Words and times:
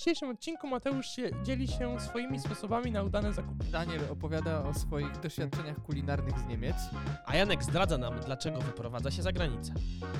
dzisiejszym 0.00 0.30
odcinku 0.30 0.66
Mateusz 0.66 1.06
się, 1.06 1.30
dzieli 1.42 1.68
się 1.68 2.00
swoimi 2.00 2.40
sposobami 2.40 2.90
na 2.92 3.02
udane 3.02 3.32
zakupy. 3.32 3.64
Daniel 3.64 4.00
opowiada 4.10 4.62
o 4.64 4.74
swoich 4.74 5.20
doświadczeniach 5.20 5.82
kulinarnych 5.82 6.38
z 6.38 6.46
Niemiec. 6.46 6.76
A 7.26 7.36
Janek 7.36 7.64
zdradza 7.64 7.98
nam, 7.98 8.20
dlaczego 8.20 8.60
wyprowadza 8.60 9.10
się 9.10 9.22
za 9.22 9.32
granicę. 9.32 9.74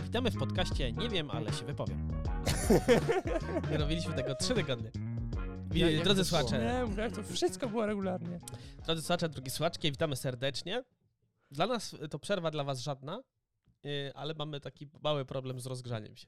Witamy 0.04 0.30
w 0.30 0.36
podcaście 0.38 0.92
Nie 0.92 1.08
wiem, 1.08 1.30
ale 1.30 1.52
się 1.52 1.64
wypowiem. 1.64 2.08
Nie 3.70 3.76
robiliśmy 3.78 4.14
tego 4.14 4.34
trzy 4.34 4.54
tygodnie. 4.54 4.90
Jak- 5.74 5.92
jak 5.92 6.04
drodzy 6.04 6.20
to 6.20 6.24
słuchacze, 6.24 6.58
Nie, 6.58 6.84
mówię, 6.86 7.02
jak 7.02 7.12
to 7.12 7.22
wszystko 7.22 7.68
było 7.68 7.86
regularnie. 7.86 8.38
drodzy 8.84 9.02
słuchacze, 9.02 9.28
drugi 9.28 9.50
słuchaczki, 9.50 9.90
witamy 9.90 10.16
serdecznie. 10.16 10.84
Dla 11.50 11.66
nas 11.66 11.96
to 12.10 12.18
przerwa, 12.18 12.50
dla 12.50 12.64
was 12.64 12.80
żadna, 12.80 13.22
yy, 13.84 14.12
ale 14.14 14.34
mamy 14.34 14.60
taki 14.60 14.88
mały 15.02 15.24
problem 15.24 15.60
z 15.60 15.66
rozgrzaniem 15.66 16.16
się. 16.16 16.26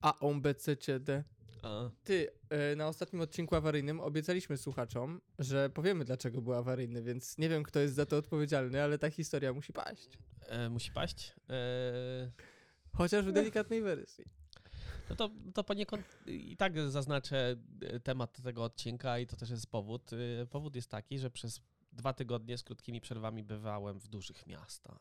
A 0.00 0.18
on 0.18 0.40
B, 0.40 0.54
C, 0.54 0.76
C, 0.76 1.00
D. 1.00 1.24
A, 1.62 1.90
Ty, 2.04 2.28
e, 2.48 2.76
na 2.76 2.88
ostatnim 2.88 3.22
odcinku 3.22 3.56
awaryjnym 3.56 4.00
obiecaliśmy 4.00 4.56
słuchaczom, 4.56 5.20
że 5.38 5.70
powiemy 5.70 6.04
dlaczego 6.04 6.42
był 6.42 6.52
awaryjny, 6.54 7.02
więc 7.02 7.38
nie 7.38 7.48
wiem 7.48 7.62
kto 7.62 7.80
jest 7.80 7.94
za 7.94 8.06
to 8.06 8.16
odpowiedzialny, 8.16 8.82
ale 8.82 8.98
ta 8.98 9.10
historia 9.10 9.52
musi 9.52 9.72
paść. 9.72 10.18
e, 10.48 10.68
musi 10.70 10.92
paść. 10.92 11.34
E, 11.50 12.30
Chociaż 12.96 13.24
w 13.26 13.32
delikatnej 13.32 13.82
wersji. 13.82 14.24
No 15.10 15.16
to, 15.16 15.30
to 15.54 15.64
poniekąd 15.64 16.18
i 16.26 16.56
tak 16.56 16.90
zaznaczę 16.90 17.56
e, 17.82 18.00
temat 18.00 18.42
tego 18.42 18.64
odcinka 18.64 19.18
i 19.18 19.26
to 19.26 19.36
też 19.36 19.50
jest 19.50 19.66
powód. 19.70 20.10
E, 20.42 20.46
Powód 20.46 20.76
jest 20.76 20.90
taki, 20.90 21.18
że 21.18 21.30
przez 21.30 21.60
dwa 21.92 22.12
tygodnie 22.12 22.58
z 22.58 22.62
krótkimi 22.62 23.00
przerwami 23.00 23.42
bywałem 23.44 24.00
w 24.00 24.08
dużych 24.08 24.46
miastach. 24.46 25.00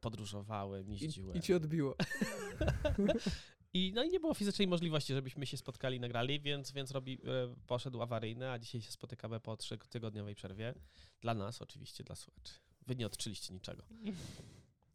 Podróżowałem, 0.00 0.88
I, 0.88 0.98
jeździłem. 0.98 1.36
I 1.36 1.40
ci 1.40 1.54
odbiło. 1.54 1.96
I, 3.76 3.92
no 3.94 4.04
i 4.04 4.10
nie 4.10 4.20
było 4.20 4.34
fizycznej 4.34 4.68
możliwości, 4.68 5.14
żebyśmy 5.14 5.46
się 5.46 5.56
spotkali, 5.56 6.00
nagrali, 6.00 6.40
więc, 6.40 6.72
więc 6.72 6.90
robi, 6.90 7.14
e, 7.14 7.54
poszedł 7.66 8.02
awaryjny, 8.02 8.50
a 8.50 8.58
dzisiaj 8.58 8.80
się 8.80 8.92
spotykamy 8.92 9.40
po 9.40 9.56
trzytygodniowej 9.56 10.34
przerwie. 10.34 10.74
Dla 11.20 11.34
nas 11.34 11.62
oczywiście, 11.62 12.04
dla 12.04 12.14
słuchaczy. 12.14 12.52
Wy 12.86 12.96
nie 12.96 13.06
odczyliście 13.06 13.54
niczego. 13.54 13.82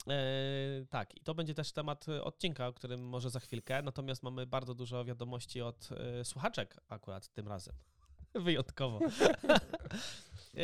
E, 0.07 0.85
tak, 0.89 1.17
i 1.17 1.19
to 1.19 1.35
będzie 1.35 1.53
też 1.53 1.71
temat 1.71 2.09
e, 2.09 2.23
odcinka, 2.23 2.67
o 2.67 2.73
którym 2.73 3.01
może 3.01 3.29
za 3.29 3.39
chwilkę, 3.39 3.81
natomiast 3.81 4.23
mamy 4.23 4.47
bardzo 4.47 4.75
dużo 4.75 5.05
wiadomości 5.05 5.61
od 5.61 5.89
e, 5.91 6.25
słuchaczek 6.25 6.77
akurat 6.89 7.27
tym 7.27 7.47
razem. 7.47 7.75
Wyjątkowo. 8.45 8.99
e, 10.57 10.61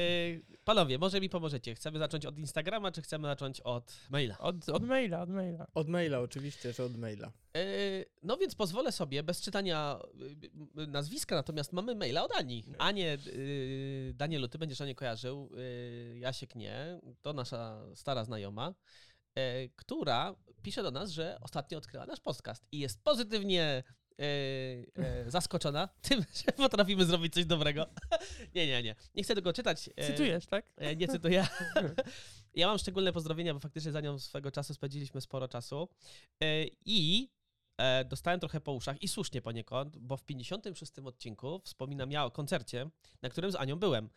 panowie, 0.63 0.97
może 0.97 1.21
mi 1.21 1.29
pomożecie. 1.29 1.75
Chcemy 1.75 1.99
zacząć 1.99 2.25
od 2.25 2.37
Instagrama, 2.37 2.91
czy 2.91 3.01
chcemy 3.01 3.27
zacząć 3.27 3.61
od 3.61 3.93
maila? 4.09 4.37
Od, 4.37 4.69
od 4.69 4.83
maila, 4.83 5.21
od 5.21 5.29
maila. 5.29 5.67
Od 5.73 5.89
maila 5.89 6.19
oczywiście, 6.19 6.73
że 6.73 6.83
od 6.83 6.97
maila. 6.97 7.31
E, 7.55 8.05
No 8.23 8.37
więc 8.37 8.55
pozwolę 8.55 8.91
sobie, 8.91 9.23
bez 9.23 9.41
czytania 9.41 9.99
y, 10.77 10.81
y, 10.81 10.87
nazwiska, 10.87 11.35
natomiast 11.35 11.73
mamy 11.73 11.95
maila 11.95 12.23
od 12.23 12.31
Ani. 12.31 12.63
Anię, 12.77 13.17
y, 13.27 14.13
Danielu, 14.15 14.47
ty 14.47 14.57
będziesz 14.57 14.81
Anię 14.81 14.95
kojarzył, 14.95 15.49
y, 15.57 16.17
Jasiek 16.19 16.55
nie, 16.55 16.99
to 17.21 17.33
nasza 17.33 17.81
stara 17.95 18.23
znajoma, 18.23 18.73
która 19.75 20.35
pisze 20.61 20.83
do 20.83 20.91
nas, 20.91 21.11
że 21.11 21.37
ostatnio 21.41 21.77
odkryła 21.77 22.05
nasz 22.05 22.19
podcast 22.19 22.67
i 22.71 22.79
jest 22.79 23.03
pozytywnie 23.03 23.83
e, 24.19 24.23
e, 25.03 25.31
zaskoczona 25.31 25.89
tym, 26.09 26.25
że 26.33 26.51
potrafimy 26.51 27.05
zrobić 27.05 27.33
coś 27.33 27.45
dobrego. 27.45 27.85
nie, 28.55 28.67
nie, 28.67 28.83
nie. 28.83 28.95
Nie 29.15 29.23
chcę 29.23 29.35
tego 29.35 29.53
czytać. 29.53 29.89
e, 29.95 30.07
Cytujesz, 30.07 30.45
tak? 30.45 30.71
E, 30.77 30.95
Nie 30.95 31.07
cytuję. 31.07 31.47
Ja 32.55 32.67
mam 32.67 32.77
szczególne 32.77 33.13
pozdrowienia, 33.13 33.53
bo 33.53 33.59
faktycznie 33.59 33.91
za 33.91 34.01
nią 34.01 34.19
swego 34.19 34.51
czasu 34.51 34.73
spędziliśmy 34.73 35.21
sporo 35.21 35.47
czasu. 35.47 35.89
I 36.85 37.29
dostałem 38.05 38.39
trochę 38.39 38.61
po 38.61 38.73
uszach 38.73 39.01
i 39.03 39.07
słusznie 39.07 39.41
poniekąd, 39.41 39.97
bo 39.97 40.17
w 40.17 40.23
56 40.23 40.99
odcinku 40.99 41.61
wspominam 41.63 42.11
ja 42.11 42.25
o 42.25 42.31
koncercie, 42.31 42.89
na 43.21 43.29
którym 43.29 43.51
z 43.51 43.55
Anią 43.55 43.75
byłem 43.75 44.09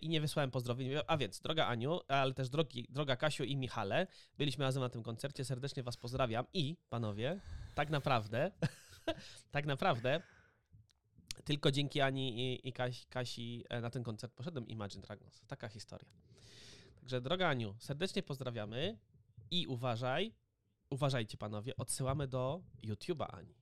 i 0.00 0.08
nie 0.08 0.20
wysłałem 0.20 0.50
pozdrowień. 0.50 0.90
A 1.06 1.16
więc, 1.16 1.40
droga 1.40 1.66
Aniu, 1.66 2.00
ale 2.08 2.34
też 2.34 2.48
drogi, 2.48 2.86
droga 2.90 3.16
Kasiu 3.16 3.44
i 3.44 3.56
Michale, 3.56 4.06
byliśmy 4.38 4.64
razem 4.64 4.82
na 4.82 4.88
tym 4.88 5.02
koncercie, 5.02 5.44
serdecznie 5.44 5.82
was 5.82 5.96
pozdrawiam 5.96 6.46
i 6.54 6.76
panowie, 6.88 7.40
tak 7.74 7.90
naprawdę, 7.90 8.50
tak 9.50 9.66
naprawdę 9.66 10.22
tylko 11.44 11.70
dzięki 11.70 12.00
Ani 12.00 12.38
i, 12.40 12.68
i 12.68 12.72
Kasi, 12.72 13.06
Kasi 13.06 13.64
e, 13.68 13.80
na 13.80 13.90
ten 13.90 14.02
koncert 14.02 14.32
poszedłem 14.34 14.68
Imagine 14.68 15.02
Dragons. 15.02 15.42
Taka 15.46 15.68
historia. 15.68 16.08
Także 17.00 17.20
droga 17.20 17.48
Aniu, 17.48 17.74
serdecznie 17.78 18.22
pozdrawiamy 18.22 18.98
i 19.50 19.66
uważaj, 19.66 20.32
uważajcie 20.90 21.38
panowie, 21.38 21.76
odsyłamy 21.76 22.28
do 22.28 22.62
YouTube'a 22.82 23.26
Ani. 23.30 23.54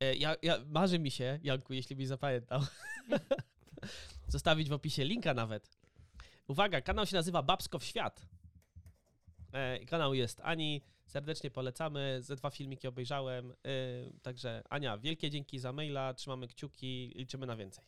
E, 0.00 0.14
Ja, 0.14 0.36
ja, 0.42 0.58
marzy 0.66 0.98
mi 0.98 1.10
się, 1.10 1.38
Janku, 1.42 1.72
jeśli 1.72 1.96
byś 1.96 2.06
zapamiętał, 2.06 2.60
zostawić 4.28 4.68
w 4.68 4.72
opisie 4.72 5.04
linka 5.04 5.34
nawet. 5.34 5.70
Uwaga, 6.48 6.80
kanał 6.80 7.06
się 7.06 7.16
nazywa 7.16 7.42
Babsko 7.42 7.78
w 7.78 7.84
Świat. 7.84 8.26
E, 9.52 9.84
Kanał 9.84 10.14
jest 10.14 10.40
Ani, 10.40 10.82
serdecznie 11.14 11.50
polecamy, 11.50 12.18
ze 12.22 12.36
dwa 12.36 12.50
filmiki 12.50 12.88
obejrzałem, 12.88 13.50
e, 13.50 13.54
także 14.22 14.62
Ania, 14.70 14.98
wielkie 14.98 15.30
dzięki 15.30 15.58
za 15.58 15.72
maila, 15.72 16.14
trzymamy 16.14 16.48
kciuki, 16.48 17.12
liczymy 17.14 17.46
na 17.46 17.56
więcej. 17.56 17.84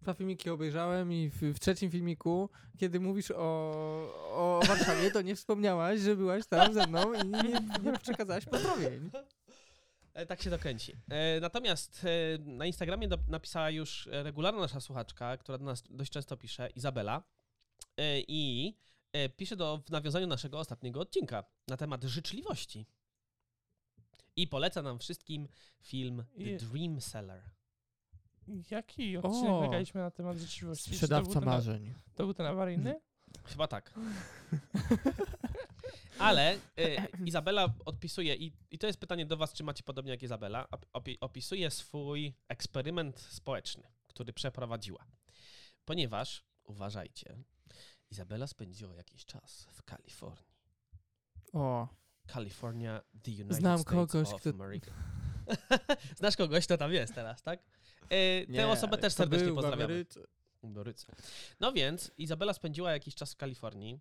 Dwa 0.00 0.14
filmiki 0.14 0.50
obejrzałem 0.50 1.12
i 1.12 1.28
w, 1.30 1.40
w 1.54 1.58
trzecim 1.60 1.90
filmiku, 1.90 2.50
kiedy 2.78 3.00
mówisz 3.00 3.30
o, 3.30 3.40
o 4.30 4.60
Warszawie, 4.66 5.10
to 5.10 5.22
nie 5.22 5.36
wspomniałaś, 5.36 6.00
że 6.00 6.16
byłaś 6.16 6.46
tam 6.46 6.74
ze 6.74 6.86
mną 6.86 7.14
i 7.14 7.26
nie, 7.26 7.60
nie 7.82 7.98
przekazałaś 7.98 8.44
pozdrowień. 8.44 9.10
E, 10.14 10.26
Tak 10.26 10.42
się 10.42 10.50
dokręci. 10.50 10.92
E, 11.10 11.40
Natomiast 11.40 12.04
e, 12.04 12.38
na 12.38 12.66
Instagramie 12.66 13.08
do, 13.08 13.18
napisała 13.28 13.70
już 13.70 14.08
regularna 14.12 14.60
nasza 14.60 14.80
słuchaczka, 14.80 15.36
która 15.36 15.58
do 15.58 15.64
nas 15.64 15.82
dość 15.90 16.12
często 16.12 16.36
pisze, 16.36 16.68
Izabela. 16.76 17.22
I 18.28 18.74
pisze 19.36 19.56
do, 19.56 19.82
w 19.86 19.90
nawiązaniu 19.90 20.26
naszego 20.26 20.58
ostatniego 20.58 21.00
odcinka 21.00 21.44
na 21.68 21.76
temat 21.76 22.04
życzliwości. 22.04 22.86
I 24.36 24.48
poleca 24.48 24.82
nam 24.82 24.98
wszystkim 24.98 25.48
film 25.80 26.24
The 26.38 26.66
Dream 26.66 27.00
Seller. 27.00 27.42
Jaki 28.70 29.16
odcinek 29.16 29.60
nagraliśmy 29.60 30.00
na 30.00 30.10
temat 30.10 30.36
życzliwości? 30.36 30.84
Czy 30.84 30.90
to 30.90 30.96
Sprzedawca 30.96 31.30
był 31.30 31.40
ten- 31.40 31.44
marzeń. 31.44 31.94
To 32.14 32.24
był 32.24 32.34
ten 32.34 32.46
awaryjny? 32.46 33.00
Chyba 33.44 33.66
tak. 33.66 33.92
Ale 36.18 36.58
e, 36.76 37.08
Izabela 37.26 37.74
odpisuje, 37.84 38.34
i, 38.34 38.52
i 38.70 38.78
to 38.78 38.86
jest 38.86 39.00
pytanie 39.00 39.26
do 39.26 39.36
Was, 39.36 39.52
czy 39.52 39.64
macie 39.64 39.82
podobnie 39.82 40.10
jak 40.10 40.22
Izabela, 40.22 40.64
op- 40.70 40.86
opi, 40.92 41.20
opisuje 41.20 41.70
swój 41.70 42.34
eksperyment 42.48 43.20
społeczny, 43.20 43.82
który 44.06 44.32
przeprowadziła. 44.32 45.04
Ponieważ, 45.84 46.44
uważajcie, 46.64 47.36
Izabela 48.12 48.46
spędziła 48.46 48.94
jakiś 48.94 49.24
czas 49.24 49.66
w 49.72 49.82
Kalifornii. 49.82 50.52
O, 51.52 51.88
California, 52.32 53.02
the 53.22 53.30
United 53.30 53.56
Znam 53.56 53.78
States 53.78 54.10
kogoś, 54.12 54.32
of 54.32 54.40
kto- 54.40 54.50
America. 54.50 54.92
Znasz 56.18 56.36
kogoś, 56.36 56.64
kto 56.64 56.76
tam 56.78 56.92
jest 56.92 57.14
teraz, 57.14 57.42
tak? 57.42 57.62
E, 58.10 58.46
tę 58.46 58.68
osobę 58.68 58.98
też 58.98 59.12
serdecznie 59.12 59.52
pozdrawiamy. 59.54 60.04
Boryce. 60.62 61.12
No 61.60 61.72
więc 61.72 62.10
Izabela 62.18 62.52
spędziła 62.52 62.92
jakiś 62.92 63.14
czas 63.14 63.32
w 63.32 63.36
Kalifornii 63.36 64.00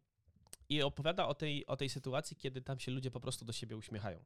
i 0.69 0.81
opowiada 0.81 1.27
o 1.27 1.33
tej, 1.35 1.65
o 1.65 1.77
tej 1.77 1.89
sytuacji, 1.89 2.35
kiedy 2.37 2.61
tam 2.61 2.79
się 2.79 2.91
ludzie 2.91 3.11
po 3.11 3.19
prostu 3.19 3.45
do 3.45 3.53
siebie 3.53 3.77
uśmiechają. 3.77 4.23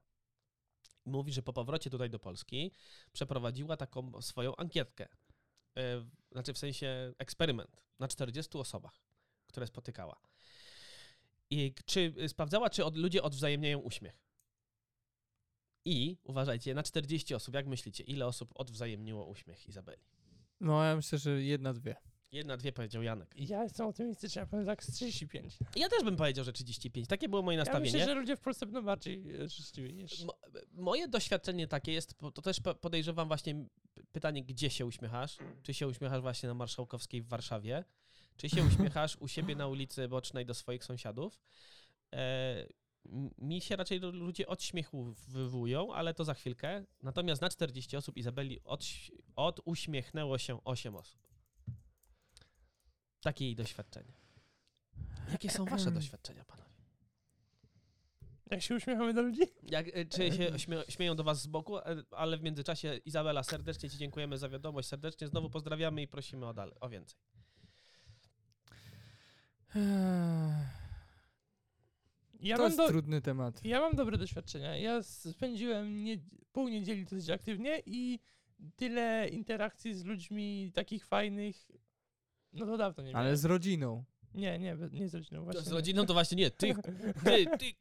Mówi, 1.05 1.33
że 1.33 1.41
po 1.41 1.53
powrocie 1.53 1.89
tutaj 1.89 2.09
do 2.09 2.19
Polski 2.19 2.71
przeprowadziła 3.13 3.77
taką 3.77 4.21
swoją 4.21 4.55
ankietkę. 4.55 5.07
E, 5.77 6.05
Znaczy 6.31 6.53
w 6.53 6.57
sensie 6.57 7.13
eksperyment 7.17 7.81
na 7.99 8.07
40 8.07 8.57
osobach, 8.57 9.04
które 9.55 9.67
spotykała. 9.67 10.15
I 11.49 11.73
czy 11.85 12.13
sprawdzała, 12.27 12.69
czy 12.69 12.85
od, 12.85 12.95
ludzie 12.95 13.23
odwzajemniają 13.23 13.79
uśmiech. 13.79 14.19
I 15.85 16.17
uważajcie, 16.23 16.73
na 16.73 16.83
40 16.83 17.35
osób, 17.35 17.53
jak 17.55 17.67
myślicie, 17.67 18.03
ile 18.03 18.25
osób 18.25 18.51
odwzajemniło 18.55 19.25
uśmiech 19.25 19.67
Izabeli? 19.67 20.01
No, 20.59 20.83
ja 20.83 20.95
myślę, 20.95 21.17
że 21.17 21.43
jedna, 21.43 21.73
dwie. 21.73 21.95
Jedna, 22.31 22.57
dwie 22.57 22.71
powiedział 22.73 23.03
Janek. 23.03 23.33
Ja 23.37 23.63
jestem 23.63 23.87
optymistyczny, 23.87 24.39
ja 24.39 24.45
powiem 24.45 24.65
tak 24.65 24.83
z 24.83 24.91
35. 24.93 25.57
Ja 25.75 25.89
też 25.89 26.03
bym 26.03 26.15
powiedział, 26.15 26.45
że 26.45 26.53
35. 26.53 27.07
Takie 27.07 27.29
było 27.29 27.41
moje 27.41 27.57
Ja 27.57 27.63
nastawienie. 27.63 27.91
myślę, 27.97 28.05
że 28.13 28.19
ludzie 28.19 28.35
w 28.35 28.41
Polsce 28.41 28.65
będą 28.65 28.81
bardziej 28.81 29.35
e, 29.41 29.49
życzliwi 29.49 29.93
niż... 29.93 30.23
Mo- 30.23 30.37
moje 30.71 31.07
doświadczenie 31.07 31.67
takie 31.67 31.91
jest, 31.93 32.15
bo 32.21 32.31
to 32.31 32.41
też 32.41 32.59
po- 32.59 32.75
podejrzewam 32.75 33.27
właśnie 33.27 33.65
pytanie, 34.11 34.43
gdzie 34.43 34.69
się 34.69 34.85
uśmiechasz? 34.85 35.37
Czy 35.63 35.73
się 35.73 35.87
uśmiechasz 35.87 36.21
właśnie 36.21 36.49
na 36.49 36.55
Marszałkowskiej 36.55 37.21
w 37.21 37.27
Warszawie? 37.27 37.83
Czy 38.37 38.49
się 38.49 38.63
uśmiechasz 38.63 39.15
u 39.15 39.27
siebie 39.27 39.55
na 39.55 39.67
ulicy 39.67 40.07
Bocznej 40.07 40.45
do 40.45 40.53
swoich 40.53 40.83
sąsiadów? 40.83 41.39
E, 42.15 42.67
mi 43.37 43.61
się 43.61 43.75
raczej 43.75 43.99
lu- 43.99 44.11
ludzie 44.11 44.47
od 44.47 44.63
śmiechu 44.63 45.13
wywołują, 45.27 45.93
ale 45.93 46.13
to 46.13 46.23
za 46.23 46.33
chwilkę. 46.33 46.85
Natomiast 47.03 47.41
na 47.41 47.49
40 47.49 47.97
osób 47.97 48.17
Izabeli 48.17 48.63
od, 48.63 48.85
od 49.35 49.59
uśmiechnęło 49.65 50.37
się 50.37 50.63
8 50.63 50.95
osób. 50.95 51.27
Takie 53.21 53.45
jej 53.45 53.55
doświadczenie. 53.55 54.13
Jakie 55.31 55.49
są 55.49 55.65
wasze 55.65 55.91
doświadczenia, 55.91 56.45
panowie? 56.45 56.75
Jak 58.51 58.61
się 58.61 58.75
uśmiechamy 58.75 59.13
do 59.13 59.21
ludzi? 59.21 59.41
Jak, 59.63 59.87
e, 59.87 60.05
czy 60.05 60.31
się 60.31 60.59
śmie 60.59 60.83
śmieją 60.89 61.15
do 61.15 61.23
was 61.23 61.41
z 61.41 61.47
boku, 61.47 61.77
e, 61.77 61.83
ale 62.11 62.37
w 62.37 62.41
międzyczasie 62.41 62.97
Izabela, 63.05 63.43
serdecznie 63.43 63.89
ci 63.89 63.97
dziękujemy 63.97 64.37
za 64.37 64.49
wiadomość, 64.49 64.87
serdecznie 64.87 65.27
znowu 65.27 65.49
pozdrawiamy 65.49 66.01
i 66.01 66.07
prosimy 66.07 66.47
o, 66.47 66.53
dalej, 66.53 66.75
o 66.79 66.89
więcej. 66.89 67.19
Ja 72.39 72.55
to 72.55 72.61
mam, 72.61 72.65
jest 72.71 72.77
do, 72.77 72.87
trudny 72.87 73.21
temat. 73.21 73.65
ja 73.65 73.79
mam 73.79 73.95
dobre 73.95 74.17
doświadczenia. 74.17 74.77
Ja 74.77 75.03
spędziłem 75.03 76.03
nie, 76.03 76.17
pół 76.51 76.67
niedzieli 76.67 77.03
dosyć 77.05 77.29
aktywnie 77.29 77.81
i 77.85 78.19
tyle 78.75 79.29
interakcji 79.29 79.93
z 79.93 80.03
ludźmi 80.05 80.71
takich 80.75 81.05
fajnych, 81.05 81.55
no 82.53 82.65
to 82.65 82.77
dawno 82.77 83.03
nie 83.03 83.11
miałem. 83.11 83.27
Ale 83.27 83.37
z 83.37 83.45
rodziną. 83.45 84.03
Nie, 84.33 84.59
nie, 84.59 84.77
nie 84.91 85.09
z 85.09 85.15
rodziną. 85.15 85.43
Właśnie 85.43 85.61
Z 85.61 85.67
nie. 85.67 85.73
rodziną 85.73 86.05
to 86.05 86.13
właśnie 86.13 86.37
nie, 86.37 86.51
ty, 86.51 86.75
ty, 87.25 87.45
ty, 87.57 87.73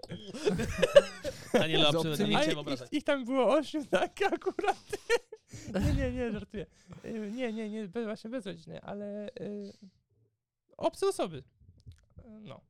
obcy- 1.52 1.98
obcymi- 1.98 2.28
nie 2.28 2.36
chciałem 2.36 2.50
ich, 2.50 2.58
obrażać. 2.58 2.88
ich, 2.92 2.98
ich 2.98 3.04
tam 3.04 3.24
było 3.24 3.54
ośmiu, 3.54 3.86
tak, 3.90 4.22
akurat. 4.22 4.76
nie, 5.74 5.92
nie, 5.94 6.12
nie, 6.12 6.32
żartuję. 6.32 6.66
Y, 7.04 7.30
Nie, 7.34 7.52
nie, 7.52 7.70
nie, 7.70 7.88
bez, 7.88 8.04
właśnie 8.04 8.30
bez 8.30 8.46
rodziny, 8.46 8.80
ale 8.82 9.28
y, 9.28 9.72
obce 10.76 11.06
osoby. 11.08 11.42
Y, 12.24 12.28
No. 12.40 12.60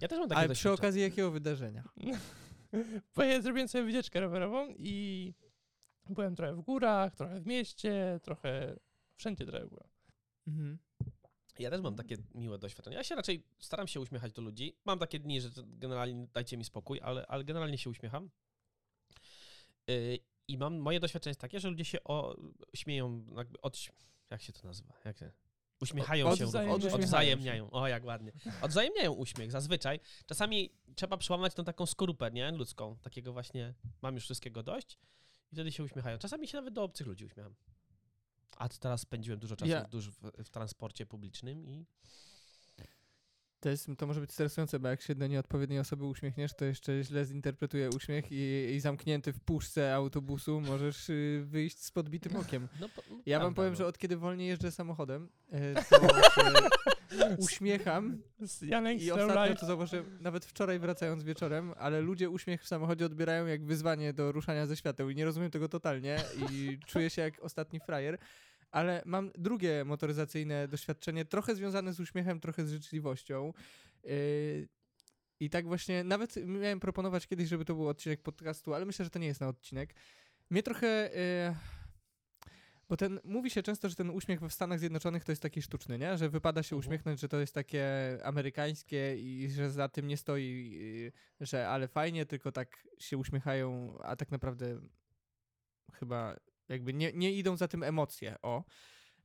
Ja 0.00 0.08
też 0.08 0.18
mam 0.18 0.28
takie 0.28 0.38
Ale 0.38 0.48
przy 0.48 0.48
doświadczenie. 0.54 0.74
okazji 0.88 1.02
jakiego 1.02 1.30
wydarzenia? 1.30 1.88
Bo 3.16 3.22
ja 3.22 3.40
zrobiłem 3.42 3.68
sobie 3.68 3.84
wycieczkę 3.84 4.20
rowerową 4.20 4.74
i 4.78 5.34
byłem 6.10 6.36
trochę 6.36 6.54
w 6.54 6.60
górach, 6.60 7.14
trochę 7.16 7.40
w 7.40 7.46
mieście, 7.46 8.20
trochę 8.22 8.76
wszędzie 9.16 9.46
trochę 9.46 9.66
byłem. 9.66 9.88
Mhm. 10.46 10.78
Ja 11.58 11.70
też 11.70 11.80
mam 11.80 11.96
takie 11.96 12.16
miłe 12.34 12.58
doświadczenia. 12.58 12.96
Ja 12.96 13.04
się 13.04 13.14
raczej 13.14 13.46
staram 13.58 13.86
się 13.88 14.00
uśmiechać 14.00 14.32
do 14.32 14.42
ludzi. 14.42 14.76
Mam 14.84 14.98
takie 14.98 15.18
dni, 15.18 15.40
że 15.40 15.50
generalnie 15.66 16.26
dajcie 16.34 16.56
mi 16.56 16.64
spokój, 16.64 17.00
ale, 17.02 17.26
ale 17.26 17.44
generalnie 17.44 17.78
się 17.78 17.90
uśmiecham. 17.90 18.30
Yy, 19.86 20.18
I 20.48 20.58
mam, 20.58 20.78
moje 20.78 21.00
doświadczenie 21.00 21.30
jest 21.30 21.40
takie, 21.40 21.60
że 21.60 21.68
ludzie 21.70 21.84
się 21.84 22.04
o, 22.04 22.36
śmieją, 22.74 23.26
jakby 23.36 23.60
od, 23.60 23.78
jak 24.30 24.42
się 24.42 24.52
to 24.52 24.66
nazywa? 24.68 24.94
Jak 25.04 25.18
się, 25.18 25.32
uśmiechają 25.82 26.26
Od- 26.28 26.38
się, 26.38 26.44
odwzajemniają 26.44 26.94
odwzajemniają. 26.94 27.70
O, 27.70 27.88
jak 27.88 28.04
ładnie. 28.04 28.32
Odwzajemniają 28.62 29.12
uśmiech, 29.12 29.50
zazwyczaj. 29.50 30.00
Czasami 30.26 30.70
trzeba 30.94 31.16
przełamać 31.16 31.54
tą 31.54 31.64
taką 31.64 31.86
skorupę, 31.86 32.30
nie? 32.30 32.50
Ludzką. 32.52 32.96
Takiego 33.02 33.32
właśnie, 33.32 33.74
mam 34.02 34.14
już 34.14 34.24
wszystkiego 34.24 34.62
dość 34.62 34.98
i 35.52 35.54
wtedy 35.54 35.72
się 35.72 35.82
uśmiechają. 35.84 36.18
Czasami 36.18 36.48
się 36.48 36.56
nawet 36.58 36.74
do 36.74 36.82
obcych 36.82 37.06
ludzi 37.06 37.24
uśmiecham. 37.24 37.54
A 38.56 38.68
teraz 38.68 39.00
spędziłem 39.00 39.40
dużo 39.40 39.56
czasu 39.56 39.70
Ja- 39.70 39.86
w, 39.92 40.00
w, 40.00 40.44
w 40.44 40.50
transporcie 40.50 41.06
publicznym 41.06 41.66
i 41.66 41.86
To, 43.62 43.68
jest, 43.68 43.88
to 43.98 44.06
może 44.06 44.20
być 44.20 44.32
stresujące, 44.32 44.78
bo 44.78 44.88
jak 44.88 45.02
się 45.02 45.14
do 45.14 45.26
nieodpowiedniej 45.26 45.78
osoby 45.78 46.04
uśmiechniesz, 46.04 46.54
to 46.54 46.64
jeszcze 46.64 47.04
źle 47.04 47.24
zinterpretuje 47.24 47.90
uśmiech 47.90 48.32
i, 48.32 48.72
i 48.74 48.80
zamknięty 48.80 49.32
w 49.32 49.40
puszce 49.40 49.94
autobusu 49.94 50.60
możesz 50.60 51.10
y, 51.10 51.42
wyjść 51.46 51.78
z 51.84 51.90
podbitym 51.90 52.36
okiem. 52.36 52.68
No, 52.80 52.88
po- 52.88 53.02
no 53.10 53.16
Ja 53.26 53.40
wam 53.40 53.54
powiem, 53.54 53.70
no. 53.72 53.76
że 53.76 53.86
od 53.86 53.98
kiedy 53.98 54.16
wolniej 54.16 54.48
jeżdżę 54.48 54.70
samochodem, 54.72 55.28
e, 55.52 55.74
to 55.74 55.98
się 56.34 56.52
uśmiecham 57.38 58.22
Z 58.40 58.62
Janek 58.62 59.02
i 59.02 59.12
ostatnio 59.12 59.56
to 59.56 59.66
zauważyłem, 59.66 60.18
nawet 60.20 60.44
wczoraj 60.44 60.78
wracając 60.78 61.22
wieczorem, 61.22 61.74
ale 61.78 62.00
ludzie 62.00 62.30
uśmiech 62.30 62.62
w 62.62 62.68
samochodzie 62.68 63.06
odbierają 63.06 63.46
jak 63.46 63.64
wyzwanie 63.64 64.12
do 64.12 64.32
ruszania 64.32 64.66
ze 64.66 64.76
świateł 64.76 65.10
i 65.10 65.14
nie 65.14 65.24
rozumiem 65.24 65.50
tego 65.50 65.68
totalnie 65.68 66.16
i 66.50 66.78
czuję 66.86 67.10
się 67.10 67.22
jak 67.22 67.40
ostatni 67.42 67.80
frajer. 67.80 68.18
Ale 68.72 69.02
mam 69.06 69.30
drugie 69.38 69.84
motoryzacyjne 69.84 70.68
doświadczenie, 70.68 71.24
trochę 71.24 71.54
związane 71.54 71.92
z 71.92 72.00
uśmiechem, 72.00 72.40
trochę 72.40 72.66
z 72.66 72.70
życzliwością. 72.70 73.52
Yy, 74.04 74.68
I 75.40 75.50
tak 75.50 75.66
właśnie, 75.66 76.04
nawet 76.04 76.36
miałem 76.46 76.80
proponować 76.80 77.26
kiedyś, 77.26 77.48
żeby 77.48 77.64
to 77.64 77.74
był 77.74 77.88
odcinek 77.88 78.22
podcastu, 78.22 78.74
ale 78.74 78.84
myślę, 78.84 79.04
że 79.04 79.10
to 79.10 79.18
nie 79.18 79.26
jest 79.26 79.40
na 79.40 79.48
odcinek. 79.48 79.94
Mnie 80.50 80.62
trochę. 80.62 81.10
Yy, 81.14 81.56
bo 82.88 82.96
ten, 82.96 83.20
mówi 83.24 83.50
się 83.50 83.62
często, 83.62 83.88
że 83.88 83.94
ten 83.94 84.10
uśmiech 84.10 84.40
w 84.40 84.50
Stanach 84.50 84.78
Zjednoczonych 84.78 85.24
to 85.24 85.32
jest 85.32 85.42
taki 85.42 85.62
sztuczny, 85.62 85.98
nie? 85.98 86.18
Że 86.18 86.28
wypada 86.28 86.62
się 86.62 86.76
Mhm. 86.76 86.80
uśmiechnąć, 86.80 87.20
że 87.20 87.28
to 87.28 87.40
jest 87.40 87.54
takie 87.54 87.86
amerykańskie 88.24 89.16
i 89.18 89.50
że 89.50 89.70
za 89.70 89.88
tym 89.88 90.06
nie 90.06 90.16
stoi, 90.16 90.70
yy, 90.70 91.12
że 91.40 91.68
ale 91.68 91.88
fajnie, 91.88 92.26
tylko 92.26 92.52
tak 92.52 92.88
się 92.98 93.18
uśmiechają, 93.18 93.98
a 94.02 94.16
tak 94.16 94.30
naprawdę 94.30 94.80
chyba 95.92 96.36
jakby 96.68 96.94
nie, 96.94 97.12
nie 97.12 97.32
idą 97.32 97.56
za 97.56 97.68
tym 97.68 97.82
emocje, 97.82 98.36
o. 98.42 98.64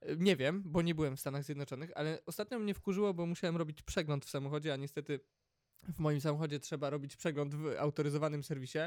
Y, 0.10 0.18
Nie 0.20 0.36
wiem, 0.36 0.64
bo 0.66 0.82
nie 0.82 0.96
byłem 0.96 1.16
w 1.16 1.20
Stanach 1.20 1.44
Zjednoczonych, 1.44 1.92
ale 1.96 2.20
ostatnio 2.26 2.60
mnie 2.60 2.74
wkurzyło, 2.74 3.14
bo 3.14 3.26
musiałem 3.26 3.58
robić 3.58 3.82
przegląd 3.82 4.26
w 4.26 4.30
samochodzie, 4.30 4.74
a 4.74 4.76
niestety 4.76 5.20
w 5.84 6.00
moim 6.00 6.22
samochodzie 6.22 6.60
trzeba 6.60 6.90
robić 6.90 7.16
przegląd 7.16 7.56
w 7.56 7.76
autoryzowanym 7.80 8.44
serwisie. 8.44 8.80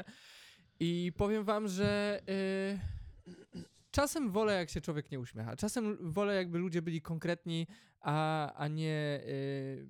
I 0.79 1.11
powiem 1.17 1.43
wam, 1.43 1.67
że 1.67 2.21
y, 2.29 3.61
czasem 3.91 4.31
wolę, 4.31 4.53
jak 4.53 4.69
się 4.69 4.81
człowiek 4.81 5.11
nie 5.11 5.19
uśmiecha. 5.19 5.55
Czasem 5.55 6.11
wolę, 6.11 6.35
jakby 6.35 6.59
ludzie 6.59 6.81
byli 6.81 7.01
konkretni, 7.01 7.67
a, 7.99 8.53
a 8.53 8.67
nie. 8.67 9.21
Y, 9.27 9.87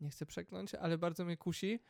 nie 0.00 0.10
chcę 0.10 0.26
przekląć, 0.26 0.74
ale 0.74 0.98
bardzo 0.98 1.24
mnie 1.24 1.36
kusi. 1.36 1.80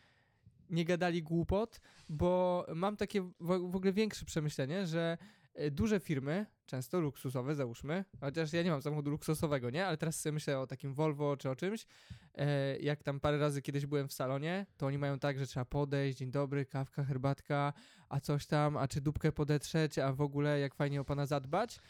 Nie 0.71 0.85
gadali 0.85 1.23
głupot, 1.23 1.81
bo 2.09 2.67
mam 2.75 2.97
takie 2.97 3.23
w, 3.23 3.33
w 3.41 3.77
ogóle 3.77 3.93
większe 3.93 4.25
przemyślenie, 4.25 4.87
że 4.87 5.19
e, 5.21 5.38
duże 5.71 6.01
firmy, 6.01 6.47
często 6.67 7.01
luksusowe 7.01 7.55
załóżmy, 7.55 8.05
chociaż 8.21 8.53
ja 8.53 8.63
nie 8.63 8.71
mam 8.71 8.83
samochodu 8.83 9.11
luksusowego, 9.11 9.71
nie? 9.71 9.87
Ale 9.87 9.97
teraz 9.97 10.21
sobie 10.21 10.33
myślę 10.33 10.59
o 10.59 10.67
takim 10.67 10.95
Volvo 10.95 11.37
czy 11.37 11.51
o 11.51 11.57
czymś. 11.57 11.87
E, 12.35 12.79
jak 12.79 13.03
tam 13.03 13.21
parę 13.21 13.39
razy 13.39 13.63
kiedyś 13.63 13.87
byłem 13.87 14.09
w 14.09 14.13
salonie, 14.13 14.67
to 14.77 14.87
oni 14.87 14.99
mają 14.99 15.19
tak, 15.19 15.39
że 15.39 15.47
trzeba 15.47 15.65
podejść, 15.65 16.19
dzień 16.19 16.31
dobry, 16.31 16.67
kawka, 16.67 17.05
herbatka, 17.05 17.73
a 18.09 18.21
coś 18.21 18.47
tam, 18.47 18.77
a 18.77 18.89
czy 18.89 19.01
dupkę 19.01 19.33
podetrzeć, 19.33 19.99
a 19.99 20.13
w 20.13 20.21
ogóle 20.21 20.61
jak 20.61 20.75
fajnie 20.75 21.01
o 21.01 21.05
pana 21.05 21.27
zadbać. 21.27 21.81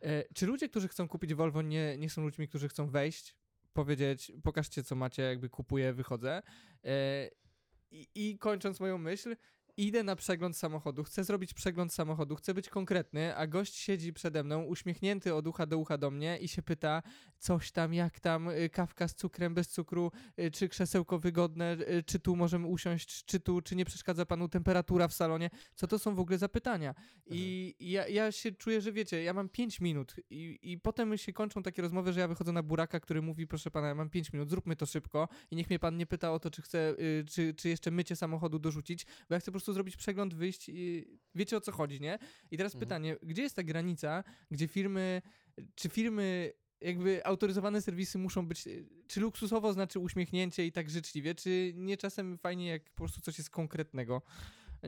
E, 0.00 0.24
czy 0.34 0.46
ludzie, 0.46 0.68
którzy 0.68 0.88
chcą 0.88 1.08
kupić 1.08 1.34
Volvo 1.34 1.62
nie, 1.62 1.98
nie 1.98 2.10
są 2.10 2.22
ludźmi, 2.22 2.48
którzy 2.48 2.68
chcą 2.68 2.86
wejść, 2.86 3.36
powiedzieć, 3.72 4.32
pokażcie 4.42 4.82
co 4.82 4.94
macie, 4.94 5.22
jakby 5.22 5.48
kupuję, 5.48 5.92
wychodzę. 5.92 6.42
E, 6.84 7.28
i, 7.90 8.08
I 8.14 8.38
kończąc 8.38 8.80
moją 8.80 8.98
myśl, 8.98 9.36
idę 9.76 10.02
na 10.02 10.16
przegląd 10.16 10.56
samochodu, 10.56 11.04
chcę 11.04 11.24
zrobić 11.24 11.54
przegląd 11.54 11.92
samochodu, 11.92 12.36
chcę 12.36 12.54
być 12.54 12.68
konkretny, 12.68 13.36
a 13.36 13.46
gość 13.46 13.76
siedzi 13.76 14.12
przede 14.12 14.44
mną, 14.44 14.62
uśmiechnięty 14.62 15.34
od 15.34 15.46
ucha 15.46 15.66
do 15.66 15.78
ucha 15.78 15.98
do 15.98 16.10
mnie 16.10 16.38
i 16.38 16.48
się 16.48 16.62
pyta, 16.62 17.02
coś 17.38 17.72
tam, 17.72 17.94
jak 17.94 18.20
tam, 18.20 18.48
y, 18.48 18.68
kawka 18.70 19.08
z 19.08 19.14
cukrem, 19.14 19.54
bez 19.54 19.68
cukru, 19.68 20.12
y, 20.38 20.50
czy 20.50 20.68
krzesełko 20.68 21.18
wygodne, 21.18 21.76
y, 21.98 22.02
czy 22.02 22.20
tu 22.20 22.36
możemy 22.36 22.66
usiąść, 22.66 23.24
czy 23.24 23.40
tu, 23.40 23.60
czy 23.60 23.76
nie 23.76 23.84
przeszkadza 23.84 24.26
panu 24.26 24.48
temperatura 24.48 25.08
w 25.08 25.14
salonie, 25.14 25.50
co 25.74 25.86
to 25.86 25.98
są 25.98 26.14
w 26.14 26.20
ogóle 26.20 26.38
za 26.38 26.48
pytania. 26.48 26.94
I 27.26 27.74
ja, 27.80 28.08
ja 28.08 28.32
się 28.32 28.52
czuję, 28.52 28.80
że 28.80 28.92
wiecie, 28.92 29.22
ja 29.22 29.32
mam 29.32 29.48
5 29.48 29.80
minut 29.80 30.16
i, 30.30 30.58
i 30.62 30.78
potem 30.78 31.18
się 31.18 31.32
kończą 31.32 31.62
takie 31.62 31.82
rozmowy, 31.82 32.12
że 32.12 32.20
ja 32.20 32.28
wychodzę 32.28 32.52
na 32.52 32.62
buraka, 32.62 33.00
który 33.00 33.22
mówi, 33.22 33.46
proszę 33.46 33.70
pana, 33.70 33.88
ja 33.88 33.94
mam 33.94 34.10
5 34.10 34.32
minut, 34.32 34.50
zróbmy 34.50 34.76
to 34.76 34.86
szybko 34.86 35.28
i 35.50 35.56
niech 35.56 35.70
mnie 35.70 35.78
pan 35.78 35.96
nie 35.96 36.06
pyta 36.06 36.32
o 36.32 36.40
to, 36.40 36.50
czy 36.50 36.62
chcę, 36.62 36.94
y, 37.00 37.24
czy, 37.28 37.54
czy 37.54 37.68
jeszcze 37.68 37.90
mycie 37.90 38.16
samochodu 38.16 38.58
dorzucić, 38.58 39.06
bo 39.28 39.34
ja 39.34 39.40
chcę 39.40 39.52
po 39.52 39.61
prostu 39.62 39.72
zrobić 39.72 39.96
przegląd, 39.96 40.34
wyjść 40.34 40.68
i 40.68 41.04
wiecie 41.34 41.56
o 41.56 41.60
co 41.60 41.72
chodzi, 41.72 42.00
nie? 42.00 42.18
I 42.50 42.56
teraz 42.56 42.74
Mhm. 42.74 42.80
pytanie, 42.80 43.16
gdzie 43.22 43.42
jest 43.42 43.56
ta 43.56 43.62
granica, 43.62 44.24
gdzie 44.50 44.68
firmy, 44.68 45.22
czy 45.74 45.88
firmy 45.88 46.52
jakby 46.80 47.26
autoryzowane 47.26 47.82
serwisy 47.82 48.18
muszą 48.18 48.46
być, 48.46 48.64
czy 49.06 49.20
luksusowo 49.20 49.72
znaczy 49.72 49.98
uśmiechnięcie 49.98 50.66
i 50.66 50.72
tak 50.72 50.90
życzliwie, 50.90 51.34
czy 51.34 51.72
nie 51.76 51.96
czasem 51.96 52.38
fajnie 52.38 52.66
jak 52.66 52.84
po 52.90 52.96
prostu 52.96 53.20
coś 53.20 53.38
jest 53.38 53.50
konkretnego. 53.50 54.22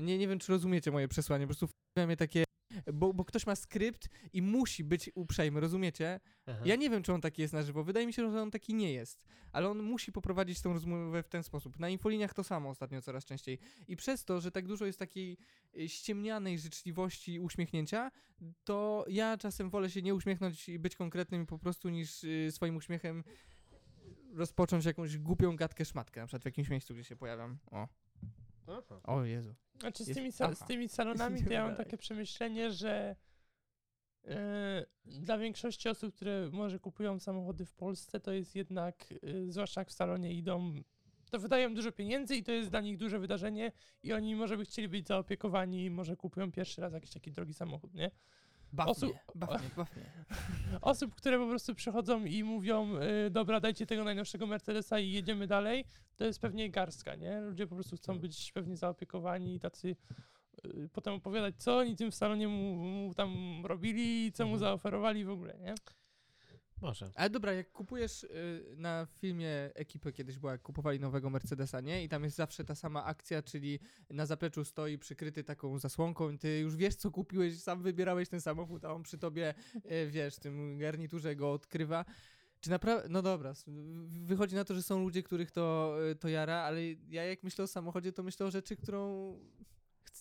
Nie, 0.03 0.19
nie 0.19 0.29
wiem, 0.29 0.39
czy 0.39 0.53
rozumiecie 0.53 0.91
moje 0.91 1.09
przesłanie, 1.09 1.45
po 1.47 1.55
prostu 1.55 1.69
mnie 2.07 2.17
takie, 2.17 2.45
bo, 2.93 3.15
bo 3.15 3.25
ktoś 3.25 3.47
ma 3.47 3.57
skrypt 3.57 4.09
i 4.33 4.43
musi 4.43 4.85
być 4.85 5.11
uprzejmy, 5.15 5.61
rozumiecie? 5.61 6.21
Aha. 6.47 6.61
Ja 6.65 6.77
nie 6.77 6.91
wiem, 6.91 7.03
czy 7.03 7.13
on 7.13 7.21
taki 7.21 7.43
jest 7.43 7.55
na 7.55 7.63
żywo. 7.63 7.85
Wydaje 7.85 8.07
mi 8.07 8.13
się, 8.13 8.31
że 8.31 8.43
on 8.43 8.51
taki 8.51 8.75
nie 8.75 8.93
jest. 8.93 9.25
Ale 9.53 9.69
on 9.69 9.83
musi 9.83 10.13
poprowadzić 10.13 10.61
tą 10.61 10.73
rozmowę 10.73 11.23
w 11.23 11.29
ten 11.29 11.43
sposób. 11.43 11.79
Na 11.79 11.89
infoliniach 11.89 12.35
to 12.35 12.45
samo 12.45 12.71
ostatnio 12.71 13.03
coraz 13.03 13.25
częściej. 13.25 13.59
I 13.89 13.97
przez 13.97 14.25
to, 14.25 14.41
że 14.41 14.51
tak 14.51 14.67
dużo 14.67 14.87
jest 14.87 14.99
takiej 14.99 15.39
y, 15.77 15.89
ściemnianej 15.89 16.59
życzliwości 16.59 17.41
uśmiechnięcia, 17.41 18.11
to 18.65 19.05
ja 19.09 19.37
czasem 19.37 19.71
wolę 19.71 19.91
się 19.91 20.03
nie 20.03 20.15
uśmiechnąć 20.15 20.69
i 20.69 20.79
być 20.79 20.97
konkretnym 20.97 21.47
po 21.47 21.59
prostu, 21.59 21.89
niż 21.89 22.25
y, 22.25 22.53
swoim 22.53 22.77
uśmiechem 22.77 23.25
rozpocząć 24.35 24.85
jakąś 24.85 25.19
głupią 25.19 25.57
gadkę 25.57 25.85
szmatkę, 25.85 26.21
na 26.21 26.27
przykład 26.27 26.43
w 26.43 26.47
jakimś 26.47 26.69
miejscu, 26.69 26.95
gdzie 26.95 27.05
się 27.05 27.17
pojawiam. 27.17 27.59
O, 27.71 27.89
Aha. 28.67 29.01
o 29.03 29.25
Jezu. 29.25 29.55
Znaczy 29.81 30.05
z 30.05 30.15
tymi, 30.15 30.31
aha. 30.41 30.55
z 30.55 30.67
tymi 30.67 30.89
salonami 30.89 31.45
to 31.45 31.53
ja 31.53 31.67
mam 31.67 31.77
takie 31.77 31.97
przemyślenie, 31.97 32.73
że 32.73 33.17
e, 34.25 34.87
dla 35.05 35.39
większości 35.39 35.89
osób, 35.89 36.15
które 36.15 36.49
może 36.53 36.79
kupują 36.79 37.19
samochody 37.21 37.65
w 37.65 37.75
Polsce, 37.75 38.21
to 38.21 38.33
jest 38.33 38.57
jednak, 38.57 39.15
e, 39.23 39.53
zwłaszcza 39.53 39.81
jak 39.81 39.89
w 39.89 39.93
salonie 39.93 40.33
idą, 40.33 40.75
to 41.31 41.39
wydają 41.39 41.75
dużo 41.75 41.93
pieniędzy 41.93 42.37
i 42.37 42.43
to 42.43 42.53
jest 42.53 42.71
dla 42.71 42.81
nich 42.81 42.97
duże 42.97 43.19
wydarzenie 43.19 43.73
i 44.03 44.13
oni 44.13 44.37
może 44.37 44.57
by 44.57 44.65
chcieli 44.65 44.89
być 44.89 45.07
zaopiekowani, 45.07 45.91
może 45.91 46.17
kupują 46.17 46.53
pierwszy 46.53 46.81
raz 46.81 46.93
jakiś 46.93 47.11
taki 47.11 47.33
drogi 47.33 47.55
samochód, 47.55 47.95
nie? 47.95 48.11
Baw 48.75 48.89
osób, 48.89 49.11
mnie, 49.11 49.21
baw 49.47 49.61
mnie, 49.61 49.71
baw 49.77 49.97
mnie. 49.97 50.11
osób, 50.81 51.15
które 51.15 51.39
po 51.39 51.47
prostu 51.47 51.75
przychodzą 51.75 52.25
i 52.25 52.45
mówią, 52.45 52.97
y, 53.27 53.31
dobra, 53.31 53.61
dajcie 53.61 53.87
tego 53.87 54.05
najnowszego 54.05 54.47
Mercedesa 54.47 54.99
i 54.99 55.11
jedziemy 55.13 55.47
dalej, 55.47 55.85
to 56.17 56.25
jest 56.25 56.41
pewnie 56.41 56.71
garstka, 56.71 57.15
nie? 57.15 57.41
Ludzie 57.41 57.67
po 57.67 57.75
prostu 57.75 57.97
chcą 57.97 58.15
No. 58.15 58.21
być 58.21 58.53
pewnie 58.53 58.77
zaopiekowani 58.77 59.55
i 59.55 59.61
tacy 59.61 59.97
y, 60.67 60.89
potem 60.93 61.15
opowiadać, 61.15 61.55
co 61.59 61.79
oni 61.79 61.97
tym 61.97 62.11
w 62.11 62.15
salonie 62.15 62.49
mu, 62.49 62.75
mu 62.77 63.15
tam 63.15 63.35
robili, 63.67 64.33
co 64.33 64.45
mu 64.45 64.53
Mhm. 64.53 64.61
zaoferowali 64.61 65.25
w 65.25 65.31
ogóle, 65.31 65.59
nie? 65.59 65.75
Może. 66.85 67.11
Ale 67.15 67.31
dobra, 67.31 67.53
jak 67.53 67.73
kupujesz 67.73 68.25
y, 68.25 68.65
na 68.77 69.07
filmie 69.07 69.51
ekipy 69.75 70.13
kiedyś 70.13 70.39
była, 70.39 70.53
jak 70.53 70.63
kupowali 70.63 71.01
nowego 71.01 71.31
Mercedesa, 71.31 71.81
nie? 71.81 72.05
I 72.05 72.09
tam 72.09 72.25
jest 72.25 72.37
zawsze 72.37 72.65
ta 72.65 72.75
sama 72.75 73.05
akcja, 73.05 73.43
czyli 73.43 73.79
na 74.11 74.27
zapleczu 74.27 74.65
stoi 74.65 74.99
przykryty 74.99 75.45
taką 75.45 75.79
zasłonką 75.79 76.31
i 76.31 76.39
ty 76.39 76.59
już 76.59 76.77
wiesz, 76.77 76.95
co 76.95 77.11
kupiłeś, 77.11 77.61
sam 77.61 77.83
wybierałeś 77.83 78.29
ten 78.29 78.41
samochód, 78.41 78.85
a 78.85 78.93
on 78.93 79.03
przy 79.03 79.19
tobie, 79.19 79.55
y, 79.77 80.11
wiesz, 80.11 80.37
tym 80.37 80.79
garniturze 80.79 81.37
go 81.37 81.53
odkrywa. 81.53 82.05
Czy 82.61 82.71
naprawdę, 82.71 83.09
no 83.09 83.23
dobra, 83.23 83.53
wychodzi 84.25 84.55
na 84.55 84.65
to, 84.65 84.75
że 84.75 84.83
są 84.83 85.01
ludzie, 85.01 85.23
których 85.23 85.51
to, 85.51 85.97
y, 86.11 86.15
to 86.15 86.29
jara, 86.29 86.57
ale 86.57 86.81
ja 87.09 87.25
jak 87.25 87.43
myślę 87.43 87.65
o 87.65 87.67
samochodzie, 87.67 88.13
to 88.13 88.23
myślę 88.23 88.47
o 88.47 88.51
rzeczy, 88.51 88.77
którą 88.77 89.33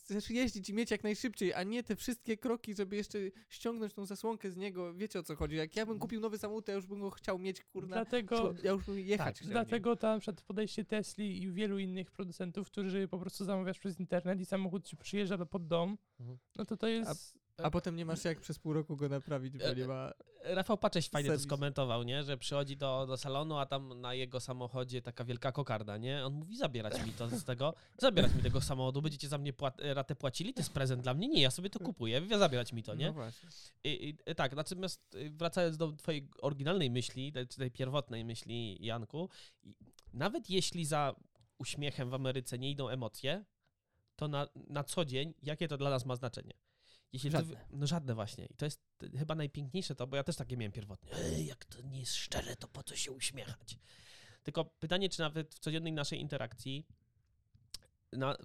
chcesz 0.01 0.29
jeździć 0.29 0.69
i 0.69 0.73
mieć 0.73 0.91
jak 0.91 1.03
najszybciej, 1.03 1.53
a 1.53 1.63
nie 1.63 1.83
te 1.83 1.95
wszystkie 1.95 2.37
kroki, 2.37 2.75
żeby 2.75 2.95
jeszcze 2.95 3.19
ściągnąć 3.49 3.93
tą 3.93 4.05
zasłonkę 4.05 4.51
z 4.51 4.57
niego. 4.57 4.93
Wiecie 4.93 5.19
o 5.19 5.23
co 5.23 5.35
chodzi? 5.35 5.55
Jak 5.55 5.75
ja 5.75 5.85
bym 5.85 5.99
kupił 5.99 6.19
nowy 6.21 6.37
samochód, 6.37 6.65
to 6.65 6.71
ja 6.71 6.75
już 6.75 6.85
bym 6.87 6.99
go 6.99 7.09
chciał 7.09 7.39
mieć, 7.39 7.61
kurna. 7.63 7.95
Dlatego, 7.95 8.53
Ja 8.63 8.71
już 8.71 8.85
bym 8.85 8.99
jechać 8.99 9.39
Tak, 9.39 9.47
dlatego 9.47 9.95
tam 9.95 10.19
przed 10.19 10.41
podejście 10.41 10.85
Tesli 10.85 11.43
i 11.43 11.51
wielu 11.51 11.79
innych 11.79 12.11
producentów, 12.11 12.67
którzy 12.67 13.07
po 13.07 13.19
prostu 13.19 13.45
zamawiasz 13.45 13.79
przez 13.79 13.99
internet 13.99 14.39
i 14.39 14.45
samochód 14.45 14.85
ci 14.85 14.97
przyjeżdża 14.97 15.37
do 15.37 15.45
pod 15.45 15.67
dom, 15.67 15.97
Mhm. 16.19 16.37
no 16.55 16.65
to 16.65 16.77
to 16.77 16.87
jest... 16.87 17.11
A 17.11 17.42
potem 17.71 17.95
nie 17.95 18.05
masz 18.05 18.25
jak 18.25 18.39
przez 18.41 18.59
pół 18.59 18.73
roku 18.73 18.95
go 18.95 19.09
naprawić, 19.09 19.57
bo 19.57 19.73
nie 19.73 19.85
ma... 19.85 20.13
Rafał 20.43 20.77
Pacześ 20.77 21.09
fajnie 21.09 21.29
Serwis. 21.29 21.43
to 21.43 21.49
skomentował, 21.49 22.03
nie? 22.03 22.23
Że 22.23 22.37
przychodzi 22.37 22.77
do, 22.77 23.05
do 23.07 23.17
salonu, 23.17 23.57
a 23.57 23.65
tam 23.65 24.01
na 24.01 24.13
jego 24.13 24.39
samochodzie 24.39 25.01
taka 25.01 25.23
wielka 25.23 25.51
kokarda, 25.51 25.97
nie? 25.97 26.25
On 26.25 26.33
mówi, 26.33 26.57
zabierać 26.57 27.05
mi 27.05 27.11
to 27.11 27.29
z 27.29 27.43
tego, 27.43 27.73
zabierać 27.97 28.35
mi 28.35 28.41
tego 28.41 28.61
samochodu, 28.61 29.01
będziecie 29.01 29.27
za 29.27 29.37
mnie 29.37 29.53
płat, 29.53 29.81
ratę 29.81 30.15
płacili, 30.15 30.53
to 30.53 30.59
jest 30.59 30.73
prezent 30.73 31.01
dla 31.01 31.13
mnie? 31.13 31.27
Nie, 31.27 31.41
ja 31.41 31.51
sobie 31.51 31.69
to 31.69 31.79
kupuję, 31.79 32.21
zabierać 32.37 32.73
mi 32.73 32.83
to, 32.83 32.95
nie? 32.95 33.07
No 33.07 33.13
właśnie. 33.13 33.49
I, 33.83 34.09
i, 34.09 34.35
tak, 34.35 34.55
natomiast 34.55 35.15
y, 35.15 35.29
wracając 35.29 35.77
do 35.77 35.91
twojej 35.91 36.29
oryginalnej 36.41 36.91
myśli, 36.91 37.31
tej, 37.31 37.47
tej 37.47 37.71
pierwotnej 37.71 38.25
myśli, 38.25 38.85
Janku, 38.85 39.29
nawet 40.13 40.49
jeśli 40.49 40.85
za 40.85 41.15
uśmiechem 41.57 42.09
w 42.09 42.13
Ameryce 42.13 42.59
nie 42.59 42.71
idą 42.71 42.89
emocje, 42.89 43.45
to 44.15 44.27
na, 44.27 44.47
na 44.55 44.83
co 44.83 45.05
dzień, 45.05 45.33
jakie 45.43 45.67
to 45.67 45.77
dla 45.77 45.89
nas 45.89 46.05
ma 46.05 46.15
znaczenie? 46.15 46.62
Jeśli 47.13 47.31
Żadne. 47.31 47.65
no 47.71 47.87
żadne 47.87 48.15
właśnie. 48.15 48.45
I 48.45 48.53
to 48.53 48.65
jest 48.65 48.81
chyba 49.17 49.35
najpiękniejsze 49.35 49.95
to, 49.95 50.07
bo 50.07 50.15
ja 50.15 50.23
też 50.23 50.35
takie 50.35 50.57
miałem 50.57 50.71
pierwotnie. 50.71 51.11
Ej, 51.13 51.45
jak 51.45 51.65
to 51.65 51.81
nie 51.81 51.99
jest 51.99 52.15
szczere, 52.15 52.55
to 52.55 52.67
po 52.67 52.83
co 52.83 52.95
się 52.95 53.11
uśmiechać? 53.11 53.77
Tylko 54.43 54.65
pytanie, 54.65 55.09
czy 55.09 55.19
nawet 55.19 55.55
w 55.55 55.59
codziennej 55.59 55.93
naszej 55.93 56.19
interakcji 56.19 56.85
na, 58.11 58.37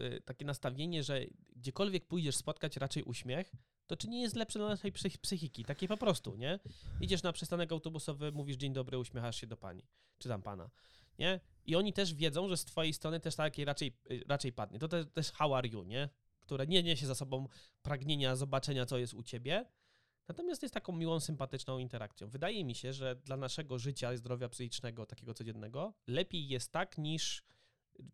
y, 0.00 0.20
takie 0.24 0.44
nastawienie, 0.44 1.04
że 1.04 1.20
gdziekolwiek 1.56 2.06
pójdziesz 2.06 2.36
spotkać 2.36 2.76
raczej 2.76 3.02
uśmiech, 3.02 3.52
to 3.86 3.96
czy 3.96 4.08
nie 4.08 4.22
jest 4.22 4.36
lepsze 4.36 4.58
dla 4.58 4.68
naszej 4.68 4.92
psych- 4.92 5.18
psychiki? 5.18 5.64
Takie 5.64 5.88
po 5.88 5.96
prostu, 5.96 6.36
nie? 6.36 6.58
Idziesz 7.00 7.22
na 7.22 7.32
przystanek 7.32 7.72
autobusowy, 7.72 8.32
mówisz 8.32 8.56
dzień 8.56 8.72
dobry, 8.72 8.98
uśmiechasz 8.98 9.36
się 9.40 9.46
do 9.46 9.56
pani, 9.56 9.82
czy 10.18 10.28
tam 10.28 10.42
pana, 10.42 10.70
nie? 11.18 11.40
I 11.64 11.76
oni 11.76 11.92
też 11.92 12.14
wiedzą, 12.14 12.48
że 12.48 12.56
z 12.56 12.64
twojej 12.64 12.92
strony 12.92 13.20
też 13.20 13.36
takie 13.36 13.64
raczej, 13.64 13.96
y, 14.10 14.24
raczej 14.28 14.52
padnie. 14.52 14.78
To 14.78 14.88
te, 14.88 15.04
też 15.04 15.32
how 15.32 15.54
are 15.54 15.68
you, 15.68 15.84
nie? 15.84 16.08
Które 16.48 16.66
nie 16.66 16.82
niesie 16.82 17.06
za 17.06 17.14
sobą 17.14 17.48
pragnienia 17.82 18.36
zobaczenia, 18.36 18.86
co 18.86 18.98
jest 18.98 19.14
u 19.14 19.22
ciebie, 19.22 19.64
natomiast 20.28 20.62
jest 20.62 20.74
taką 20.74 20.92
miłą, 20.92 21.20
sympatyczną 21.20 21.78
interakcją. 21.78 22.28
Wydaje 22.28 22.64
mi 22.64 22.74
się, 22.74 22.92
że 22.92 23.16
dla 23.16 23.36
naszego 23.36 23.78
życia 23.78 24.12
i 24.12 24.16
zdrowia 24.16 24.48
psychicznego, 24.48 25.06
takiego 25.06 25.34
codziennego, 25.34 25.94
lepiej 26.06 26.48
jest 26.48 26.72
tak 26.72 26.98
niż 26.98 27.42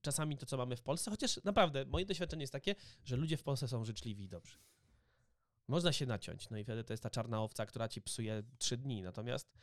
czasami 0.01 0.37
to, 0.37 0.47
co 0.47 0.57
mamy 0.57 0.77
w 0.77 0.83
Polsce, 0.83 1.11
chociaż 1.11 1.45
naprawdę 1.45 1.85
moje 1.85 2.07
doświadczenie 2.07 2.43
jest 2.43 2.53
takie, 2.53 2.75
że 3.05 3.17
ludzie 3.17 3.37
w 3.37 3.43
Polsce 3.43 3.69
są 3.69 3.85
życzliwi 3.85 4.25
i 4.25 4.29
dobrzy. 4.29 4.59
Można 5.69 5.93
się 5.93 6.07
naciąć, 6.07 6.51
no 6.51 6.59
i 6.59 6.65
wtedy 6.65 6.85
to 6.85 6.93
jest 6.93 7.03
ta 7.03 7.11
czarna 7.11 7.43
owca, 7.43 7.67
która 7.67 7.89
ci 7.89 8.03
psuje 8.03 8.43
trzy 8.59 8.77
dni, 8.77 9.03
natomiast 9.03 9.55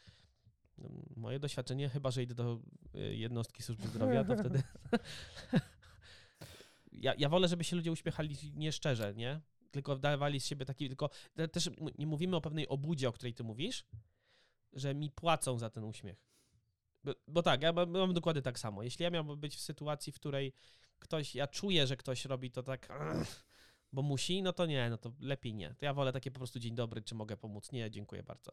no, 0.77 0.89
moje 1.15 1.39
doświadczenie, 1.39 1.89
chyba 1.89 2.11
że 2.11 2.23
idę 2.23 2.35
do 2.35 2.61
y, 2.95 3.15
jednostki 3.15 3.63
służby 3.63 3.87
zdrowia, 3.87 4.23
to 4.23 4.37
wtedy... 4.37 4.63
ja, 6.91 7.13
ja 7.17 7.29
wolę, 7.29 7.47
żeby 7.47 7.63
się 7.63 7.75
ludzie 7.75 7.91
uśmiechali 7.91 8.35
nieszczerze, 8.53 9.13
nie? 9.15 9.41
Tylko 9.71 9.95
dawali 9.95 10.39
z 10.39 10.45
siebie 10.45 10.65
taki, 10.65 10.87
tylko 10.87 11.09
te- 11.33 11.47
też 11.47 11.69
nie 11.97 12.07
mówimy 12.07 12.35
o 12.35 12.41
pewnej 12.41 12.67
obudzie, 12.67 13.09
o 13.09 13.11
której 13.11 13.33
ty 13.33 13.43
mówisz, 13.43 13.85
że 14.73 14.95
mi 14.95 15.11
płacą 15.11 15.57
za 15.57 15.69
ten 15.69 15.83
uśmiech. 15.83 16.25
Bo, 17.03 17.13
bo 17.27 17.43
tak, 17.43 17.61
ja 17.61 17.73
mam, 17.73 17.89
mam 17.89 18.13
dokładnie 18.13 18.41
tak 18.41 18.59
samo. 18.59 18.83
Jeśli 18.83 19.03
ja 19.03 19.09
miałbym 19.09 19.39
być 19.39 19.55
w 19.55 19.61
sytuacji, 19.61 20.13
w 20.13 20.15
której 20.15 20.53
ktoś, 20.99 21.35
ja 21.35 21.47
czuję, 21.47 21.87
że 21.87 21.97
ktoś 21.97 22.25
robi 22.25 22.51
to 22.51 22.63
tak, 22.63 22.87
bo 23.93 24.01
musi, 24.01 24.41
no 24.43 24.53
to 24.53 24.65
nie, 24.65 24.89
no 24.89 24.97
to 24.97 25.11
lepiej 25.19 25.53
nie. 25.53 25.73
To 25.73 25.85
ja 25.85 25.93
wolę 25.93 26.13
takie 26.13 26.31
po 26.31 26.39
prostu 26.39 26.59
dzień 26.59 26.75
dobry, 26.75 27.01
czy 27.01 27.15
mogę 27.15 27.37
pomóc? 27.37 27.71
Nie, 27.71 27.91
dziękuję 27.91 28.23
bardzo. 28.23 28.51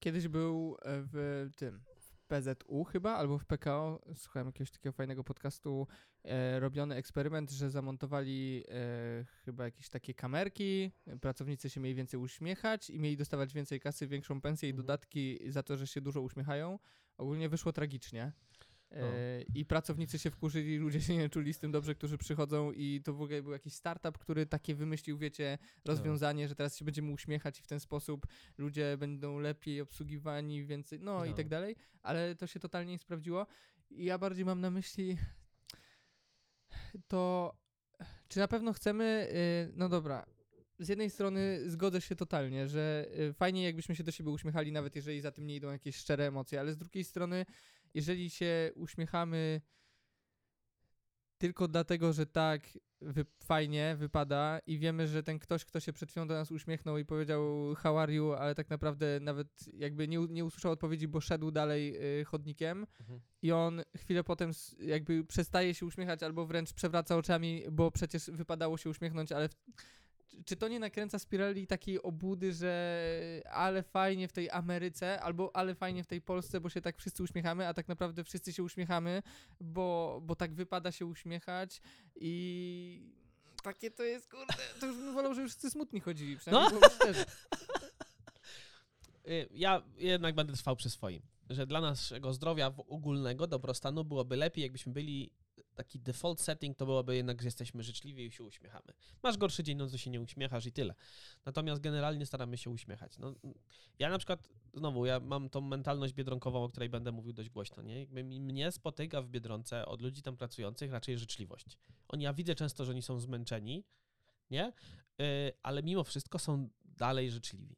Kiedyś 0.00 0.28
był 0.28 0.76
e, 0.82 1.02
w 1.12 1.48
tym, 1.56 1.84
PZU 2.26 2.84
chyba, 2.84 3.14
albo 3.14 3.38
w 3.38 3.44
PKO, 3.46 4.00
słuchałem 4.14 4.46
jakiegoś 4.48 4.70
takiego 4.70 4.92
fajnego 4.92 5.24
podcastu, 5.24 5.86
e, 6.24 6.60
robiony 6.60 6.94
eksperyment, 6.94 7.50
że 7.50 7.70
zamontowali 7.70 8.64
e, 8.68 9.24
chyba 9.44 9.64
jakieś 9.64 9.88
takie 9.88 10.14
kamerki, 10.14 10.92
pracownicy 11.20 11.70
się 11.70 11.80
mieli 11.80 11.94
więcej 11.94 12.20
uśmiechać 12.20 12.90
i 12.90 12.98
mieli 12.98 13.16
dostawać 13.16 13.54
więcej 13.54 13.80
kasy, 13.80 14.06
większą 14.06 14.40
pensję 14.40 14.68
i 14.68 14.72
Mhm. 14.72 14.86
dodatki 14.86 15.38
za 15.52 15.62
to, 15.62 15.76
że 15.76 15.86
się 15.86 16.00
dużo 16.00 16.20
uśmiechają. 16.20 16.78
Ogólnie 17.16 17.48
wyszło 17.48 17.72
tragicznie. 17.72 18.32
E, 18.96 19.42
I 19.54 19.64
pracownicy 19.64 20.18
się 20.18 20.30
wkurzyli, 20.30 20.76
ludzie 20.76 21.00
się 21.00 21.16
nie 21.16 21.28
czuli 21.28 21.54
z 21.54 21.58
tym 21.58 21.72
dobrze, 21.72 21.94
którzy 21.94 22.18
przychodzą 22.18 22.72
i 22.72 23.00
to 23.04 23.14
w 23.14 23.22
ogóle 23.22 23.42
był 23.42 23.52
jakiś 23.52 23.72
startup, 23.74 24.18
który 24.18 24.46
takie 24.46 24.74
wymyślił, 24.74 25.18
wiecie, 25.18 25.58
rozwiązanie, 25.84 26.48
że 26.48 26.54
teraz 26.54 26.76
się 26.78 26.84
będziemy 26.84 27.12
uśmiechać 27.12 27.60
i 27.60 27.62
w 27.62 27.66
ten 27.66 27.80
sposób 27.80 28.26
ludzie 28.58 28.96
będą 28.98 29.38
lepiej 29.38 29.80
obsługiwani, 29.80 30.64
więcej, 30.64 31.00
no, 31.00 31.24
i 31.24 31.30
No. 31.30 31.36
tak 31.36 31.48
dalej, 31.48 31.76
ale 32.02 32.34
to 32.34 32.46
się 32.46 32.60
totalnie 32.60 32.92
nie 32.92 32.98
sprawdziło. 32.98 33.46
I 33.90 34.04
ja 34.04 34.18
bardziej 34.18 34.44
mam 34.44 34.60
na 34.60 34.70
myśli 34.70 35.18
to, 37.08 37.54
czy 38.28 38.38
na 38.38 38.48
pewno 38.48 38.72
chcemy, 38.72 39.28
y, 39.70 39.72
no 39.76 39.88
dobra, 39.88 40.26
z 40.78 40.88
jednej 40.88 41.10
strony 41.10 41.70
zgodzę 41.70 42.00
się 42.00 42.16
totalnie, 42.16 42.68
że 42.68 43.06
y, 43.18 43.32
fajnie 43.32 43.64
jakbyśmy 43.64 43.96
się 43.96 44.04
do 44.04 44.12
siebie 44.12 44.30
uśmiechali, 44.30 44.72
nawet 44.72 44.96
jeżeli 44.96 45.20
za 45.20 45.32
tym 45.32 45.46
nie 45.46 45.56
idą 45.56 45.72
jakieś 45.72 45.96
szczere 45.96 46.26
emocje, 46.26 46.60
ale 46.60 46.72
z 46.72 46.76
drugiej 46.78 47.04
strony, 47.04 47.46
jeżeli 47.94 48.30
się 48.30 48.70
uśmiechamy 48.74 49.60
tylko 51.38 51.68
dlatego, 51.68 52.12
że 52.12 52.26
tak 52.26 52.62
wy 53.00 53.24
fajnie 53.44 53.96
wypada 53.98 54.58
i 54.66 54.78
wiemy, 54.78 55.08
że 55.08 55.22
ten 55.22 55.38
ktoś, 55.38 55.64
kto 55.64 55.80
się 55.80 55.92
przed 55.92 56.10
chwilą 56.10 56.26
do 56.26 56.34
nas 56.34 56.50
uśmiechnął 56.50 56.98
i 56.98 57.04
powiedział 57.04 57.74
how 57.74 57.98
are 57.98 58.12
you, 58.12 58.32
ale 58.32 58.54
tak 58.54 58.70
naprawdę 58.70 59.18
nawet 59.20 59.48
jakby 59.72 60.08
nie, 60.08 60.18
nie 60.18 60.44
usłyszał 60.44 60.72
odpowiedzi, 60.72 61.08
bo 61.08 61.20
szedł 61.20 61.50
dalej 61.50 61.96
y, 62.20 62.24
chodnikiem 62.24 62.86
Mhm. 63.00 63.20
i 63.42 63.52
on 63.52 63.82
chwilę 63.96 64.24
potem 64.24 64.50
jakby 64.78 65.24
przestaje 65.24 65.74
się 65.74 65.86
uśmiechać 65.86 66.22
albo 66.22 66.46
wręcz 66.46 66.72
przewraca 66.72 67.16
oczami, 67.16 67.64
bo 67.72 67.90
przecież 67.90 68.30
wypadało 68.30 68.76
się 68.76 68.90
uśmiechnąć, 68.90 69.32
ale 69.32 69.48
czy- 70.44 70.56
to 70.56 70.68
nie 70.68 70.80
nakręca 70.80 71.18
spirali 71.18 71.66
takiej 71.66 72.02
obłudy, 72.02 72.52
że 72.52 73.42
ale 73.50 73.82
fajnie 73.82 74.28
w 74.28 74.32
tej 74.32 74.50
Ameryce, 74.50 75.20
albo 75.20 75.56
ale 75.56 75.74
fajnie 75.74 76.04
w 76.04 76.06
tej 76.06 76.20
Polsce, 76.20 76.60
bo 76.60 76.68
się 76.68 76.80
tak 76.80 76.98
wszyscy 76.98 77.22
uśmiechamy, 77.22 77.68
a 77.68 77.74
tak 77.74 77.88
naprawdę 77.88 78.24
wszyscy 78.24 78.52
się 78.52 78.62
uśmiechamy, 78.62 79.22
bo, 79.60 80.20
bo 80.22 80.36
tak 80.36 80.54
wypada 80.54 80.92
się 80.92 81.06
uśmiechać 81.06 81.80
i 82.16 83.12
takie 83.62 83.90
to 83.90 84.02
jest, 84.02 84.30
kurde, 84.30 84.54
to 84.80 84.86
już 84.86 84.96
bym 84.96 85.14
wolał, 85.14 85.34
żeby 85.34 85.48
wszyscy 85.48 85.70
smutni 85.70 86.00
chodzili, 86.00 86.36
przynajmniej 86.36 86.80
No. 86.82 86.88
szczerze. 86.90 87.24
Y, 89.28 89.48
Ja 89.50 89.82
jednak 89.98 90.34
będę 90.34 90.52
trwał 90.52 90.76
przy 90.76 90.90
swoim, 90.90 91.22
że 91.50 91.66
dla 91.66 91.80
naszego 91.80 92.32
zdrowia 92.32 92.66
ogólnego, 92.88 93.46
dobrostanu 93.46 94.04
byłoby 94.04 94.36
lepiej, 94.36 94.62
jakbyśmy 94.62 94.92
byli 94.92 95.30
taki 95.74 96.00
default 96.00 96.40
setting, 96.40 96.76
to 96.76 96.86
byłoby 96.86 97.16
jednak, 97.16 97.42
że 97.42 97.46
jesteśmy 97.46 97.82
życzliwi 97.82 98.26
i 98.26 98.32
się 98.32 98.44
uśmiechamy. 98.44 98.92
Masz 99.22 99.36
gorszy 99.38 99.62
dzień, 99.62 99.78
no 99.78 99.88
to 99.88 99.98
się 99.98 100.10
nie 100.10 100.20
uśmiechasz 100.20 100.66
i 100.66 100.72
tyle. 100.72 100.94
Natomiast 101.44 101.80
generalnie 101.80 102.26
staramy 102.26 102.58
się 102.58 102.70
uśmiechać. 102.70 103.18
No, 103.18 103.34
ja 103.98 104.10
na 104.10 104.18
przykład, 104.18 104.48
znowu, 104.74 105.06
ja 105.06 105.20
mam 105.20 105.50
tą 105.50 105.60
mentalność 105.60 106.14
biedronkową, 106.14 106.64
o 106.64 106.68
której 106.68 106.88
będę 106.88 107.12
mówił 107.12 107.32
dość 107.32 107.50
głośno, 107.50 107.82
nie? 107.82 108.00
Jakby 108.00 108.24
mnie 108.24 108.72
spotyka 108.72 109.22
w 109.22 109.28
Biedronce 109.28 109.86
od 109.86 110.00
ludzi 110.00 110.22
tam 110.22 110.36
pracujących 110.36 110.92
raczej 110.92 111.18
życzliwość. 111.18 111.78
Oni, 112.08 112.24
ja 112.24 112.32
widzę 112.32 112.54
często, 112.54 112.84
że 112.84 112.90
oni 112.92 113.02
są 113.02 113.20
zmęczeni, 113.20 113.84
nie? 114.50 114.72
Y, 115.20 115.52
ale 115.62 115.82
mimo 115.82 116.04
wszystko 116.04 116.38
są 116.38 116.68
dalej 116.84 117.30
życzliwi. 117.30 117.76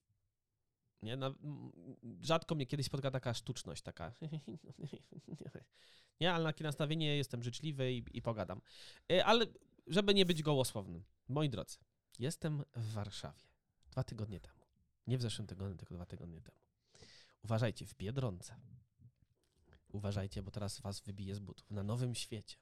Nie? 1.06 1.12
M- 1.14 1.72
rzadko 2.20 2.54
mnie 2.54 2.66
kiedyś 2.66 2.86
spotka 2.86 3.10
taka 3.10 3.34
sztuczność, 3.34 3.82
taka. 3.82 4.12
Nie, 6.20 6.32
ale 6.32 6.44
na 6.44 6.48
takie 6.50 6.64
nastawienie 6.64 7.16
jestem 7.16 7.42
życzliwy 7.42 7.92
i, 7.92 8.04
i 8.12 8.22
pogadam. 8.22 8.60
Y, 9.12 9.24
Ale 9.24 9.46
żeby 9.86 10.14
nie 10.14 10.26
być 10.26 10.42
gołosłownym, 10.42 11.04
moi 11.28 11.50
drodzy, 11.50 11.78
jestem 12.18 12.64
w 12.76 12.92
Warszawie. 12.92 13.42
dwa 13.90 14.04
tygodnie 14.04 14.40
temu. 14.40 14.56
Nie 15.06 15.18
w 15.18 15.22
zeszłym 15.22 15.46
tygodniu, 15.46 15.76
tylko 15.76 15.94
dwa 15.94 16.06
tygodnie 16.06 16.40
temu. 16.40 16.58
Uważajcie, 17.44 17.86
w 17.86 17.94
Biedronce. 17.94 18.56
Uważajcie, 19.88 20.42
bo 20.42 20.50
teraz 20.50 20.80
was 20.80 21.00
wybije 21.00 21.34
z 21.34 21.38
butów. 21.38 21.70
Na 21.70 21.82
Nowym 21.82 22.14
Świecie. 22.14 22.56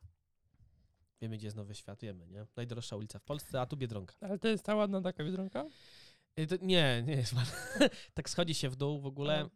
Wiemy, 1.21 1.37
gdzie 1.37 1.47
jest 1.47 1.57
Nowy 1.57 1.75
Świat, 1.75 2.01
wiemy, 2.01 2.27
nie? 2.27 2.47
Najdroższa 2.57 2.97
ulica 2.97 3.19
w 3.19 3.25
Polsce, 3.25 3.61
a 3.61 3.67
tu 3.67 3.77
Biedronka. 3.77 4.15
Ale 4.21 4.39
to 4.39 4.49
jest 4.49 4.65
ta 4.65 4.75
ładna 4.75 5.01
taka 5.01 5.25
biedronka? 5.25 5.65
To, 6.49 6.57
nie, 6.63 7.03
nie 7.07 7.15
jest 7.15 7.33
ładne. 7.33 7.89
tak 8.15 8.31
schodzi 8.31 8.55
się 8.55 8.69
w 8.69 8.77
dół 8.77 9.01
w 9.01 9.07
ogóle. 9.07 9.49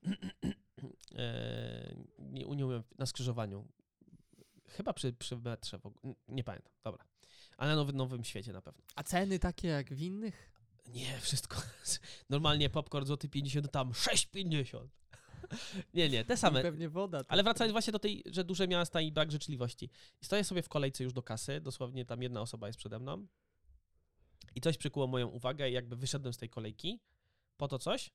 e, 1.18 1.94
nie, 2.18 2.44
nie 2.44 2.66
umiem, 2.66 2.82
na 2.98 3.06
skrzyżowaniu. 3.06 3.68
Chyba 4.66 4.92
przy, 4.92 5.12
przy 5.12 5.36
metrze, 5.36 5.78
w 5.78 5.86
ogóle. 5.86 6.14
nie 6.28 6.44
pamiętam, 6.44 6.72
dobra. 6.84 7.04
Ale 7.56 7.70
na 7.70 7.76
nowy, 7.76 7.92
Nowym 7.92 8.24
Świecie 8.24 8.52
na 8.52 8.62
pewno. 8.62 8.82
A 8.94 9.02
ceny 9.02 9.38
takie 9.38 9.68
jak 9.68 9.94
w 9.94 10.00
innych? 10.00 10.52
Nie, 10.86 11.18
wszystko. 11.20 11.62
Normalnie 12.30 12.70
popcorn 12.70 13.06
złoty 13.06 13.28
50, 13.28 13.70
tam 13.70 13.90
6,50. 13.92 14.88
Nie, 15.94 16.08
nie, 16.08 16.24
te 16.24 16.34
I 16.34 16.36
same. 16.36 16.62
pewnie 16.62 16.88
woda. 16.88 17.20
Ale 17.28 17.42
wracając 17.42 17.72
właśnie 17.72 17.92
do 17.92 17.98
tej, 17.98 18.22
że 18.26 18.44
duże 18.44 18.68
miasta 18.68 19.00
i 19.00 19.12
brak 19.12 19.32
życzliwości. 19.32 19.90
I 20.22 20.24
stoję 20.24 20.44
sobie 20.44 20.62
w 20.62 20.68
kolejce 20.68 21.04
już 21.04 21.12
do 21.12 21.22
kasy, 21.22 21.60
dosłownie 21.60 22.04
tam 22.04 22.22
jedna 22.22 22.40
osoba 22.40 22.66
jest 22.66 22.78
przede 22.78 22.98
mną. 22.98 23.26
I 24.54 24.60
coś 24.60 24.76
przykuło 24.78 25.06
moją 25.06 25.28
uwagę 25.28 25.70
i 25.70 25.72
jakby 25.72 25.96
wyszedłem 25.96 26.32
z 26.32 26.36
tej 26.36 26.48
kolejki 26.48 27.00
po 27.56 27.68
to 27.68 27.78
coś. 27.78 28.10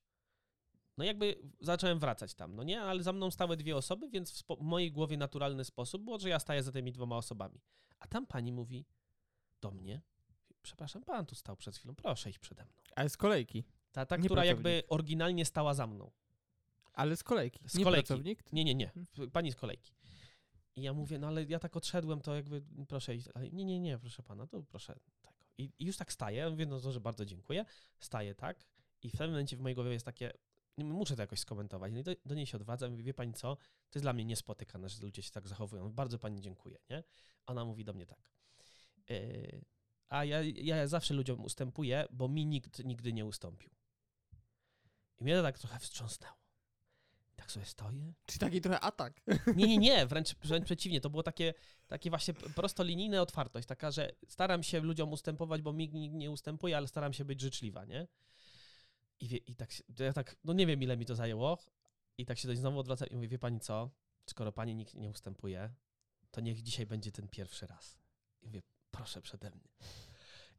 No 0.96 1.04
jakby 1.04 1.38
zacząłem 1.60 1.98
wracać 1.98 2.34
tam, 2.34 2.54
no 2.56 2.62
nie? 2.62 2.80
Ale 2.82 3.02
za 3.02 3.12
mną 3.12 3.30
stały 3.30 3.56
dwie 3.56 3.76
osoby, 3.76 4.08
więc 4.08 4.42
w, 4.42 4.44
w 4.58 4.60
mojej 4.60 4.92
głowie 4.92 5.16
naturalny 5.16 5.64
sposób 5.64 6.02
było, 6.02 6.18
że 6.18 6.28
ja 6.28 6.38
staję 6.38 6.62
za 6.62 6.72
tymi 6.72 6.92
dwoma 6.92 7.16
osobami. 7.16 7.60
A 7.98 8.06
tam 8.06 8.26
pani 8.26 8.52
mówi 8.52 8.86
do 9.60 9.70
mnie, 9.70 10.02
przepraszam, 10.62 11.02
pan 11.02 11.26
tu 11.26 11.34
stał 11.34 11.56
przed 11.56 11.76
chwilą, 11.76 11.94
proszę 11.94 12.30
iść 12.30 12.38
przede 12.38 12.64
mną. 12.64 12.72
Ale 12.96 13.08
z 13.08 13.16
kolejki. 13.16 13.64
Ta, 13.92 14.06
ta 14.06 14.16
Nie 14.16 14.24
która 14.24 14.44
jakby 14.44 14.62
pracownik. 14.62 14.92
oryginalnie 14.92 15.44
stała 15.44 15.74
za 15.74 15.86
mną. 15.86 16.10
Ale 16.92 17.16
z 17.16 17.22
kolejki. 17.24 17.68
Z 17.68 17.74
nie 17.74 17.84
kolejki. 17.84 18.06
pracownik? 18.06 18.52
Nie, 18.52 18.64
nie, 18.64 18.74
nie. 18.74 18.92
Mhm. 18.96 19.30
Pani 19.30 19.52
z 19.52 19.56
kolejki. 19.56 19.92
I 20.76 20.82
ja 20.82 20.92
mówię, 20.92 21.18
no 21.18 21.26
ale 21.26 21.44
ja 21.44 21.58
tak 21.58 21.76
odszedłem, 21.76 22.20
to 22.20 22.34
jakby 22.34 22.62
proszę 22.88 23.14
iść. 23.14 23.28
Ale 23.34 23.50
nie, 23.50 23.64
nie, 23.64 23.80
nie, 23.80 23.98
proszę 23.98 24.22
pana, 24.22 24.46
to 24.46 24.62
proszę. 24.62 24.98
I, 25.58 25.70
I 25.78 25.84
już 25.84 25.96
tak 25.96 26.12
staję, 26.12 26.50
mówię, 26.50 26.66
no 26.66 26.92
że 26.92 27.00
bardzo 27.00 27.24
dziękuję. 27.24 27.64
Staję 28.00 28.34
tak 28.34 28.66
i 29.02 29.08
w 29.08 29.12
pewnym 29.12 29.30
momencie 29.30 29.56
w 29.56 29.60
mojej 29.60 29.74
głowie 29.74 29.92
jest 29.92 30.04
takie, 30.04 30.32
muszę 30.78 31.16
to 31.16 31.22
jakoś 31.22 31.40
skomentować. 31.40 31.92
No 31.92 32.00
i 32.00 32.02
do, 32.02 32.12
do 32.24 32.34
niej 32.34 32.46
się 32.46 32.56
odwracam 32.56 32.88
i 32.88 32.90
mówię, 32.90 33.04
wie 33.04 33.14
pani 33.14 33.32
co, 33.32 33.56
to 33.90 33.98
jest 33.98 34.04
dla 34.04 34.12
mnie 34.12 34.24
niespotykane, 34.24 34.88
że 34.88 35.02
ludzie 35.02 35.22
się 35.22 35.30
tak 35.30 35.48
zachowują. 35.48 35.92
Bardzo 35.92 36.18
pani 36.18 36.40
dziękuję, 36.40 36.78
nie? 36.90 37.02
Ona 37.46 37.64
mówi 37.64 37.84
do 37.84 37.92
mnie 37.92 38.06
tak. 38.06 38.30
Yy, 39.08 39.64
a 40.08 40.24
ja, 40.24 40.42
ja 40.42 40.86
zawsze 40.86 41.14
ludziom 41.14 41.44
ustępuję, 41.44 42.06
bo 42.10 42.28
mi 42.28 42.46
nikt 42.46 42.84
nigdy 42.84 43.12
nie 43.12 43.24
ustąpił. 43.24 43.70
I 45.20 45.24
mnie 45.24 45.36
to 45.36 45.42
tak 45.42 45.58
trochę 45.58 45.78
wstrząsnęło. 45.78 46.43
Tak 47.44 47.52
sobie 47.52 47.66
stoję. 47.66 48.12
Czy 48.26 48.38
taki 48.38 48.60
trochę 48.60 48.80
atak? 48.80 49.20
Nie, 49.56 49.66
nie, 49.66 49.78
nie, 49.78 50.06
wręcz, 50.06 50.34
wręcz 50.34 50.64
przeciwnie. 50.64 51.00
To 51.00 51.10
było 51.10 51.22
takie, 51.22 51.54
takie 51.88 52.10
właśnie 52.10 52.34
p- 52.34 52.50
prostolinijna 52.50 53.22
otwartość, 53.22 53.68
taka, 53.68 53.90
że 53.90 54.12
staram 54.28 54.62
się 54.62 54.80
ludziom 54.80 55.12
ustępować, 55.12 55.62
bo 55.62 55.72
mi 55.72 55.88
nikt 55.88 56.14
nie 56.14 56.30
ustępuje, 56.30 56.76
ale 56.76 56.88
staram 56.88 57.12
się 57.12 57.24
być 57.24 57.40
życzliwa, 57.40 57.84
nie? 57.84 58.06
I, 59.20 59.28
wie, 59.28 59.36
i 59.36 59.56
tak, 59.56 59.70
ja 59.98 60.12
tak, 60.12 60.36
no 60.44 60.52
nie 60.52 60.66
wiem 60.66 60.82
ile 60.82 60.96
mi 60.96 61.06
to 61.06 61.14
zajęło, 61.14 61.58
i 62.18 62.26
tak 62.26 62.38
się 62.38 62.48
do 62.48 62.56
znowu 62.56 62.78
odwracam 62.78 63.08
i 63.08 63.14
mówię, 63.14 63.28
wie 63.28 63.38
pani 63.38 63.60
co, 63.60 63.90
skoro 64.30 64.52
pani 64.52 64.74
nikt 64.74 64.94
nie 64.94 65.10
ustępuje, 65.10 65.74
to 66.30 66.40
niech 66.40 66.62
dzisiaj 66.62 66.86
będzie 66.86 67.12
ten 67.12 67.28
pierwszy 67.28 67.66
raz. 67.66 67.98
I 68.42 68.46
mówię, 68.46 68.62
proszę 68.90 69.22
przede 69.22 69.50
mnie. 69.50 69.68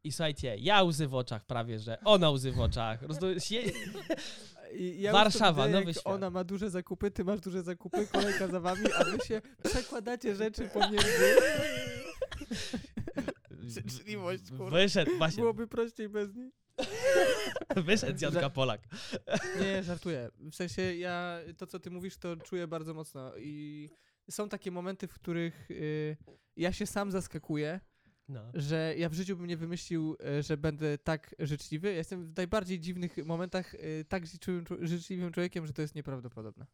I 0.04 0.12
słuchajcie, 0.12 0.56
ja 0.56 0.82
łzy 0.82 1.08
w 1.08 1.14
oczach 1.14 1.44
prawie, 1.44 1.78
że 1.78 1.98
ona 2.04 2.30
łzy 2.30 2.52
w 2.52 2.60
oczach. 2.60 3.00
Ja 4.98 5.12
Warszawa, 5.12 5.66
widzę, 5.66 5.78
Nowy 5.78 5.86
jak 5.86 5.98
Świat. 5.98 6.14
Ona 6.14 6.30
ma 6.30 6.44
duże 6.44 6.70
zakupy, 6.70 7.10
ty 7.10 7.24
masz 7.24 7.40
duże 7.40 7.62
zakupy, 7.62 8.06
kolejka 8.06 8.48
za 8.48 8.60
wami, 8.60 8.84
a 8.98 9.04
wy 9.04 9.18
się 9.26 9.42
przekładacie 9.64 10.36
rzeczy 10.36 10.68
pomiędzy. 10.68 11.36
Życzliwość, 13.74 14.50
kurwa. 14.50 14.70
Wyszedł, 14.70 15.10
właśnie, 15.18 15.40
Byłoby 15.40 15.66
prościej 15.66 16.08
bez 16.08 16.34
niej. 16.34 16.52
wyszedł 17.86 18.18
Janka 18.22 18.50
Polak. 18.50 18.80
Nie, 19.60 19.82
żartuję. 19.82 20.30
W 20.38 20.54
sensie 20.54 20.82
ja 20.82 21.38
to, 21.58 21.66
co 21.66 21.80
ty 21.80 21.90
mówisz, 21.90 22.16
to 22.16 22.36
czuję 22.36 22.66
bardzo 22.66 22.94
mocno. 22.94 23.32
I 23.38 23.90
są 24.30 24.48
takie 24.48 24.70
momenty, 24.70 25.08
w 25.08 25.12
których 25.12 25.70
y, 25.70 26.16
ja 26.56 26.72
się 26.72 26.86
sam 26.86 27.10
zaskakuję, 27.10 27.80
No. 28.28 28.40
że 28.54 28.94
ja 28.98 29.08
w 29.08 29.14
życiu 29.14 29.36
bym 29.36 29.46
nie 29.46 29.56
wymyślił, 29.56 30.16
y, 30.38 30.42
że 30.42 30.56
będę 30.56 30.98
tak 30.98 31.34
życzliwy. 31.38 31.88
Ja 31.88 31.96
jestem 31.96 32.26
w 32.26 32.36
najbardziej 32.36 32.80
dziwnych 32.80 33.16
momentach 33.26 33.74
y, 33.74 34.04
tak 34.08 34.24
życzliwym, 34.80 35.32
człowiekiem, 35.32 35.66
że 35.66 35.72
to 35.72 35.82
jest 35.82 35.94
nieprawdopodobne. 35.94 36.66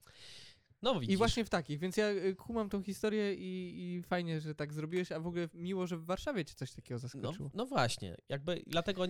No 0.82 1.00
widzisz. 1.00 1.14
I 1.14 1.16
właśnie 1.16 1.44
w 1.44 1.48
takich, 1.50 1.78
więc 1.78 1.96
ja 1.96 2.08
y, 2.10 2.34
kumam 2.34 2.68
tą 2.68 2.82
historię 2.82 3.34
i, 3.34 3.82
i 3.96 4.02
fajnie, 4.02 4.40
że 4.40 4.54
tak 4.54 4.72
zrobiłeś, 4.72 5.12
a 5.12 5.20
w 5.20 5.26
ogóle 5.26 5.48
miło, 5.54 5.86
że 5.86 5.96
w 5.96 6.04
Warszawie 6.04 6.44
cię 6.44 6.54
coś 6.54 6.72
takiego 6.72 6.94
No, 6.94 6.98
zaskoczyło. 6.98 7.50
no 7.54 7.66
właśnie, 7.66 8.16
jakby 8.28 8.62
dlatego 8.66 9.04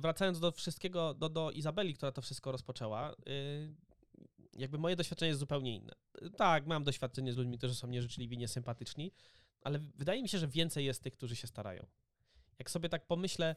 wracając 0.00 0.40
do 0.40 0.52
wszystkiego, 0.52 1.14
do, 1.14 1.28
do 1.28 1.50
Izabeli, 1.50 1.94
która 1.94 2.12
to 2.12 2.22
wszystko 2.22 2.52
rozpoczęła, 2.52 3.14
jakby 4.56 4.78
moje 4.78 4.96
doświadczenie 4.96 5.28
jest 5.28 5.40
zupełnie 5.40 5.76
inne. 5.76 5.92
Tak, 6.36 6.66
mam 6.66 6.84
doświadczenie 6.84 7.32
z 7.32 7.36
ludźmi, 7.36 7.58
którzy 7.58 7.74
są 7.74 7.88
nieżyczliwi, 7.88 8.38
niesympatyczni, 8.38 9.12
ale 9.60 9.78
wydaje 9.78 10.22
mi 10.22 10.28
się, 10.28 10.38
że 10.38 10.48
więcej 10.48 10.84
jest 10.84 11.02
tych, 11.02 11.12
którzy 11.12 11.36
się 11.36 11.46
starają. 11.46 11.86
Jak 12.58 12.70
sobie 12.70 12.88
tak 12.88 13.06
pomyślę, 13.06 13.56